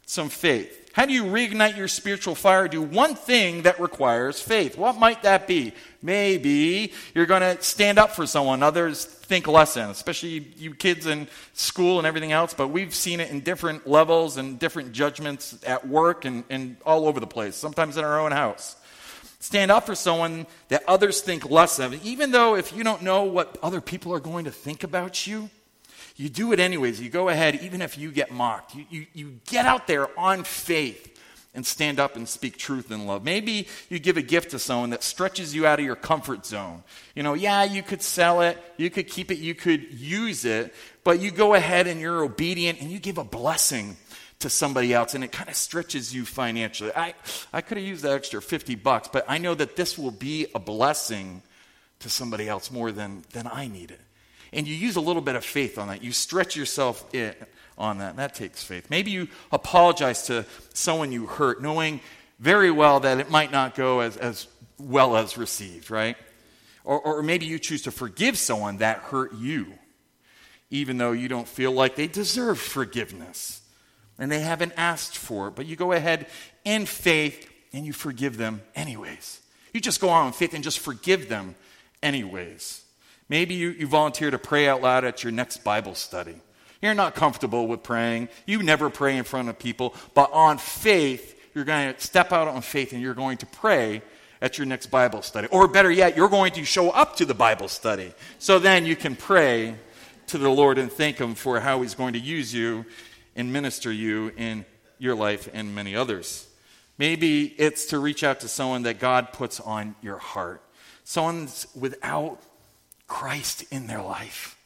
some 0.08 0.30
faith? 0.30 0.90
How 0.94 1.06
do 1.06 1.14
you 1.14 1.26
reignite 1.26 1.78
your 1.78 1.88
spiritual 1.88 2.34
fire? 2.34 2.68
Do 2.68 2.82
one 2.82 3.14
thing 3.14 3.64
that 3.64 3.80
requires 3.80 4.42
faith. 4.42 4.76
What 4.76 4.98
might 4.98 5.22
that 5.22 5.48
be? 5.48 5.74
Maybe 6.04 6.92
you're 7.16 7.26
going 7.26 7.42
to 7.42 7.64
stand 7.64 7.98
up 7.98 8.12
for 8.12 8.28
someone 8.28 8.62
others 8.62 9.06
think 9.06 9.48
less 9.48 9.78
in, 9.78 9.90
especially 9.90 10.54
you 10.58 10.76
kids 10.76 11.08
in 11.08 11.28
school 11.54 11.98
and 11.98 12.06
everything 12.06 12.32
else. 12.32 12.54
But 12.54 12.68
we've 12.68 12.94
seen 12.94 13.20
it 13.20 13.32
in 13.32 13.40
different 13.40 13.88
levels 13.88 14.38
and 14.38 14.60
different 14.60 14.92
judgments 14.92 15.58
at 15.66 15.88
work 15.88 16.26
and, 16.26 16.44
and 16.50 16.78
all 16.86 17.08
over 17.08 17.20
the 17.20 17.28
place, 17.28 17.56
sometimes 17.56 17.98
in 17.98 18.04
our 18.04 18.20
own 18.20 18.34
house. 18.34 18.76
Stand 19.40 19.72
up 19.72 19.86
for 19.86 19.96
someone 19.96 20.46
that 20.68 20.84
others 20.88 21.22
think 21.22 21.50
less 21.50 21.80
of, 21.80 21.94
even 22.06 22.32
though 22.32 22.56
if 22.56 22.76
you 22.76 22.84
don't 22.84 23.02
know 23.02 23.24
what 23.24 23.58
other 23.64 23.82
people 23.82 24.14
are 24.14 24.20
going 24.20 24.46
to 24.46 24.52
think 24.52 24.84
about 24.84 25.26
you 25.26 25.50
you 26.16 26.30
do 26.30 26.54
it 26.54 26.60
anyways. 26.60 27.02
You 27.02 27.10
go 27.10 27.30
ahead, 27.30 27.56
even 27.64 27.82
if 27.82 27.98
you 27.98 28.12
get 28.12 28.32
mocked. 28.32 28.76
You, 28.76 28.86
you, 28.90 29.06
you 29.14 29.40
get 29.48 29.66
out 29.66 29.88
there 29.88 30.08
on 30.20 30.44
faith 30.44 31.13
and 31.56 31.66
stand 31.66 32.00
up 32.00 32.16
and 32.16 32.28
speak 32.28 32.58
truth 32.58 32.92
in 32.92 33.06
love. 33.06 33.24
Maybe 33.24 33.68
you 33.90 34.00
give 34.00 34.18
a 34.18 34.22
gift 34.22 34.52
to 34.52 34.60
someone 34.60 34.90
that 34.90 35.04
stretches 35.04 35.54
you 35.54 35.68
out 35.68 35.80
of 35.80 35.86
your 35.86 35.96
comfort 35.96 36.46
zone. 36.46 36.84
You 37.16 37.24
know, 37.24 37.36
yeah, 37.36 37.64
you 37.64 37.84
could 37.84 38.02
sell 38.02 38.42
it, 38.42 38.58
you 38.78 38.90
could 38.90 39.08
keep 39.08 39.30
it, 39.30 39.38
you 39.38 39.54
could 39.54 39.94
use 39.94 40.46
it, 40.46 40.74
but 41.04 41.20
you 41.20 41.30
go 41.30 41.54
ahead 41.54 41.88
and 41.88 42.00
you're 42.00 42.24
obedient 42.24 42.82
and 42.82 42.90
you 42.90 43.00
give 43.00 43.18
a 43.18 43.24
blessing 43.24 43.98
to 44.40 44.50
somebody 44.50 44.94
else 44.94 45.14
and 45.14 45.24
it 45.24 45.32
kind 45.32 45.50
of 45.50 45.56
stretches 45.56 46.14
you 46.14 46.26
financially. 46.26 46.92
I, 46.96 47.14
I 47.54 47.62
could 47.62 47.78
have 47.78 47.86
used 47.86 48.04
that 48.04 48.14
extra 48.14 48.42
50 48.42 48.76
bucks, 48.76 49.08
but 49.08 49.24
I 49.28 49.38
know 49.38 49.54
that 49.54 49.76
this 49.76 49.98
will 49.98 50.12
be 50.12 50.48
a 50.56 50.60
blessing 50.60 51.44
to 52.00 52.10
somebody 52.10 52.50
else 52.50 52.72
more 52.72 52.92
than, 52.92 53.24
than 53.32 53.48
I 53.48 53.68
need 53.68 53.92
it. 53.92 54.02
And 54.52 54.68
you 54.68 54.76
use 54.76 54.96
a 54.96 55.02
little 55.02 55.22
bit 55.22 55.36
of 55.36 55.46
faith 55.46 55.78
on 55.78 55.88
that. 55.88 56.04
You 56.04 56.12
stretch 56.12 56.56
yourself 56.56 57.08
on 57.78 58.00
that. 58.00 58.16
That 58.18 58.36
takes 58.36 58.64
faith. 58.64 58.90
Maybe 58.90 59.12
you 59.12 59.28
apologize 59.52 60.24
to 60.28 60.46
someone 60.74 61.12
you 61.12 61.26
hurt, 61.26 61.62
knowing 61.62 62.02
very 62.40 62.72
well 62.72 63.00
that 63.02 63.20
it 63.20 63.30
might 63.30 63.52
not 63.52 63.76
go 63.76 64.02
as, 64.02 64.18
as 64.18 64.48
well 64.78 65.16
as 65.16 65.38
received, 65.38 65.90
right? 65.90 66.18
Or, 66.84 67.00
or 67.00 67.24
maybe 67.24 67.46
you 67.46 67.60
choose 67.60 67.84
to 67.84 67.92
forgive 67.92 68.38
someone 68.38 68.78
that 68.78 68.98
hurt 68.98 69.34
you, 69.34 69.68
even 70.70 70.98
though 70.98 71.12
you 71.12 71.28
don't 71.28 71.48
feel 71.48 71.72
like 71.72 71.96
they 71.96 72.08
deserve 72.08 72.60
forgiveness 72.60 73.62
and 74.20 74.32
they 74.32 74.42
haven't 74.42 74.74
asked 74.78 75.18
for 75.18 75.48
it. 75.48 75.56
But 75.56 75.66
you 75.66 75.76
go 75.76 75.92
ahead 75.92 76.28
in 76.66 76.86
faith 76.86 77.50
and 77.72 77.86
you 77.86 77.94
forgive 77.94 78.38
them 78.38 78.62
anyways. 78.76 79.42
You 79.74 79.82
just 79.82 80.02
go 80.02 80.10
on 80.10 80.28
in 80.28 80.34
faith 80.34 80.54
and 80.54 80.64
just 80.64 80.80
forgive 80.80 81.30
them 81.30 81.56
anyways. 82.02 82.84
Maybe 83.30 83.56
you, 83.56 83.70
you 83.70 83.88
volunteer 83.88 84.30
to 84.30 84.38
pray 84.38 84.68
out 84.68 84.82
loud 84.82 85.06
at 85.06 85.24
your 85.24 85.32
next 85.32 85.64
Bible 85.64 85.96
study. 85.96 86.36
You're 86.84 86.94
not 86.94 87.16
comfortable 87.16 87.66
with 87.66 87.82
praying. 87.82 88.28
You 88.46 88.62
never 88.62 88.90
pray 88.90 89.16
in 89.16 89.24
front 89.24 89.48
of 89.48 89.58
people. 89.58 89.96
But 90.14 90.34
on 90.34 90.58
faith, 90.58 91.40
you're 91.56 91.64
going 91.64 91.94
to 91.94 92.02
step 92.02 92.34
out 92.34 92.50
on 92.50 92.62
faith 92.62 92.92
and 92.92 93.02
you're 93.02 93.14
going 93.14 93.38
to 93.38 93.46
pray 93.46 94.02
at 94.42 94.58
your 94.58 94.68
next 94.68 94.88
Bible 94.88 95.22
study. 95.22 95.48
Or 95.48 95.70
better 95.70 95.90
yet, 95.90 96.18
you're 96.18 96.28
going 96.28 96.52
to 96.54 96.66
show 96.66 96.90
up 96.90 97.16
to 97.16 97.26
the 97.26 97.34
Bible 97.34 97.70
study. 97.70 98.14
So 98.38 98.60
then 98.60 98.86
you 98.86 98.98
can 98.98 99.16
pray 99.16 99.78
to 100.28 100.38
the 100.38 100.50
Lord 100.50 100.78
and 100.78 100.92
thank 100.92 101.20
Him 101.20 101.36
for 101.36 101.62
how 101.62 101.82
He's 101.82 101.96
going 101.96 102.14
to 102.14 102.20
use 102.20 102.54
you 102.54 102.86
and 103.34 103.54
minister 103.54 103.90
you 103.90 104.34
in 104.36 104.66
your 105.00 105.16
life 105.16 105.48
and 105.54 105.74
many 105.74 105.96
others. 105.96 106.50
Maybe 106.98 107.46
it's 107.46 107.86
to 107.88 108.00
reach 108.00 108.26
out 108.26 108.42
to 108.42 108.50
someone 108.50 108.84
that 108.84 109.00
God 109.00 109.32
puts 109.32 109.62
on 109.62 109.96
your 110.02 110.18
heart. 110.18 110.62
Someone's 111.06 111.66
without 111.80 112.42
Christ 113.08 113.64
in 113.72 113.88
their 113.88 114.02
life. 114.02 114.58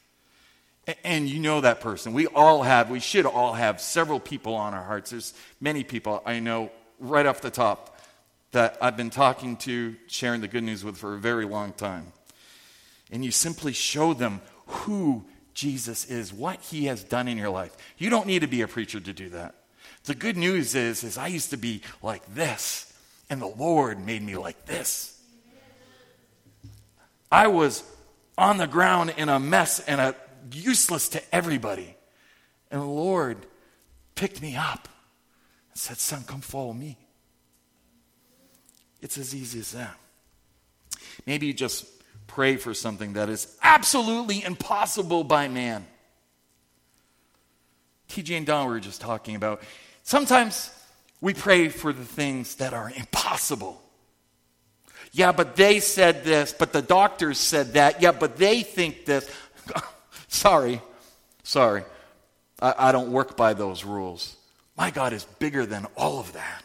And 1.04 1.28
you 1.28 1.38
know 1.38 1.60
that 1.60 1.80
person. 1.80 2.14
We 2.14 2.26
all 2.26 2.62
have, 2.62 2.88
we 2.90 3.00
should 3.00 3.26
all 3.26 3.52
have 3.52 3.80
several 3.80 4.20
people 4.20 4.54
on 4.54 4.72
our 4.72 4.82
hearts. 4.82 5.10
There's 5.10 5.34
many 5.60 5.84
people 5.84 6.22
I 6.24 6.40
know 6.40 6.70
right 6.98 7.26
off 7.26 7.42
the 7.42 7.50
top 7.50 7.98
that 8.52 8.78
I've 8.80 8.96
been 8.96 9.10
talking 9.10 9.56
to, 9.58 9.96
sharing 10.06 10.40
the 10.40 10.48
good 10.48 10.64
news 10.64 10.84
with 10.84 10.96
for 10.96 11.14
a 11.14 11.18
very 11.18 11.44
long 11.44 11.72
time. 11.72 12.12
And 13.10 13.24
you 13.24 13.30
simply 13.30 13.72
show 13.72 14.14
them 14.14 14.40
who 14.66 15.24
Jesus 15.52 16.06
is, 16.06 16.32
what 16.32 16.60
he 16.60 16.86
has 16.86 17.04
done 17.04 17.28
in 17.28 17.36
your 17.36 17.50
life. 17.50 17.76
You 17.98 18.10
don't 18.10 18.26
need 18.26 18.40
to 18.40 18.46
be 18.46 18.62
a 18.62 18.68
preacher 18.68 19.00
to 19.00 19.12
do 19.12 19.28
that. 19.30 19.54
The 20.04 20.14
good 20.14 20.36
news 20.36 20.74
is, 20.74 21.04
is 21.04 21.18
I 21.18 21.26
used 21.26 21.50
to 21.50 21.56
be 21.56 21.82
like 22.02 22.34
this, 22.34 22.90
and 23.28 23.42
the 23.42 23.46
Lord 23.46 24.04
made 24.04 24.22
me 24.22 24.36
like 24.36 24.64
this. 24.66 25.20
I 27.30 27.48
was 27.48 27.82
on 28.38 28.56
the 28.56 28.66
ground 28.66 29.12
in 29.18 29.28
a 29.28 29.38
mess 29.38 29.80
and 29.80 30.00
a 30.00 30.14
useless 30.54 31.08
to 31.10 31.34
everybody. 31.34 31.96
And 32.70 32.80
the 32.80 32.86
Lord 32.86 33.38
picked 34.14 34.42
me 34.42 34.56
up 34.56 34.88
and 35.70 35.78
said, 35.78 35.98
Son, 35.98 36.24
come 36.24 36.40
follow 36.40 36.72
me. 36.72 36.98
It's 39.00 39.16
as 39.16 39.34
easy 39.34 39.60
as 39.60 39.72
that. 39.72 39.96
Maybe 41.26 41.46
you 41.46 41.52
just 41.52 41.86
pray 42.26 42.56
for 42.56 42.74
something 42.74 43.14
that 43.14 43.28
is 43.28 43.56
absolutely 43.62 44.44
impossible 44.44 45.24
by 45.24 45.48
man. 45.48 45.86
TJ 48.08 48.38
and 48.38 48.46
Don 48.46 48.66
were 48.68 48.80
just 48.80 49.00
talking 49.00 49.36
about. 49.36 49.62
Sometimes 50.02 50.70
we 51.20 51.34
pray 51.34 51.68
for 51.68 51.92
the 51.92 52.04
things 52.04 52.56
that 52.56 52.72
are 52.72 52.90
impossible. 52.94 53.82
Yeah, 55.12 55.32
but 55.32 55.56
they 55.56 55.80
said 55.80 56.24
this, 56.24 56.52
but 56.52 56.72
the 56.72 56.82
doctors 56.82 57.38
said 57.38 57.74
that. 57.74 58.02
Yeah, 58.02 58.12
but 58.12 58.36
they 58.36 58.62
think 58.62 59.04
this. 59.04 59.28
sorry, 60.28 60.80
sorry. 61.42 61.84
I, 62.60 62.74
I 62.78 62.92
don't 62.92 63.10
work 63.12 63.36
by 63.36 63.54
those 63.54 63.84
rules. 63.84 64.36
My 64.76 64.90
God 64.90 65.12
is 65.12 65.24
bigger 65.24 65.66
than 65.66 65.86
all 65.96 66.20
of 66.20 66.32
that. 66.34 66.62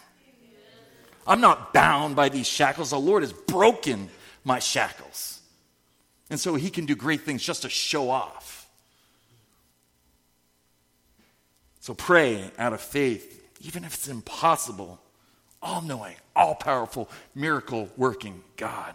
I'm 1.26 1.42
not 1.42 1.74
bound 1.74 2.16
by 2.16 2.30
these 2.30 2.48
shackles. 2.48 2.90
The 2.90 3.00
Lord 3.00 3.24
has 3.24 3.34
broken 3.34 4.10
my 4.44 4.60
shackles. 4.60 5.40
And 6.30 6.40
so 6.40 6.56
he 6.56 6.70
can 6.70 6.86
do 6.86 6.96
great 6.96 7.22
things 7.22 7.42
just 7.42 7.62
to 7.62 7.70
show 7.70 8.10
off. 8.10 8.68
So 11.80 11.94
pray 11.94 12.52
out 12.58 12.74
of 12.74 12.82
faith, 12.82 13.44
even 13.62 13.84
if 13.84 13.94
it's 13.94 14.08
impossible 14.08 15.00
all 15.64 15.82
knowing, 15.82 16.16
all 16.36 16.56
powerful, 16.56 17.10
miracle 17.34 17.90
working 17.96 18.44
God. 18.58 18.94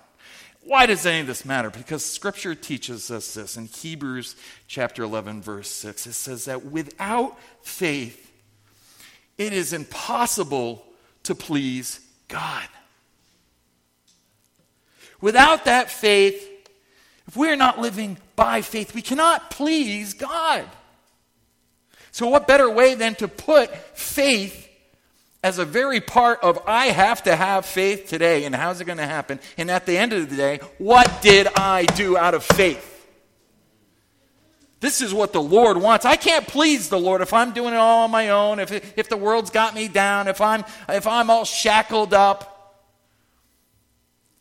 Why 0.69 0.85
does 0.85 1.07
any 1.07 1.21
of 1.21 1.27
this 1.27 1.47
matter? 1.47 1.71
Because 1.71 2.05
Scripture 2.05 2.55
teaches 2.55 3.11
us 3.11 3.33
this 3.33 3.57
in 3.57 3.69
Hebrews 3.69 4.37
chapter 4.66 5.03
11, 5.03 5.41
verse 5.41 5.71
6. 5.71 6.07
It 6.07 6.12
says 6.12 6.45
that 6.45 6.66
without 6.66 7.39
faith, 7.62 8.31
it 9.39 9.55
is 9.55 9.73
impossible 9.73 10.85
to 11.23 11.35
please 11.35 12.01
God. 12.29 12.69
Without 15.23 15.64
that 15.64 15.91
faith, 15.91 16.47
if 17.27 17.35
we're 17.35 17.57
not 17.57 17.81
living 17.81 18.19
by 18.37 18.61
faith, 18.61 18.95
we 18.95 19.01
cannot 19.01 19.51
please 19.51 20.12
God. 20.12 20.66
So, 22.11 22.29
what 22.29 22.47
better 22.47 22.69
way 22.69 22.95
than 22.95 23.14
to 23.14 23.27
put 23.27 23.75
faith 23.97 24.68
as 25.43 25.59
a 25.59 25.64
very 25.64 26.01
part 26.01 26.41
of 26.43 26.59
I 26.66 26.86
have 26.86 27.22
to 27.24 27.36
have 27.36 27.64
faith 27.64 28.09
today, 28.09 28.45
and 28.45 28.55
how's 28.55 28.80
it 28.80 28.84
going 28.84 28.99
to 28.99 29.07
happen? 29.07 29.39
And 29.57 29.70
at 29.70 29.86
the 29.86 29.97
end 29.97 30.12
of 30.12 30.28
the 30.28 30.36
day, 30.36 30.61
what 30.78 31.22
did 31.22 31.47
I 31.55 31.84
do 31.84 32.16
out 32.16 32.34
of 32.34 32.43
faith? 32.43 32.95
This 34.80 35.01
is 35.01 35.12
what 35.12 35.32
the 35.32 35.43
Lord 35.43 35.76
wants. 35.76 36.05
I 36.05 36.16
can't 36.16 36.47
please 36.47 36.89
the 36.89 37.01
Lord 37.01 37.20
if 37.20 37.32
I'm 37.32 37.53
doing 37.53 37.74
it 37.74 37.78
all 37.78 38.05
on 38.05 38.11
my 38.11 38.28
own, 38.28 38.61
if, 38.61 38.97
if 38.97 39.09
the 39.09 39.16
world's 39.16 39.51
got 39.51 39.74
me 39.74 39.89
down, 39.89 40.28
if 40.28 40.41
I'm, 40.41 40.64
if 40.89 41.07
I'm 41.07 41.30
all 41.30 41.45
shackled 41.45 42.14
up. 42.14 42.55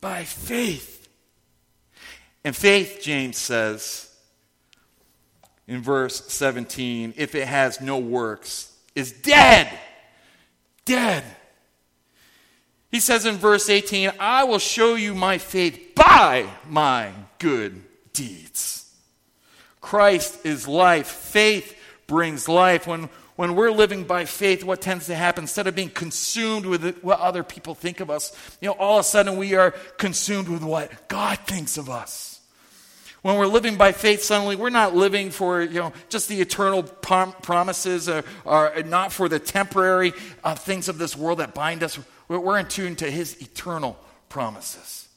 By 0.00 0.22
faith. 0.22 1.08
And 2.44 2.54
faith, 2.54 3.00
James 3.02 3.36
says 3.36 4.14
in 5.66 5.82
verse 5.82 6.24
17, 6.32 7.14
if 7.16 7.34
it 7.34 7.48
has 7.48 7.80
no 7.80 7.98
works, 7.98 8.72
is 8.94 9.10
dead 9.10 9.76
dead. 10.88 11.22
He 12.90 13.00
says 13.00 13.26
in 13.26 13.36
verse 13.36 13.68
18, 13.68 14.12
I 14.18 14.44
will 14.44 14.58
show 14.58 14.94
you 14.94 15.14
my 15.14 15.38
faith 15.38 15.94
by 15.94 16.46
my 16.66 17.12
good 17.38 17.82
deeds. 18.14 18.90
Christ 19.80 20.44
is 20.46 20.66
life. 20.66 21.06
Faith 21.06 21.78
brings 22.06 22.48
life. 22.48 22.86
When, 22.86 23.10
when 23.36 23.54
we're 23.54 23.70
living 23.70 24.04
by 24.04 24.24
faith, 24.24 24.64
what 24.64 24.80
tends 24.80 25.06
to 25.06 25.14
happen, 25.14 25.44
instead 25.44 25.66
of 25.66 25.74
being 25.74 25.90
consumed 25.90 26.64
with 26.64 26.98
what 27.02 27.20
other 27.20 27.42
people 27.42 27.74
think 27.74 28.00
of 28.00 28.10
us, 28.10 28.34
you 28.60 28.68
know, 28.68 28.74
all 28.74 28.98
of 28.98 29.04
a 29.04 29.08
sudden 29.08 29.36
we 29.36 29.54
are 29.54 29.72
consumed 29.98 30.48
with 30.48 30.62
what 30.62 31.08
God 31.08 31.38
thinks 31.40 31.76
of 31.76 31.90
us. 31.90 32.37
When 33.22 33.36
we're 33.36 33.46
living 33.46 33.76
by 33.76 33.92
faith, 33.92 34.22
suddenly 34.22 34.54
we're 34.54 34.70
not 34.70 34.94
living 34.94 35.30
for 35.30 35.60
you 35.60 35.80
know 35.80 35.92
just 36.08 36.28
the 36.28 36.40
eternal 36.40 36.82
prom- 36.82 37.32
promises 37.42 38.08
or, 38.08 38.24
or, 38.44 38.82
not 38.84 39.12
for 39.12 39.28
the 39.28 39.38
temporary 39.40 40.12
uh, 40.44 40.54
things 40.54 40.88
of 40.88 40.98
this 40.98 41.16
world 41.16 41.38
that 41.40 41.52
bind 41.52 41.82
us. 41.82 41.98
We're, 42.28 42.38
we're 42.38 42.58
in 42.58 42.66
tune 42.66 42.94
to 42.96 43.10
His 43.10 43.40
eternal 43.42 43.98
promises. 44.28 45.08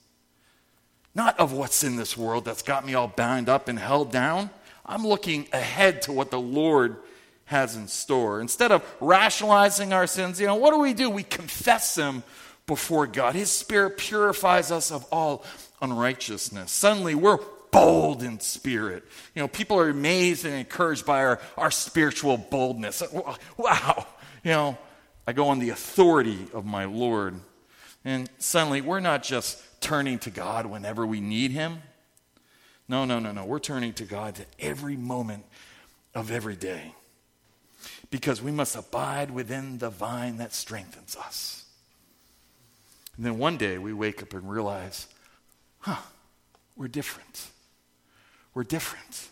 Not 1.14 1.40
of 1.40 1.52
what's 1.52 1.84
in 1.84 1.96
this 1.96 2.18
world 2.18 2.46
that's 2.46 2.64
got 2.64 2.86
me 2.86 2.94
all 2.94 3.08
bound 3.08 3.50
up 3.50 3.68
and 3.68 3.78
held 3.78 4.12
down. 4.12 4.50
I'm 4.86 5.06
looking 5.06 5.48
ahead 5.54 6.02
to 6.04 6.12
what 6.12 6.32
the 6.32 6.40
Lord 6.40 6.98
has 7.46 7.76
in 7.76 7.88
store. 7.88 8.42
Instead 8.42 8.72
of 8.72 8.84
rationalizing 9.00 9.94
our 9.94 10.08
sins, 10.08 10.40
you 10.40 10.48
know, 10.48 10.56
what 10.56 10.72
do 10.72 10.80
we 10.80 10.94
do? 10.94 11.10
We 11.10 11.24
confess 11.24 11.96
them 11.96 12.24
before 12.66 13.08
God. 13.08 13.36
His 13.36 13.52
Spirit 13.52 13.98
purifies 13.98 14.72
us 14.72 14.92
of 14.92 15.06
all 15.12 15.46
unrighteousness. 15.82 16.72
Suddenly, 16.72 17.16
we're 17.16 17.40
bold 17.72 18.24
in 18.24 18.40
spirit. 18.40 19.04
You 19.36 19.42
know, 19.42 19.48
people 19.48 19.80
are 19.80 19.90
amazed 19.90 20.46
and 20.46 20.54
encouraged 20.54 21.06
by 21.06 21.24
our, 21.24 21.40
our 21.58 21.72
spiritual 21.72 22.38
boldness. 22.38 23.02
Wow. 23.58 24.08
You 24.44 24.52
know, 24.52 24.78
I 25.26 25.34
go 25.34 25.48
on 25.50 25.60
the 25.60 25.70
authority 25.70 26.48
of 26.54 26.66
my 26.66 26.86
Lord. 26.86 27.36
And 28.04 28.30
suddenly, 28.40 28.82
we're 28.82 29.00
not 29.00 29.24
just 29.24 29.62
turning 29.82 30.20
to 30.20 30.30
God 30.30 30.66
whenever 30.66 31.06
we 31.06 31.22
need 31.22 31.52
Him. 31.52 31.82
No, 32.88 33.06
no, 33.06 33.20
no, 33.20 33.32
no. 33.32 33.46
We're 33.46 33.60
turning 33.60 33.94
to 33.94 34.04
God 34.04 34.40
at 34.40 34.48
every 34.60 34.98
moment 34.98 35.46
of 36.14 36.32
every 36.32 36.56
day. 36.56 36.94
Because 38.10 38.42
we 38.42 38.52
must 38.52 38.76
abide 38.76 39.32
within 39.32 39.78
the 39.78 39.90
vine 39.90 40.38
that 40.38 40.54
strengthens 40.54 41.16
us. 41.16 41.66
And 43.16 43.26
then 43.26 43.38
one 43.38 43.58
day 43.58 43.78
we 43.78 43.94
wake 43.94 44.22
up 44.22 44.34
and 44.34 44.50
realize, 44.50 45.08
huh, 45.80 46.02
we're 46.76 46.88
different. 46.88 47.51
We're 48.54 48.64
different. 48.64 49.30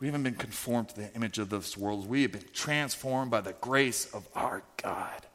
We 0.00 0.08
haven't 0.08 0.24
been 0.24 0.34
conformed 0.34 0.88
to 0.90 0.96
the 0.96 1.14
image 1.14 1.38
of 1.38 1.48
this 1.48 1.76
world. 1.76 2.08
We 2.08 2.22
have 2.22 2.32
been 2.32 2.44
transformed 2.52 3.30
by 3.30 3.40
the 3.40 3.52
grace 3.60 4.12
of 4.12 4.26
our 4.34 4.64
God. 4.82 5.26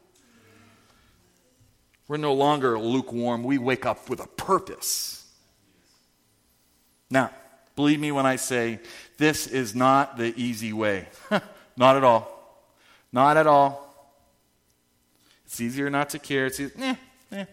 We're 2.06 2.18
no 2.18 2.34
longer 2.34 2.78
lukewarm. 2.78 3.44
We 3.44 3.58
wake 3.58 3.86
up 3.86 4.10
with 4.10 4.20
a 4.20 4.26
purpose. 4.26 5.26
Now, 7.10 7.30
believe 7.76 8.00
me 8.00 8.12
when 8.12 8.26
I 8.26 8.36
say 8.36 8.80
this 9.16 9.46
is 9.46 9.74
not 9.74 10.18
the 10.18 10.34
easy 10.36 10.72
way. 10.72 11.08
not 11.76 11.96
at 11.96 12.04
all. 12.04 12.34
Not 13.12 13.36
at 13.36 13.46
all. 13.46 13.88
It's 15.46 15.60
easier 15.60 15.88
not 15.88 16.10
to 16.10 16.18
care. 16.18 16.46
It's 16.46 16.60
easy, 16.60 16.74
eh, 16.78 16.94
eh, 17.32 17.44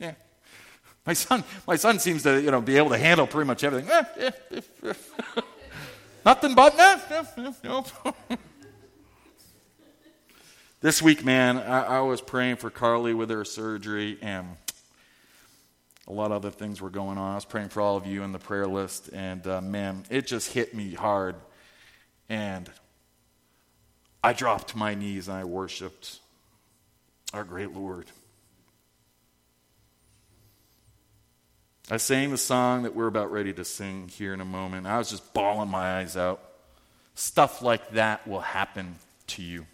eh. 0.00 0.12
My 1.04 1.14
son, 1.14 1.42
my 1.66 1.76
son 1.76 1.98
seems 1.98 2.22
to, 2.22 2.40
you 2.40 2.50
know, 2.50 2.60
be 2.60 2.76
able 2.76 2.90
to 2.90 2.98
handle 2.98 3.26
pretty 3.26 3.46
much 3.46 3.64
everything. 3.64 3.90
Eh, 3.90 4.04
eh, 4.18 4.30
eh, 4.52 4.60
eh. 4.84 5.40
Nothing 6.24 6.54
but 6.54 6.76
no, 6.76 7.26
no, 7.36 7.54
no. 7.64 8.14
this 10.80 11.02
week, 11.02 11.24
man, 11.24 11.58
I, 11.58 11.96
I, 11.96 12.00
was 12.00 12.20
praying 12.20 12.56
for 12.56 12.70
Carly 12.70 13.12
with 13.12 13.30
her 13.30 13.44
surgery, 13.44 14.18
and 14.22 14.46
a 16.06 16.12
lot 16.12 16.26
of 16.26 16.32
other 16.32 16.52
things 16.52 16.80
were 16.80 16.90
going 16.90 17.18
on. 17.18 17.32
I 17.32 17.34
was 17.34 17.44
praying 17.44 17.70
for 17.70 17.80
all 17.80 17.96
of 17.96 18.06
you 18.06 18.22
in 18.22 18.30
the 18.30 18.38
prayer 18.38 18.68
list, 18.68 19.10
and 19.12 19.44
uh, 19.48 19.60
man, 19.60 20.04
it 20.10 20.28
just 20.28 20.52
hit 20.52 20.72
me 20.72 20.94
hard. 20.94 21.34
And 22.28 22.70
I 24.22 24.32
dropped 24.32 24.76
my 24.76 24.94
knees 24.94 25.26
and 25.26 25.36
I 25.36 25.44
worshiped 25.44 26.20
our 27.34 27.42
great 27.42 27.72
Lord. 27.72 28.06
I 31.90 31.96
sang 31.96 32.30
the 32.30 32.38
song 32.38 32.84
that 32.84 32.94
we're 32.94 33.08
about 33.08 33.32
ready 33.32 33.52
to 33.52 33.64
sing 33.64 34.08
here 34.08 34.32
in 34.32 34.40
a 34.40 34.44
moment. 34.44 34.86
I 34.86 34.98
was 34.98 35.10
just 35.10 35.34
bawling 35.34 35.68
my 35.68 35.98
eyes 35.98 36.16
out. 36.16 36.40
Stuff 37.14 37.60
like 37.60 37.90
that 37.90 38.26
will 38.26 38.40
happen 38.40 38.96
to 39.28 39.42
you. 39.42 39.66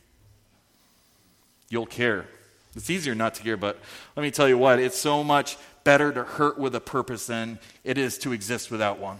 You'll 1.69 1.87
care. 1.87 2.27
It's 2.75 2.91
easier 2.91 3.15
not 3.15 3.35
to 3.35 3.43
care, 3.43 3.57
but 3.57 3.79
let 4.17 4.23
me 4.23 4.31
tell 4.31 4.49
you 4.49 4.57
what, 4.57 4.79
it's 4.79 4.99
so 4.99 5.23
much 5.23 5.57
better 5.85 6.13
to 6.13 6.25
hurt 6.25 6.59
with 6.59 6.75
a 6.75 6.81
purpose 6.81 7.27
than 7.27 7.59
it 7.85 7.99
is 7.99 8.19
to 8.19 8.33
exist 8.33 8.71
without 8.71 8.99
one. 8.99 9.19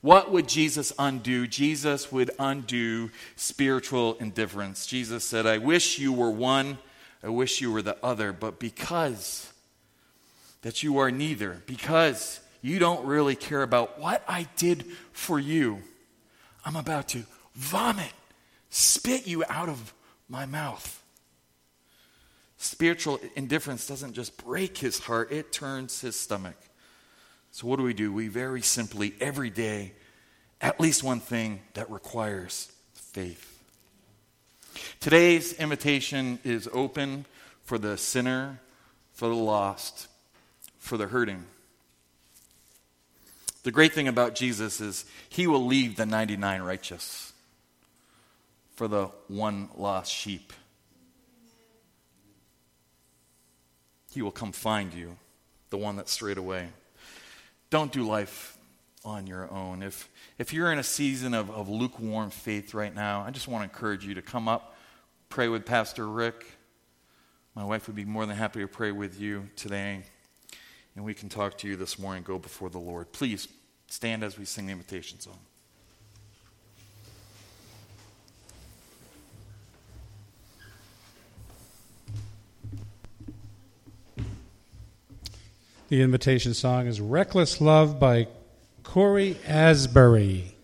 What 0.00 0.30
would 0.30 0.48
Jesus 0.48 0.92
undo? 0.98 1.46
Jesus 1.46 2.12
would 2.12 2.30
undo 2.38 3.10
spiritual 3.36 4.16
indifference. 4.20 4.86
Jesus 4.86 5.24
said, 5.24 5.44
I 5.44 5.58
wish 5.58 5.98
you 5.98 6.12
were 6.12 6.30
one, 6.30 6.78
I 7.22 7.28
wish 7.28 7.60
you 7.60 7.72
were 7.72 7.82
the 7.82 7.96
other, 8.02 8.32
but 8.32 8.60
because 8.60 9.52
that 10.62 10.82
you 10.82 10.98
are 10.98 11.10
neither, 11.10 11.62
because 11.66 12.40
you 12.62 12.78
don't 12.78 13.06
really 13.06 13.36
care 13.36 13.62
about 13.62 14.00
what 14.00 14.22
I 14.28 14.48
did 14.56 14.84
for 15.12 15.38
you, 15.38 15.82
I'm 16.64 16.76
about 16.76 17.08
to 17.08 17.24
vomit, 17.54 18.12
spit 18.70 19.26
you 19.26 19.44
out 19.48 19.68
of 19.68 19.94
my 20.28 20.46
mouth. 20.46 21.02
Spiritual 22.56 23.20
indifference 23.36 23.86
doesn't 23.86 24.14
just 24.14 24.36
break 24.44 24.76
his 24.78 24.98
heart, 24.98 25.30
it 25.30 25.52
turns 25.52 26.00
his 26.00 26.16
stomach. 26.16 26.56
So, 27.52 27.66
what 27.66 27.76
do 27.76 27.84
we 27.84 27.94
do? 27.94 28.12
We 28.12 28.28
very 28.28 28.62
simply, 28.62 29.14
every 29.20 29.50
day, 29.50 29.92
at 30.60 30.80
least 30.80 31.02
one 31.02 31.20
thing 31.20 31.60
that 31.74 31.90
requires 31.90 32.70
faith. 32.94 33.62
Today's 35.00 35.52
invitation 35.54 36.40
is 36.44 36.68
open 36.72 37.24
for 37.64 37.78
the 37.78 37.96
sinner, 37.96 38.60
for 39.12 39.28
the 39.28 39.34
lost, 39.34 40.08
for 40.88 40.96
the 40.96 41.06
hurting. 41.06 41.44
The 43.62 43.70
great 43.70 43.92
thing 43.92 44.08
about 44.08 44.34
Jesus 44.34 44.80
is 44.80 45.04
he 45.28 45.46
will 45.46 45.66
leave 45.66 45.96
the 45.96 46.06
99 46.06 46.62
righteous 46.62 47.34
for 48.74 48.88
the 48.88 49.10
one 49.28 49.68
lost 49.76 50.10
sheep. 50.10 50.50
He 54.14 54.22
will 54.22 54.30
come 54.30 54.52
find 54.52 54.94
you, 54.94 55.18
the 55.68 55.76
one 55.76 55.96
that 55.96 56.08
strayed 56.08 56.38
away. 56.38 56.68
Don't 57.68 57.92
do 57.92 58.02
life 58.02 58.56
on 59.04 59.26
your 59.26 59.52
own. 59.52 59.82
If, 59.82 60.08
if 60.38 60.54
you're 60.54 60.72
in 60.72 60.78
a 60.78 60.82
season 60.82 61.34
of, 61.34 61.50
of 61.50 61.68
lukewarm 61.68 62.30
faith 62.30 62.72
right 62.72 62.94
now, 62.94 63.20
I 63.26 63.30
just 63.30 63.46
want 63.46 63.60
to 63.60 63.64
encourage 63.64 64.06
you 64.06 64.14
to 64.14 64.22
come 64.22 64.48
up, 64.48 64.74
pray 65.28 65.48
with 65.48 65.66
Pastor 65.66 66.08
Rick. 66.08 66.46
My 67.54 67.64
wife 67.64 67.88
would 67.88 67.96
be 67.96 68.06
more 68.06 68.24
than 68.24 68.36
happy 68.36 68.60
to 68.60 68.68
pray 68.68 68.90
with 68.90 69.20
you 69.20 69.50
today. 69.54 70.04
And 70.98 71.04
we 71.04 71.14
can 71.14 71.28
talk 71.28 71.56
to 71.58 71.68
you 71.68 71.76
this 71.76 71.96
morning, 71.96 72.24
go 72.24 72.40
before 72.40 72.70
the 72.70 72.80
Lord. 72.80 73.12
Please 73.12 73.46
stand 73.86 74.24
as 74.24 74.36
we 74.36 74.44
sing 74.44 74.66
the 74.66 74.72
invitation 74.72 75.20
song. 75.20 75.38
The 85.88 86.02
invitation 86.02 86.52
song 86.52 86.88
is 86.88 87.00
Reckless 87.00 87.60
Love 87.60 88.00
by 88.00 88.26
Cory 88.82 89.36
Asbury. 89.46 90.57